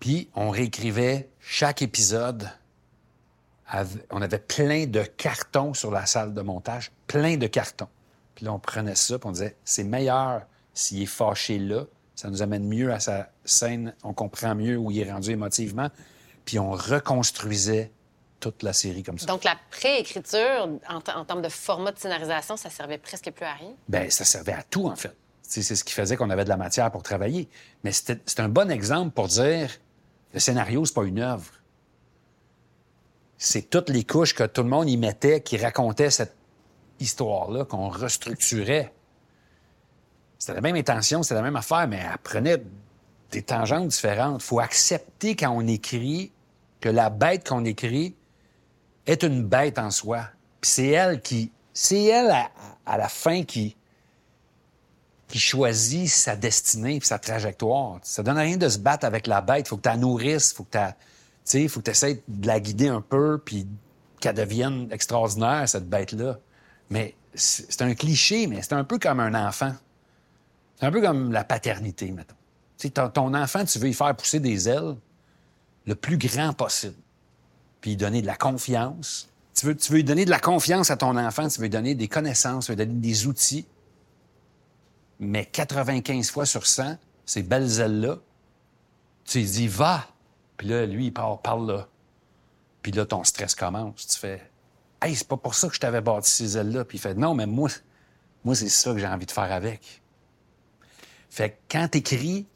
Puis, 0.00 0.28
on 0.34 0.50
réécrivait 0.50 1.30
chaque 1.40 1.82
épisode. 1.82 2.50
On 4.10 4.22
avait 4.22 4.38
plein 4.38 4.86
de 4.86 5.02
cartons 5.02 5.74
sur 5.74 5.90
la 5.90 6.06
salle 6.06 6.34
de 6.34 6.42
montage, 6.42 6.92
plein 7.06 7.36
de 7.36 7.46
cartons. 7.46 7.88
Puis 8.34 8.44
là, 8.44 8.52
on 8.52 8.58
prenait 8.58 8.94
ça, 8.94 9.18
puis 9.18 9.28
on 9.28 9.32
disait, 9.32 9.56
c'est 9.64 9.84
meilleur 9.84 10.42
s'il 10.74 11.02
est 11.02 11.06
fâché 11.06 11.58
là. 11.58 11.84
Ça 12.14 12.28
nous 12.30 12.42
amène 12.42 12.66
mieux 12.66 12.92
à 12.92 13.00
sa 13.00 13.30
scène. 13.44 13.94
On 14.02 14.12
comprend 14.12 14.54
mieux 14.54 14.76
où 14.76 14.90
il 14.90 15.00
est 15.00 15.10
rendu 15.10 15.30
émotivement. 15.30 15.88
Puis 16.44 16.58
on 16.58 16.70
reconstruisait 16.72 17.90
toute 18.40 18.62
la 18.62 18.72
série 18.72 19.02
comme 19.02 19.18
ça. 19.18 19.26
Donc, 19.26 19.44
la 19.44 19.56
préécriture, 19.70 20.68
en, 20.88 21.00
termes 21.00 21.42
de 21.42 21.48
format 21.48 21.92
de 21.92 21.98
scénarisation, 21.98 22.56
ça 22.56 22.70
servait 22.70 22.98
presque 22.98 23.30
plus 23.30 23.46
à 23.46 23.54
rien? 23.54 23.72
Ben, 23.88 24.10
ça 24.10 24.24
servait 24.24 24.52
à 24.52 24.62
tout, 24.62 24.86
en 24.86 24.96
fait. 24.96 25.16
C'est 25.42 25.62
ce 25.62 25.84
qui 25.84 25.92
faisait 25.92 26.16
qu'on 26.16 26.30
avait 26.30 26.44
de 26.44 26.48
la 26.48 26.56
matière 26.56 26.90
pour 26.90 27.02
travailler. 27.02 27.48
Mais 27.84 27.92
c'est 27.92 28.40
un 28.40 28.48
bon 28.48 28.70
exemple 28.70 29.10
pour 29.10 29.28
dire 29.28 29.70
le 30.34 30.40
scénario, 30.40 30.84
c'est 30.84 30.94
pas 30.94 31.04
une 31.04 31.20
œuvre. 31.20 31.50
C'est 33.38 33.70
toutes 33.70 33.88
les 33.88 34.02
couches 34.04 34.34
que 34.34 34.42
tout 34.42 34.64
le 34.64 34.68
monde 34.68 34.90
y 34.90 34.96
mettait 34.96 35.40
qui 35.40 35.56
racontaient 35.56 36.10
cette 36.10 36.36
histoire-là, 36.98 37.64
qu'on 37.64 37.88
restructurait. 37.88 38.92
C'était 40.38 40.54
la 40.54 40.60
même 40.60 40.74
intention, 40.74 41.22
c'était 41.22 41.36
la 41.36 41.42
même 41.42 41.54
affaire, 41.54 41.86
mais 41.86 42.00
elle 42.04 42.18
prenait 42.18 42.62
des 43.30 43.42
tangentes 43.42 43.88
différentes. 43.88 44.42
Il 44.42 44.44
faut 44.44 44.58
accepter 44.58 45.36
quand 45.36 45.50
on 45.50 45.66
écrit 45.68 46.32
que 46.80 46.88
la 46.88 47.10
bête 47.10 47.48
qu'on 47.48 47.64
écrit 47.64 48.16
est 49.06 49.22
une 49.22 49.44
bête 49.44 49.78
en 49.78 49.90
soi. 49.92 50.26
Puis 50.60 50.70
c'est 50.70 50.88
elle 50.88 51.20
qui. 51.20 51.52
C'est 51.72 52.04
elle, 52.04 52.30
à, 52.30 52.50
à 52.86 52.98
la 52.98 53.08
fin, 53.08 53.44
qui, 53.44 53.76
qui 55.28 55.38
choisit 55.38 56.08
sa 56.08 56.36
destinée 56.36 56.98
puis 56.98 57.08
sa 57.08 57.18
trajectoire. 57.18 57.98
Ça 58.02 58.22
donne 58.22 58.38
rien 58.38 58.56
de 58.56 58.68
se 58.68 58.78
battre 58.78 59.06
avec 59.06 59.26
la 59.26 59.40
bête. 59.40 59.68
faut 59.68 59.76
que 59.76 59.82
tu 59.82 59.88
la 59.88 59.96
nourrisses, 59.96 60.52
faut 60.52 60.64
que 60.64 60.78
tu 61.46 61.68
faut 61.68 61.80
que 61.80 61.84
tu 61.86 61.90
essaies 61.90 62.22
de 62.28 62.46
la 62.46 62.60
guider 62.60 62.88
un 62.88 63.00
peu 63.00 63.40
puis 63.44 63.66
qu'elle 64.20 64.34
devienne 64.34 64.88
extraordinaire, 64.90 65.68
cette 65.68 65.88
bête-là. 65.88 66.38
Mais 66.90 67.14
c'est 67.34 67.82
un 67.82 67.94
cliché, 67.94 68.46
mais 68.46 68.62
c'est 68.62 68.74
un 68.74 68.84
peu 68.84 68.98
comme 68.98 69.20
un 69.20 69.34
enfant. 69.34 69.74
C'est 70.78 70.86
un 70.86 70.92
peu 70.92 71.00
comme 71.00 71.32
la 71.32 71.44
paternité, 71.44 72.10
mettons. 72.10 72.34
Ton 73.12 73.34
enfant, 73.34 73.64
tu 73.64 73.78
veux 73.78 73.88
y 73.88 73.94
faire 73.94 74.14
pousser 74.14 74.40
des 74.40 74.68
ailes 74.68 74.96
le 75.86 75.94
plus 75.94 76.18
grand 76.18 76.52
possible. 76.52 76.96
Puis 77.80 77.92
lui 77.92 77.96
donner 77.96 78.22
de 78.22 78.26
la 78.26 78.36
confiance. 78.36 79.28
Tu 79.54 79.66
veux, 79.66 79.76
tu 79.76 79.92
veux 79.92 79.98
lui 79.98 80.04
donner 80.04 80.24
de 80.24 80.30
la 80.30 80.40
confiance 80.40 80.90
à 80.90 80.96
ton 80.96 81.16
enfant, 81.16 81.48
tu 81.48 81.58
veux 81.58 81.64
lui 81.64 81.70
donner 81.70 81.94
des 81.94 82.08
connaissances, 82.08 82.66
tu 82.66 82.72
veux 82.72 82.76
lui 82.76 82.86
donner 82.86 83.00
des 83.00 83.26
outils. 83.26 83.66
Mais 85.20 85.46
95 85.46 86.30
fois 86.30 86.46
sur 86.46 86.66
100, 86.66 86.96
ces 87.26 87.42
belles 87.42 87.80
ailes-là, 87.80 88.18
tu 89.24 89.42
dis, 89.42 89.68
va. 89.68 90.06
Puis 90.56 90.68
là, 90.68 90.86
lui, 90.86 91.06
il 91.06 91.12
part, 91.12 91.40
parle 91.40 91.70
là. 91.70 91.88
Puis 92.82 92.92
là, 92.92 93.06
ton 93.06 93.24
stress 93.24 93.54
commence. 93.54 94.06
Tu 94.06 94.18
fais, 94.18 94.42
hey, 95.00 95.14
c'est 95.14 95.26
pas 95.26 95.36
pour 95.36 95.54
ça 95.54 95.68
que 95.68 95.74
je 95.74 95.80
t'avais 95.80 96.00
bâti 96.00 96.30
ces 96.30 96.58
ailes-là. 96.58 96.84
Puis 96.84 96.98
il 96.98 97.00
fait, 97.00 97.14
non, 97.14 97.34
mais 97.34 97.46
moi, 97.46 97.70
moi 98.44 98.54
c'est 98.54 98.68
ça 98.68 98.92
que 98.92 98.98
j'ai 98.98 99.06
envie 99.06 99.26
de 99.26 99.30
faire 99.30 99.50
avec. 99.50 100.02
Fait 101.30 101.50
que 101.50 101.56
quand 101.70 101.88
t'écris, 101.88 102.46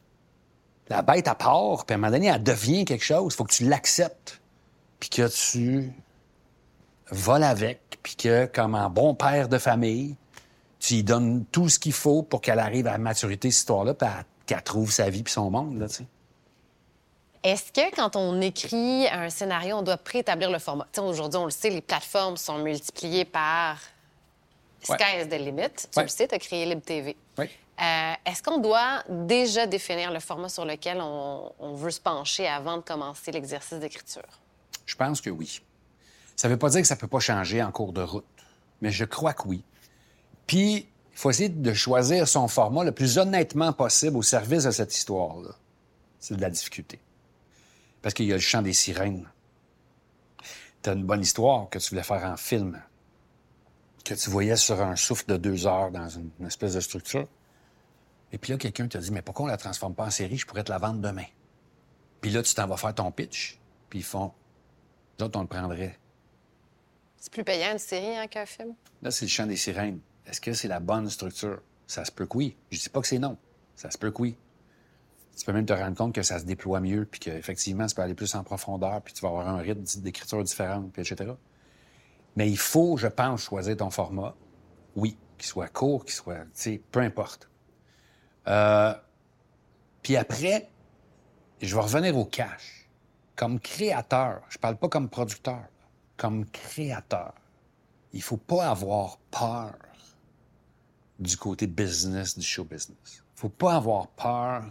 la 0.89 1.03
bête, 1.03 1.29
à 1.29 1.35
part, 1.35 1.85
puis 1.85 1.95
à 1.95 1.97
un 1.97 1.99
moment 1.99 2.13
donné, 2.13 2.27
elle 2.27 2.43
devient 2.43 2.85
quelque 2.85 3.05
chose. 3.05 3.35
faut 3.35 3.45
que 3.45 3.53
tu 3.53 3.65
l'acceptes. 3.65 4.41
Puis 5.01 5.11
que 5.11 5.29
tu 5.29 5.93
voles 7.11 7.45
avec, 7.45 7.99
puis 8.03 8.17
que, 8.17 8.47
comme 8.47 8.75
un 8.75 8.89
bon 8.89 9.15
père 9.15 9.49
de 9.49 9.59
famille, 9.59 10.17
tu 10.81 10.95
lui 10.95 11.03
donnes 11.05 11.45
tout 11.47 11.69
ce 11.69 11.79
qu'il 11.79 11.93
faut 11.93 12.23
pour 12.23 12.41
qu'elle 12.41 12.59
arrive 12.59 12.87
à 12.87 12.93
la 12.93 12.99
maturité, 12.99 13.51
cette 13.51 13.61
histoire-là, 13.61 13.95
puis 13.95 14.09
elle- 14.09 14.25
qu'elle 14.47 14.63
trouve 14.63 14.91
sa 14.93 15.11
vie 15.11 15.23
puis 15.23 15.33
son 15.33 15.51
monde, 15.51 15.79
là, 15.79 15.89
tu 15.89 15.97
sais. 15.97 16.07
Est-ce 17.45 17.71
que 17.73 17.95
quand 17.95 18.17
on 18.17 18.41
écrit 18.41 19.07
un 19.09 19.31
scénario, 19.31 19.77
on 19.77 19.83
doit 19.83 19.97
préétablir 19.97 20.51
le 20.51 20.59
format? 20.59 20.87
Aujourd'hui, 20.99 21.39
on 21.39 21.45
le 21.45 21.51
sait, 21.51 21.71
les 21.71 21.81
plateformes 21.81 22.37
sont 22.37 22.59
multipliées 22.59 23.25
par 23.25 23.79
Ouais. 24.89 24.97
Sky 24.97 25.21
is 25.23 25.29
the 25.29 25.33
limit. 25.41 25.71
Tu 25.93 25.99
Ouais. 25.99 26.05
le 26.05 26.09
sais, 26.09 26.29
tu 26.29 26.35
as 26.35 26.39
créé 26.39 26.65
Libre 26.65 26.83
TV. 26.83 27.17
Oui. 27.37 27.47
Euh, 27.81 28.13
Est-ce 28.27 28.43
qu'on 28.43 28.59
doit 28.59 29.03
déjà 29.09 29.67
définir 29.67 30.13
le 30.13 30.21
format 30.21 30.49
sur 30.49 30.65
lequel 30.65 30.99
on, 31.01 31.53
on 31.59 31.75
veut 31.75 31.91
se 31.91 32.01
pencher 32.01 32.47
avant 32.47 32.77
de 32.77 32.83
commencer 32.83 33.31
l'exercice 33.33 33.79
d'écriture? 33.79 34.23
Je 34.87 34.95
pense 34.97 35.21
que 35.21 35.31
oui. 35.31 35.61
Ça 36.37 36.49
ne 36.49 36.53
veut 36.53 36.59
pas 36.59 36.71
dire 36.71 36.81
que 36.81 36.87
ça 36.87 36.95
ne 36.95 37.01
peut 37.01 37.09
pas 37.09 37.19
changer 37.21 37.63
en 37.63 37.71
cours 37.73 37.93
de 37.93 38.03
route, 38.03 38.25
mais 38.81 38.91
je 38.91 39.05
crois 39.05 39.33
que 39.33 39.47
oui. 39.49 39.63
Puis, 40.49 40.89
il 41.13 41.19
faut 41.19 41.31
essayer 41.31 41.51
de 41.51 41.73
choisir 41.75 42.27
son 42.27 42.49
format 42.49 42.83
le 42.83 42.91
plus 42.91 43.19
honnêtement 43.19 43.73
possible 43.73 44.17
au 44.17 44.23
service 44.23 44.65
de 44.65 44.73
cette 44.73 44.93
histoire-là. 44.97 45.51
C'est 46.19 46.37
de 46.37 46.41
la 46.41 46.51
difficulté. 46.51 46.99
Parce 48.03 48.15
qu'il 48.15 48.27
y 48.27 48.33
a 48.33 48.37
le 48.37 48.41
chant 48.41 48.63
des 48.63 48.73
sirènes. 48.73 49.29
Tu 50.83 50.91
as 50.91 50.95
une 50.95 51.05
bonne 51.05 51.21
histoire 51.21 51.69
que 51.69 51.79
tu 51.79 51.91
voulais 51.91 52.03
faire 52.03 52.25
en 52.25 52.37
film, 52.37 52.81
que 54.05 54.15
tu 54.15 54.31
voyais 54.31 54.57
sur 54.57 54.81
un 54.81 54.97
souffle 54.97 55.27
de 55.27 55.37
deux 55.37 55.67
heures 55.67 55.91
dans 55.91 56.09
une, 56.09 56.31
une 56.41 56.47
espèce 56.47 56.75
de 56.75 56.81
structure. 56.81 57.29
Et 58.33 58.39
puis 58.39 58.53
là, 58.53 58.59
quelqu'un 58.59 58.89
t'a 58.89 58.99
dit, 58.99 59.11
mais 59.11 59.23
pourquoi 59.23 59.45
on 59.45 59.49
la 59.49 59.57
transforme 59.57 59.95
pas 59.95 60.07
en 60.07 60.11
série? 60.11 60.39
Je 60.39 60.47
pourrais 60.47 60.65
te 60.65 60.71
la 60.71 60.79
vendre 60.79 61.01
demain. 61.01 61.27
Puis 62.21 62.31
là, 62.31 62.43
tu 62.43 62.55
t'en 62.55 62.67
vas 62.67 62.77
faire 62.77 62.95
ton 62.95 63.11
pitch, 63.13 63.59
puis 63.91 64.01
ils 64.01 64.05
font, 64.05 64.33
nous 65.19 65.27
autres, 65.27 65.39
on 65.39 65.43
le 65.43 65.49
prendrait. 65.49 65.99
C'est 67.19 67.33
plus 67.33 67.45
payant 67.45 67.73
une 67.73 67.79
série 67.79 68.17
hein, 68.17 68.27
qu'un 68.29 68.47
film? 68.47 68.75
Là, 69.03 69.11
c'est 69.11 69.25
le 69.25 69.31
chant 69.31 69.47
des 69.47 69.57
sirènes. 69.57 70.01
Est-ce 70.29 70.41
que 70.41 70.53
c'est 70.53 70.69
la 70.69 70.81
bonne 70.81 71.09
structure? 71.09 71.61
Ça 71.87 72.05
se 72.05 72.13
peut 72.13 72.27
que 72.27 72.37
oui. 72.37 72.57
Je 72.71 72.79
dis 72.79 72.89
pas 72.89 73.01
que 73.01 73.07
c'est 73.07 73.19
non. 73.19 73.39
Ça 73.75 73.91
se 73.91 73.97
peut 73.97 74.11
que 74.11 74.23
oui. 74.23 74.37
Tu 75.37 75.45
peux 75.45 75.53
même 75.53 75.67
te 75.67 75.73
rendre 75.73 75.97
compte 75.97 76.15
que 76.15 76.23
ça 76.23 76.39
se 76.39 76.45
déploie 76.45 76.81
mieux, 76.81 77.07
puis 77.07 77.21
qu'effectivement, 77.21 77.87
ça 77.89 77.95
peut 77.95 78.03
aller 78.03 78.15
plus 78.15 78.35
en 78.35 78.43
profondeur, 78.43 79.01
puis 79.03 79.15
tu 79.15 79.23
vas 79.23 79.29
avoir 79.29 79.49
un 79.49 79.59
rythme 79.59 79.85
d'écriture 80.03 80.43
différent, 80.43 80.91
puis 80.93 81.03
etc. 81.03 81.33
Mais 82.37 82.51
il 82.51 82.59
faut, 82.59 82.97
je 82.97 83.07
pense, 83.07 83.45
choisir 83.45 83.77
ton 83.77 83.91
format. 83.91 84.35
Oui, 84.97 85.17
qu'il 85.39 85.47
soit 85.47 85.69
court, 85.69 86.05
qu'il 86.05 86.15
soit, 86.15 86.41
tu 86.41 86.51
sais, 86.55 86.83
peu 86.91 87.01
importe. 87.01 87.49
Euh, 88.49 88.93
puis 90.03 90.17
après, 90.17 90.69
je 91.63 91.75
vais 91.75 91.81
revenir 91.81 92.17
au 92.17 92.25
cash. 92.25 92.89
Comme 93.37 93.61
créateur, 93.61 94.43
je 94.49 94.59
parle 94.59 94.77
pas 94.77 94.89
comme 94.89 95.09
producteur, 95.09 95.65
comme 96.17 96.45
créateur, 96.47 97.35
il 98.13 98.23
faut 98.23 98.37
pas 98.37 98.69
avoir 98.69 99.19
peur 99.31 99.75
du 101.19 101.37
côté 101.37 101.67
business 101.67 102.39
du 102.39 102.45
show 102.45 102.65
business. 102.65 103.23
Il 103.37 103.41
faut 103.41 103.49
pas 103.49 103.77
avoir 103.77 104.09
peur 104.09 104.65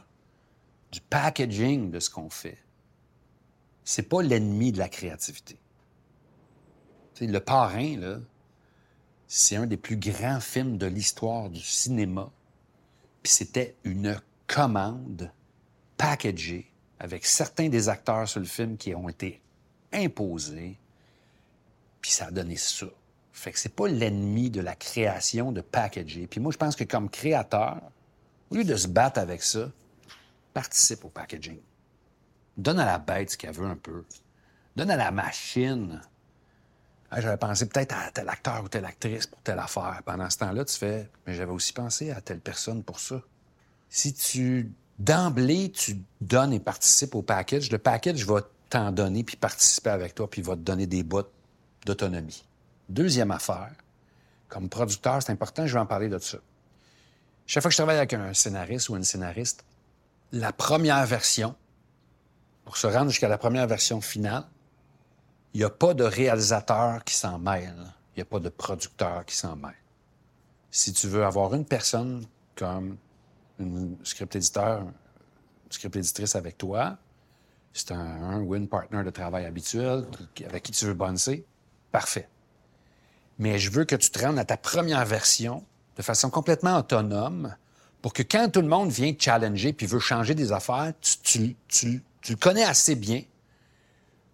du 0.92 1.02
packaging 1.02 1.92
de 1.92 2.00
ce 2.00 2.10
qu'on 2.10 2.30
fait. 2.30 2.58
C'est 3.84 4.10
pas 4.10 4.22
l'ennemi 4.22 4.72
de 4.72 4.80
la 4.80 4.90
créativité. 4.90 5.58
le 7.22 7.40
parrain, 7.40 7.98
là, 7.98 8.20
c'est 9.28 9.56
un 9.56 9.66
des 9.66 9.78
plus 9.78 9.98
grands 9.98 10.40
films 10.40 10.78
de 10.78 10.86
l'histoire 10.86 11.50
du 11.50 11.62
cinéma. 11.62 12.30
C'était 13.24 13.76
une 13.84 14.22
commande 14.48 15.32
packagée 15.98 16.72
avec 17.00 17.26
certains 17.26 17.70
des 17.70 17.90
acteurs 17.90 18.28
sur 18.28 18.40
le 18.40 18.46
film 18.46 18.78
qui 18.78 18.96
ont 18.96 19.10
été 19.10 19.42
imposés. 19.92 20.78
Puis 22.02 22.12
ça 22.12 22.28
a 22.28 22.32
donné 22.32 22.56
ça. 22.56 22.88
Fait 23.38 23.52
que 23.52 23.60
c'est 23.60 23.76
pas 23.76 23.88
l'ennemi 23.88 24.50
de 24.50 24.62
la 24.62 24.74
création 24.74 25.52
de 25.52 25.62
packager. 25.62 26.26
Puis 26.26 26.40
moi, 26.40 26.52
je 26.52 26.58
pense 26.58 26.76
que 26.76 26.84
comme 26.84 27.08
créateur, 27.08 27.80
au 28.50 28.56
lieu 28.56 28.64
de 28.64 28.76
se 28.76 28.88
battre 28.88 29.20
avec 29.20 29.44
ça, 29.44 29.70
participe 30.56 31.06
au 31.06 31.10
packaging. 31.10 31.60
Donne 32.58 32.80
à 32.80 32.86
la 32.86 32.98
bête 32.98 33.30
ce 33.30 33.38
qu'elle 33.38 33.54
veut 33.54 33.68
un 33.68 33.76
peu. 33.76 34.04
Donne 34.76 34.90
à 34.90 34.96
la 34.96 35.12
machine. 35.12 36.02
j'avais 37.16 37.38
pensé 37.38 37.70
peut-être 37.70 37.94
à 37.94 38.10
tel 38.10 38.28
acteur 38.28 38.64
ou 38.64 38.70
telle 38.70 38.86
actrice 38.86 39.28
pour 39.28 39.40
telle 39.44 39.60
affaire. 39.60 40.02
Pendant 40.04 40.32
ce 40.32 40.40
temps-là, 40.40 40.66
tu 40.66 40.76
fais, 40.76 41.08
mais 41.28 41.36
j'avais 41.36 41.52
aussi 41.52 41.74
pensé 41.74 42.10
à 42.10 42.22
telle 42.22 42.40
personne 42.40 42.84
pour 42.84 43.00
ça. 43.00 43.22
Si 43.88 44.16
tu, 44.16 44.72
d'emblée, 44.98 45.72
tu 45.72 46.02
donnes 46.22 46.54
et 46.54 46.60
participes 46.60 47.14
au 47.14 47.22
package, 47.22 47.72
le 47.72 47.78
package 47.78 48.26
va 48.26 48.42
t'en 48.72 48.92
donner 48.92 49.24
puis 49.24 49.38
participer 49.38 49.92
avec 49.92 50.16
toi 50.16 50.28
puis 50.28 50.42
va 50.42 50.56
te 50.56 50.62
donner 50.62 50.88
des 50.88 51.04
bottes 51.04 51.32
d'autonomie. 51.86 52.44
Deuxième 52.90 53.32
affaire, 53.32 53.72
comme 54.48 54.70
producteur, 54.70 55.22
c'est 55.22 55.32
important, 55.32 55.68
je 55.68 55.74
vais 55.74 55.80
en 55.80 55.86
parler 55.86 56.10
de 56.10 56.20
ça. 56.20 56.38
Chaque 57.46 57.62
fois 57.62 57.70
que 57.70 57.74
je 57.74 57.78
travaille 57.78 57.98
avec 57.98 58.14
un 58.14 58.34
scénariste 58.34 58.90
ou 58.90 58.96
une 58.96 59.04
scénariste, 59.04 59.64
la 60.32 60.52
première 60.52 61.06
version, 61.06 61.56
pour 62.66 62.78
se 62.78 62.88
rendre 62.88 63.10
jusqu'à 63.10 63.30
la 63.30 63.38
première 63.38 63.68
version 63.68 64.02
finale, 64.02 64.46
il 65.54 65.60
n'y 65.60 65.64
a 65.64 65.70
pas 65.70 65.94
de 65.94 66.04
réalisateur 66.04 67.04
qui 67.04 67.16
s'en 67.16 67.40
mêle. 67.40 67.94
Il 68.16 68.20
n'y 68.20 68.22
a 68.22 68.26
pas 68.26 68.40
de 68.40 68.50
producteur 68.50 69.26
qui 69.26 69.36
s'en 69.36 69.56
mêle. 69.56 69.74
Si 70.72 70.92
tu 70.92 71.08
veux 71.08 71.24
avoir 71.24 71.54
une 71.54 71.66
personne 71.66 72.26
comme 72.56 72.98
une 73.60 73.98
script 74.04 74.36
éditeur, 74.36 74.82
une 74.82 75.72
script 75.72 75.96
éditrice 75.96 76.36
avec 76.36 76.58
toi, 76.58 76.98
c'est 77.74 77.92
un, 77.92 78.42
win 78.42 78.68
partner 78.68 79.04
de 79.04 79.10
travail 79.10 79.46
habituel 79.46 80.06
avec 80.46 80.64
qui 80.64 80.72
tu 80.72 80.86
veux 80.86 80.94
boncer, 80.94 81.46
parfait. 81.92 82.28
Mais 83.40 83.60
je 83.60 83.70
veux 83.72 83.86
que 83.86 83.96
tu 83.96 84.10
te 84.10 84.20
rendes 84.20 84.40
à 84.40 84.46
ta 84.46 84.58
première 84.58 85.06
version 85.06 85.64
de 85.96 86.02
façon 86.02 86.30
complètement 86.30 86.78
autonome 86.78 87.56
pour 88.02 88.14
que 88.14 88.24
quand 88.24 88.50
tout 88.52 88.62
le 88.62 88.68
monde 88.68 88.90
vient 88.90 89.14
te 89.14 89.24
challenger 89.24 89.74
puis 89.74 89.86
veut 89.86 90.00
changer 90.00 90.36
des 90.36 90.52
affaires, 90.52 90.94
tu, 91.24 91.56
le 92.30 92.36
connais 92.36 92.64
assez 92.64 92.96
bien 92.96 93.24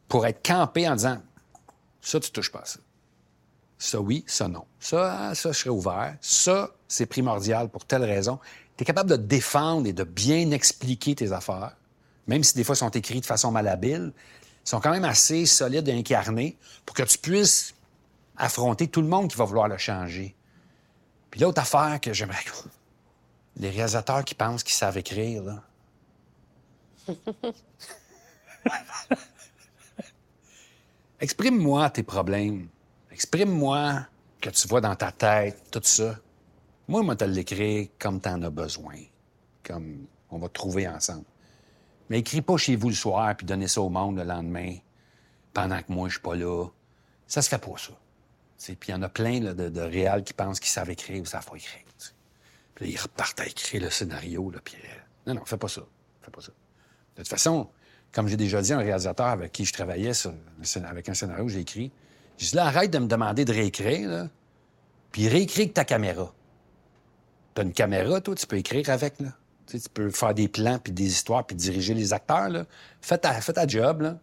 pour 0.08 0.26
être 0.26 0.46
campé 0.46 0.88
en 0.88 0.96
disant 0.96 1.22
ça, 2.02 2.20
tu 2.20 2.32
touches 2.32 2.52
pas 2.52 2.66
ça. 2.66 2.80
Ça, 3.80 4.00
oui, 4.00 4.24
ça, 4.28 4.48
non. 4.48 4.66
Ça, 4.80 5.34
ça, 5.36 5.52
je 5.52 5.58
serais 5.58 5.70
ouvert. 5.70 6.16
Ça, 6.22 6.72
c'est 6.88 7.06
primordial 7.06 7.70
pour 7.70 7.86
telle 7.86 8.04
raison. 8.04 8.40
Tu 8.78 8.84
es 8.84 8.86
capable 8.86 9.10
de 9.10 9.16
défendre 9.16 9.88
et 9.88 9.94
de 9.94 10.04
bien 10.04 10.52
expliquer 10.52 11.16
tes 11.16 11.32
affaires, 11.32 11.76
même 12.28 12.44
si 12.44 12.56
des 12.56 12.64
fois 12.64 12.76
sont 12.76 12.90
écrits 12.90 13.20
de 13.20 13.26
façon 13.26 13.52
malhabile, 13.52 14.14
ils 14.66 14.70
sont 14.70 14.80
quand 14.80 14.92
même 14.92 15.04
assez 15.04 15.46
solides 15.46 15.88
et 15.90 15.94
incarnés 15.94 16.58
pour 16.86 16.96
que 16.96 17.04
tu 17.04 17.18
puisses 17.18 17.74
affronter 18.38 18.88
tout 18.88 19.02
le 19.02 19.08
monde 19.08 19.30
qui 19.30 19.38
va 19.38 19.46
vouloir 19.46 19.68
le 19.68 19.78
changer. 19.78 20.36
Puis 21.30 21.42
l'autre 21.42 21.62
affaire 21.62 22.00
que 22.02 22.14
j'aimerais. 22.14 22.44
Les 23.58 23.70
réalisateurs 23.70 24.24
qui 24.26 24.36
pensent 24.36 24.64
qu'ils 24.64 24.76
savent 24.76 24.98
écrire, 24.98 25.44
là. 25.44 25.64
Exprime-moi 31.20 31.90
tes 31.90 32.04
problèmes. 32.04 32.68
Exprime-moi 33.12 34.08
que 34.42 34.50
tu 34.50 34.68
vois 34.68 34.82
dans 34.82 34.96
ta 34.96 35.12
tête, 35.12 35.62
tout 35.72 35.82
ça. 35.84 36.18
Moi, 36.88 37.02
moi, 37.02 37.16
te 37.16 37.24
l'écrire 37.24 37.88
comme 37.98 38.20
tu 38.20 38.30
en 38.30 38.42
as 38.42 38.50
besoin. 38.50 38.96
Comme 39.64 40.08
on 40.30 40.38
va 40.38 40.50
te 40.50 40.54
trouver 40.54 40.88
ensemble. 40.88 41.26
Mais 42.10 42.20
écris 42.20 42.42
pas 42.42 42.58
chez 42.58 42.76
vous 42.76 42.90
le 42.90 42.96
soir 42.96 43.36
puis 43.38 43.46
donnez 43.46 43.68
ça 43.68 43.82
au 43.82 43.90
monde 43.90 44.18
le 44.18 44.24
lendemain 44.24 44.76
pendant 45.54 45.82
que 45.82 45.92
moi, 45.92 46.10
je 46.10 46.14
suis 46.14 46.22
pas 46.22 46.36
là. 46.36 46.68
Ça 47.28 47.42
se 47.42 47.50
fait 47.50 47.58
pas, 47.58 47.78
ça. 47.78 47.94
Puis 48.66 48.90
il 48.90 48.92
y 48.92 48.94
en 48.94 49.02
a 49.02 49.10
plein 49.10 49.40
de, 49.40 49.70
de 49.70 49.82
réals 49.82 50.24
qui 50.24 50.34
pensent 50.34 50.60
qu'ils 50.60 50.72
savent 50.72 50.90
écrire 50.90 51.22
ou 51.22 51.26
savent 51.26 51.46
pas 51.46 51.56
écrire. 51.56 51.82
Puis 52.76 52.90
ils 52.92 53.00
repartent 53.00 53.40
à 53.40 53.46
écrire 53.46 53.82
le 53.82 53.90
scénario. 53.90 54.50
Là, 54.50 54.60
puis, 54.64 54.76
euh, 54.76 54.88
non, 55.28 55.36
non, 55.36 55.46
fais 55.46 55.58
pas 55.58 55.68
ça. 55.68 55.82
Fais 56.22 56.32
pas 56.32 56.42
ça. 56.42 56.52
De 57.16 57.22
toute 57.22 57.28
façon, 57.28 57.70
comme 58.12 58.28
j'ai 58.28 58.38
déjà 58.38 58.62
dit 58.62 58.74
à 58.74 58.78
un 58.78 58.82
réalisateur 58.82 59.28
avec 59.28 59.52
qui 59.52 59.66
je 59.66 59.74
travaillais 59.74 60.12
avec 60.86 61.10
un 61.10 61.14
scénario 61.14 61.46
que 61.46 61.52
j'ai 61.52 61.60
écrit, 61.60 61.92
je 62.38 62.50
dis 62.50 62.56
là, 62.56 62.66
arrête 62.66 62.92
de 62.92 63.00
me 63.00 63.08
demander 63.08 63.46
de 63.46 63.54
réécrire, 63.54 64.30
puis 65.12 65.28
réécris 65.28 65.64
avec 65.64 65.74
ta 65.74 65.86
caméra. 65.86 66.34
T'as 67.54 67.64
une 67.64 67.74
caméra, 67.74 68.20
toi, 68.22 68.34
tu 68.34 68.48
peux 68.48 68.58
écrire 68.58 68.90
avec, 68.90 69.20
là. 69.20 69.30
Tu 69.68 69.80
peux 69.94 70.10
faire 70.10 70.34
des 70.34 70.48
plans, 70.48 70.78
puis 70.80 70.92
des 70.92 71.06
histoires, 71.06 71.46
puis 71.46 71.56
diriger 71.56 71.94
les 71.94 72.14
acteurs, 72.14 72.50
là. 72.50 72.66
Fais 73.02 73.18
ta, 73.18 73.34
fais 73.42 73.54
ta 73.54 73.68
job, 73.68 74.02
là. 74.02 74.20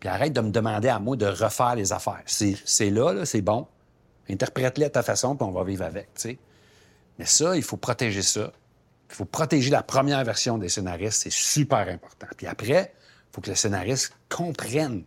Puis 0.00 0.08
arrête 0.08 0.32
de 0.32 0.40
me 0.40 0.50
demander 0.50 0.88
à 0.88 0.98
moi 0.98 1.14
de 1.14 1.26
refaire 1.26 1.76
les 1.76 1.92
affaires. 1.92 2.22
C'est 2.26 2.90
là, 2.90 3.24
c'est 3.24 3.42
bon. 3.42 3.66
Interprète-les 4.28 4.86
à 4.86 4.90
ta 4.90 5.02
façon, 5.02 5.36
puis 5.36 5.46
on 5.46 5.52
va 5.52 5.62
vivre 5.62 5.84
avec. 5.84 6.08
Mais 7.18 7.26
ça, 7.26 7.54
il 7.54 7.62
faut 7.62 7.76
protéger 7.76 8.22
ça. 8.22 8.50
Il 9.10 9.14
faut 9.14 9.24
protéger 9.24 9.70
la 9.70 9.82
première 9.82 10.24
version 10.24 10.56
des 10.56 10.68
scénaristes, 10.68 11.22
c'est 11.22 11.32
super 11.32 11.88
important. 11.88 12.28
Puis 12.36 12.46
après, 12.46 12.94
il 12.94 13.34
faut 13.34 13.40
que 13.40 13.50
le 13.50 13.56
scénariste 13.56 14.14
comprenne. 14.28 15.02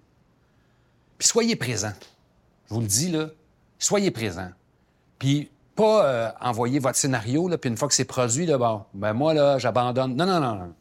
Puis 1.17 1.27
soyez 1.27 1.55
présent. 1.55 1.93
Je 2.69 2.73
vous 2.73 2.81
le 2.81 2.87
dis, 2.87 3.09
là, 3.11 3.29
soyez 3.79 4.11
présent. 4.11 4.49
Puis 5.19 5.49
pas 5.75 6.05
euh, 6.05 6.31
envoyer 6.41 6.79
votre 6.79 6.97
scénario, 6.97 7.49
puis 7.57 7.69
une 7.69 7.77
fois 7.77 7.87
que 7.87 7.93
c'est 7.93 8.05
produit, 8.05 8.45
là, 8.45 8.57
bon, 8.57 8.83
ben 8.93 9.13
moi, 9.13 9.33
là, 9.33 9.57
j'abandonne. 9.57 10.15
Non, 10.15 10.25
non, 10.25 10.39
non, 10.39 10.55
non. 10.55 10.73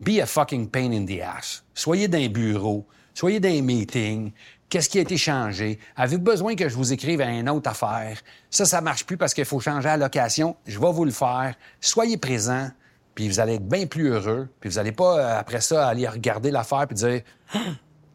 Be 0.00 0.20
a 0.20 0.26
fucking 0.26 0.68
pain 0.68 0.90
in 0.92 1.06
the 1.06 1.20
ass. 1.20 1.62
Soyez 1.74 2.08
dans 2.08 2.18
un 2.18 2.28
bureau, 2.28 2.86
soyez 3.14 3.40
dans 3.40 3.48
un 3.48 3.62
meeting, 3.62 4.32
Qu'est-ce 4.74 4.88
qui 4.88 4.98
a 4.98 5.02
été 5.02 5.16
changé? 5.16 5.78
Avez-vous 5.94 6.22
besoin 6.22 6.56
que 6.56 6.68
je 6.68 6.74
vous 6.74 6.92
écrive 6.92 7.20
à 7.20 7.30
une 7.30 7.48
autre 7.48 7.70
affaire? 7.70 8.20
Ça, 8.50 8.64
ça 8.64 8.80
marche 8.80 9.06
plus 9.06 9.16
parce 9.16 9.32
qu'il 9.32 9.44
faut 9.44 9.60
changer 9.60 9.86
la 9.86 9.96
location. 9.96 10.56
Je 10.66 10.80
vais 10.80 10.90
vous 10.90 11.04
le 11.04 11.12
faire. 11.12 11.54
Soyez 11.80 12.16
présents, 12.16 12.68
puis 13.14 13.28
vous 13.28 13.38
allez 13.38 13.54
être 13.54 13.68
bien 13.68 13.86
plus 13.86 14.08
heureux. 14.08 14.48
Puis 14.58 14.68
vous 14.70 14.74
n'allez 14.74 14.90
pas, 14.90 15.18
euh, 15.18 15.38
après 15.38 15.60
ça, 15.60 15.86
aller 15.86 16.08
regarder 16.08 16.50
l'affaire 16.50 16.88
puis 16.88 16.96
dire 16.96 17.22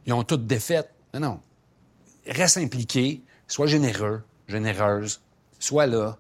Ils 0.05 0.11
ont 0.11 0.23
toutes 0.23 0.47
défaites. 0.47 0.93
Non, 1.13 1.21
non. 1.21 1.39
Reste 2.27 2.57
impliqué, 2.57 3.23
sois 3.47 3.67
généreux, 3.67 4.23
généreuse, 4.49 5.21
sois 5.59 5.87
là, 5.87 6.17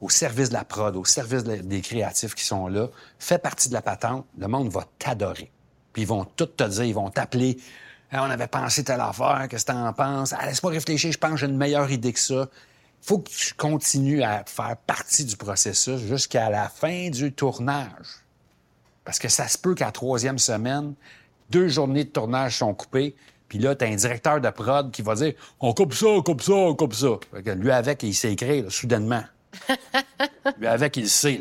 au 0.00 0.10
service 0.10 0.50
de 0.50 0.54
la 0.54 0.64
prod, 0.64 0.94
au 0.94 1.04
service 1.04 1.42
des 1.42 1.80
créatifs 1.80 2.36
qui 2.36 2.44
sont 2.44 2.68
là. 2.68 2.88
Fais 3.18 3.38
partie 3.38 3.68
de 3.68 3.74
la 3.74 3.82
patente. 3.82 4.26
Le 4.38 4.46
monde 4.46 4.68
va 4.68 4.84
t'adorer. 5.00 5.50
Puis 5.92 6.02
ils 6.02 6.08
vont 6.08 6.24
tout 6.24 6.46
te 6.46 6.62
dire, 6.62 6.84
ils 6.84 6.94
vont 6.94 7.10
t'appeler 7.10 7.58
on 8.12 8.30
avait 8.30 8.46
pensé 8.46 8.84
telle 8.84 9.00
affaire, 9.00 9.46
qu'est-ce 9.48 9.64
que 9.64 9.72
t'en 9.72 9.92
penses? 9.92 10.32
Ah, 10.32 10.46
laisse-moi 10.46 10.72
réfléchir, 10.72 11.12
je 11.12 11.18
pense 11.18 11.32
que 11.32 11.36
j'ai 11.38 11.46
une 11.46 11.56
meilleure 11.56 11.90
idée 11.90 12.12
que 12.12 12.20
ça. 12.20 12.48
faut 13.00 13.18
que 13.18 13.30
tu 13.30 13.54
continues 13.54 14.22
à 14.22 14.44
faire 14.46 14.76
partie 14.86 15.24
du 15.24 15.36
processus 15.36 16.00
jusqu'à 16.00 16.50
la 16.50 16.68
fin 16.68 17.10
du 17.10 17.32
tournage. 17.32 18.24
Parce 19.04 19.18
que 19.18 19.28
ça 19.28 19.48
se 19.48 19.58
peut 19.58 19.74
qu'à 19.74 19.86
la 19.86 19.92
troisième 19.92 20.38
semaine, 20.38 20.94
deux 21.50 21.68
journées 21.68 22.04
de 22.04 22.10
tournage 22.10 22.58
sont 22.58 22.74
coupées, 22.74 23.14
puis 23.48 23.58
là, 23.58 23.74
t'as 23.74 23.86
un 23.86 23.94
directeur 23.94 24.40
de 24.40 24.50
prod 24.50 24.90
qui 24.90 25.02
va 25.02 25.14
dire 25.14 25.34
On 25.60 25.72
coupe 25.72 25.94
ça, 25.94 26.06
on 26.06 26.22
coupe 26.22 26.42
ça, 26.42 26.52
on 26.52 26.74
coupe 26.74 26.94
ça. 26.94 27.18
lui, 27.54 27.70
avec, 27.70 28.02
il 28.02 28.14
sait 28.14 28.32
écrire, 28.32 28.70
soudainement. 28.70 29.22
lui, 30.58 30.66
avec, 30.66 30.96
il 30.96 31.08
sait. 31.08 31.40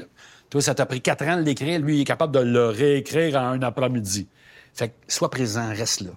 Toi, 0.49 0.61
ça 0.61 0.75
t'a 0.75 0.85
pris 0.85 1.01
quatre 1.01 1.25
ans 1.25 1.37
de 1.37 1.41
l'écrire, 1.41 1.79
lui, 1.79 1.97
il 1.97 2.01
est 2.01 2.05
capable 2.05 2.33
de 2.33 2.39
le 2.39 2.67
réécrire 2.67 3.35
en 3.35 3.47
un 3.47 3.61
après-midi. 3.63 4.27
Fait 4.73 4.89
que 4.89 4.93
sois 5.07 5.31
présent, 5.31 5.67
reste 5.69 6.01
là. 6.01 6.11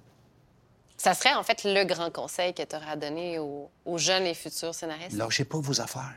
Ça 0.98 1.14
serait 1.14 1.34
en 1.34 1.44
fait 1.44 1.62
le 1.64 1.84
grand 1.84 2.10
conseil 2.10 2.52
que 2.52 2.62
tu 2.64 2.74
aurais 2.74 2.90
à 2.90 2.96
donner 2.96 3.38
aux, 3.38 3.98
jeunes 3.98 4.26
et 4.26 4.34
futurs 4.34 4.74
scénaristes? 4.74 5.16
Lâchez 5.16 5.44
pas 5.44 5.60
vos 5.60 5.80
affaires. 5.80 6.16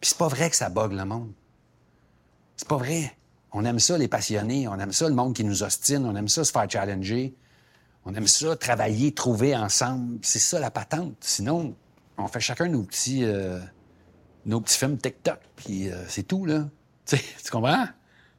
Puis 0.00 0.10
c'est 0.10 0.18
pas 0.18 0.28
vrai 0.28 0.50
que 0.50 0.56
ça 0.56 0.68
bug 0.68 0.92
le 0.92 1.06
monde. 1.06 1.32
C'est 2.58 2.68
pas 2.68 2.76
vrai. 2.76 3.16
On 3.52 3.64
aime 3.64 3.78
ça, 3.78 3.96
les 3.96 4.06
passionnés. 4.06 4.68
On 4.68 4.78
aime 4.78 4.92
ça, 4.92 5.08
le 5.08 5.14
monde 5.14 5.34
qui 5.34 5.44
nous 5.44 5.62
ostine. 5.62 6.04
On 6.04 6.14
aime 6.14 6.28
ça, 6.28 6.44
se 6.44 6.52
faire 6.52 6.70
challenger. 6.70 7.34
On 8.04 8.14
aime 8.14 8.26
ça, 8.26 8.54
travailler, 8.54 9.14
trouver 9.14 9.56
ensemble. 9.56 10.18
C'est 10.20 10.40
ça, 10.40 10.60
la 10.60 10.70
patente. 10.70 11.16
Sinon, 11.20 11.74
on 12.18 12.28
fait 12.28 12.40
chacun 12.40 12.68
nos 12.68 12.82
petits, 12.82 13.24
euh, 13.24 13.58
nos 14.44 14.60
petits 14.60 14.76
films 14.76 14.98
TikTok, 14.98 15.40
puis 15.56 15.90
euh, 15.90 16.04
c'est 16.08 16.22
tout, 16.24 16.44
là. 16.44 16.68
tu 17.06 17.18
comprends? 17.50 17.86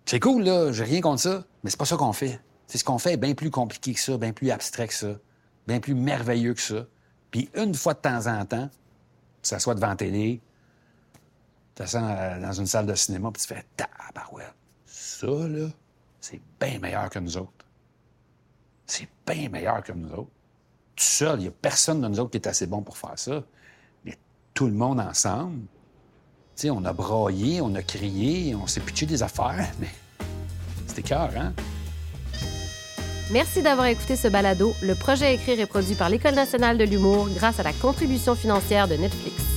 C'est 0.05 0.19
cool, 0.19 0.43
là. 0.43 0.71
J'ai 0.71 0.83
rien 0.83 1.01
contre 1.01 1.23
ça. 1.23 1.43
Mais 1.63 1.71
c'est 1.71 1.79
pas 1.79 1.85
ça 1.85 1.97
qu'on 1.97 2.13
fait. 2.13 2.39
C'est 2.67 2.77
ce 2.77 2.83
qu'on 2.83 2.99
fait 2.99 3.13
est 3.13 3.17
bien 3.17 3.33
plus 3.33 3.49
compliqué 3.49 3.95
que 3.95 3.99
ça, 3.99 4.17
bien 4.17 4.33
plus 4.33 4.51
abstrait 4.51 4.87
que 4.87 4.93
ça 4.93 5.15
bien 5.67 5.79
plus 5.79 5.93
merveilleux 5.93 6.53
que 6.53 6.61
ça. 6.61 6.85
Puis 7.29 7.49
une 7.55 7.75
fois 7.75 7.93
de 7.93 7.99
temps 7.99 8.27
en 8.27 8.45
temps, 8.45 8.69
tu 9.41 9.49
s'assois 9.49 9.75
devant 9.75 9.95
télé, 9.95 10.41
tu 11.13 11.19
t'assois 11.75 12.39
dans 12.39 12.53
une 12.53 12.65
salle 12.65 12.85
de 12.85 12.95
cinéma, 12.95 13.29
puis 13.31 13.41
tu 13.41 13.47
fais 13.47 13.65
tabarouette. 13.75 14.53
Ça, 14.85 15.27
là, 15.27 15.67
c'est 16.21 16.41
bien 16.59 16.79
meilleur 16.79 17.09
que 17.09 17.19
nous 17.19 17.37
autres. 17.37 17.65
C'est 18.85 19.07
bien 19.25 19.49
meilleur 19.49 19.83
que 19.83 19.91
nous 19.91 20.11
autres. 20.13 20.31
seul. 20.95 21.39
Il 21.39 21.43
n'y 21.43 21.47
a 21.49 21.51
personne 21.51 22.01
de 22.01 22.07
nous 22.07 22.19
autres 22.19 22.31
qui 22.31 22.37
est 22.37 22.47
assez 22.47 22.65
bon 22.65 22.81
pour 22.81 22.97
faire 22.97 23.19
ça. 23.19 23.43
Mais 24.05 24.17
tout 24.53 24.67
le 24.67 24.73
monde 24.73 24.99
ensemble, 24.99 25.59
tu 26.55 26.63
sais, 26.63 26.69
on 26.69 26.83
a 26.85 26.93
braillé, 26.93 27.61
on 27.61 27.75
a 27.75 27.83
crié, 27.83 28.55
on 28.55 28.65
s'est 28.65 28.79
pitché 28.81 29.05
des 29.05 29.21
affaires, 29.21 29.71
mais 29.79 29.89
c'était 30.87 31.03
cœur, 31.03 31.29
hein? 31.37 31.53
Merci 33.29 33.61
d'avoir 33.61 33.87
écouté 33.87 34.15
ce 34.15 34.29
balado. 34.29 34.73
Le 34.81 34.95
projet 34.95 35.33
écrit 35.33 35.59
est 35.59 35.65
produit 35.65 35.95
par 35.95 36.09
l'École 36.09 36.35
nationale 36.35 36.77
de 36.77 36.85
l'humour 36.85 37.27
grâce 37.35 37.59
à 37.59 37.63
la 37.63 37.73
contribution 37.73 38.35
financière 38.35 38.87
de 38.87 38.95
Netflix. 38.95 39.56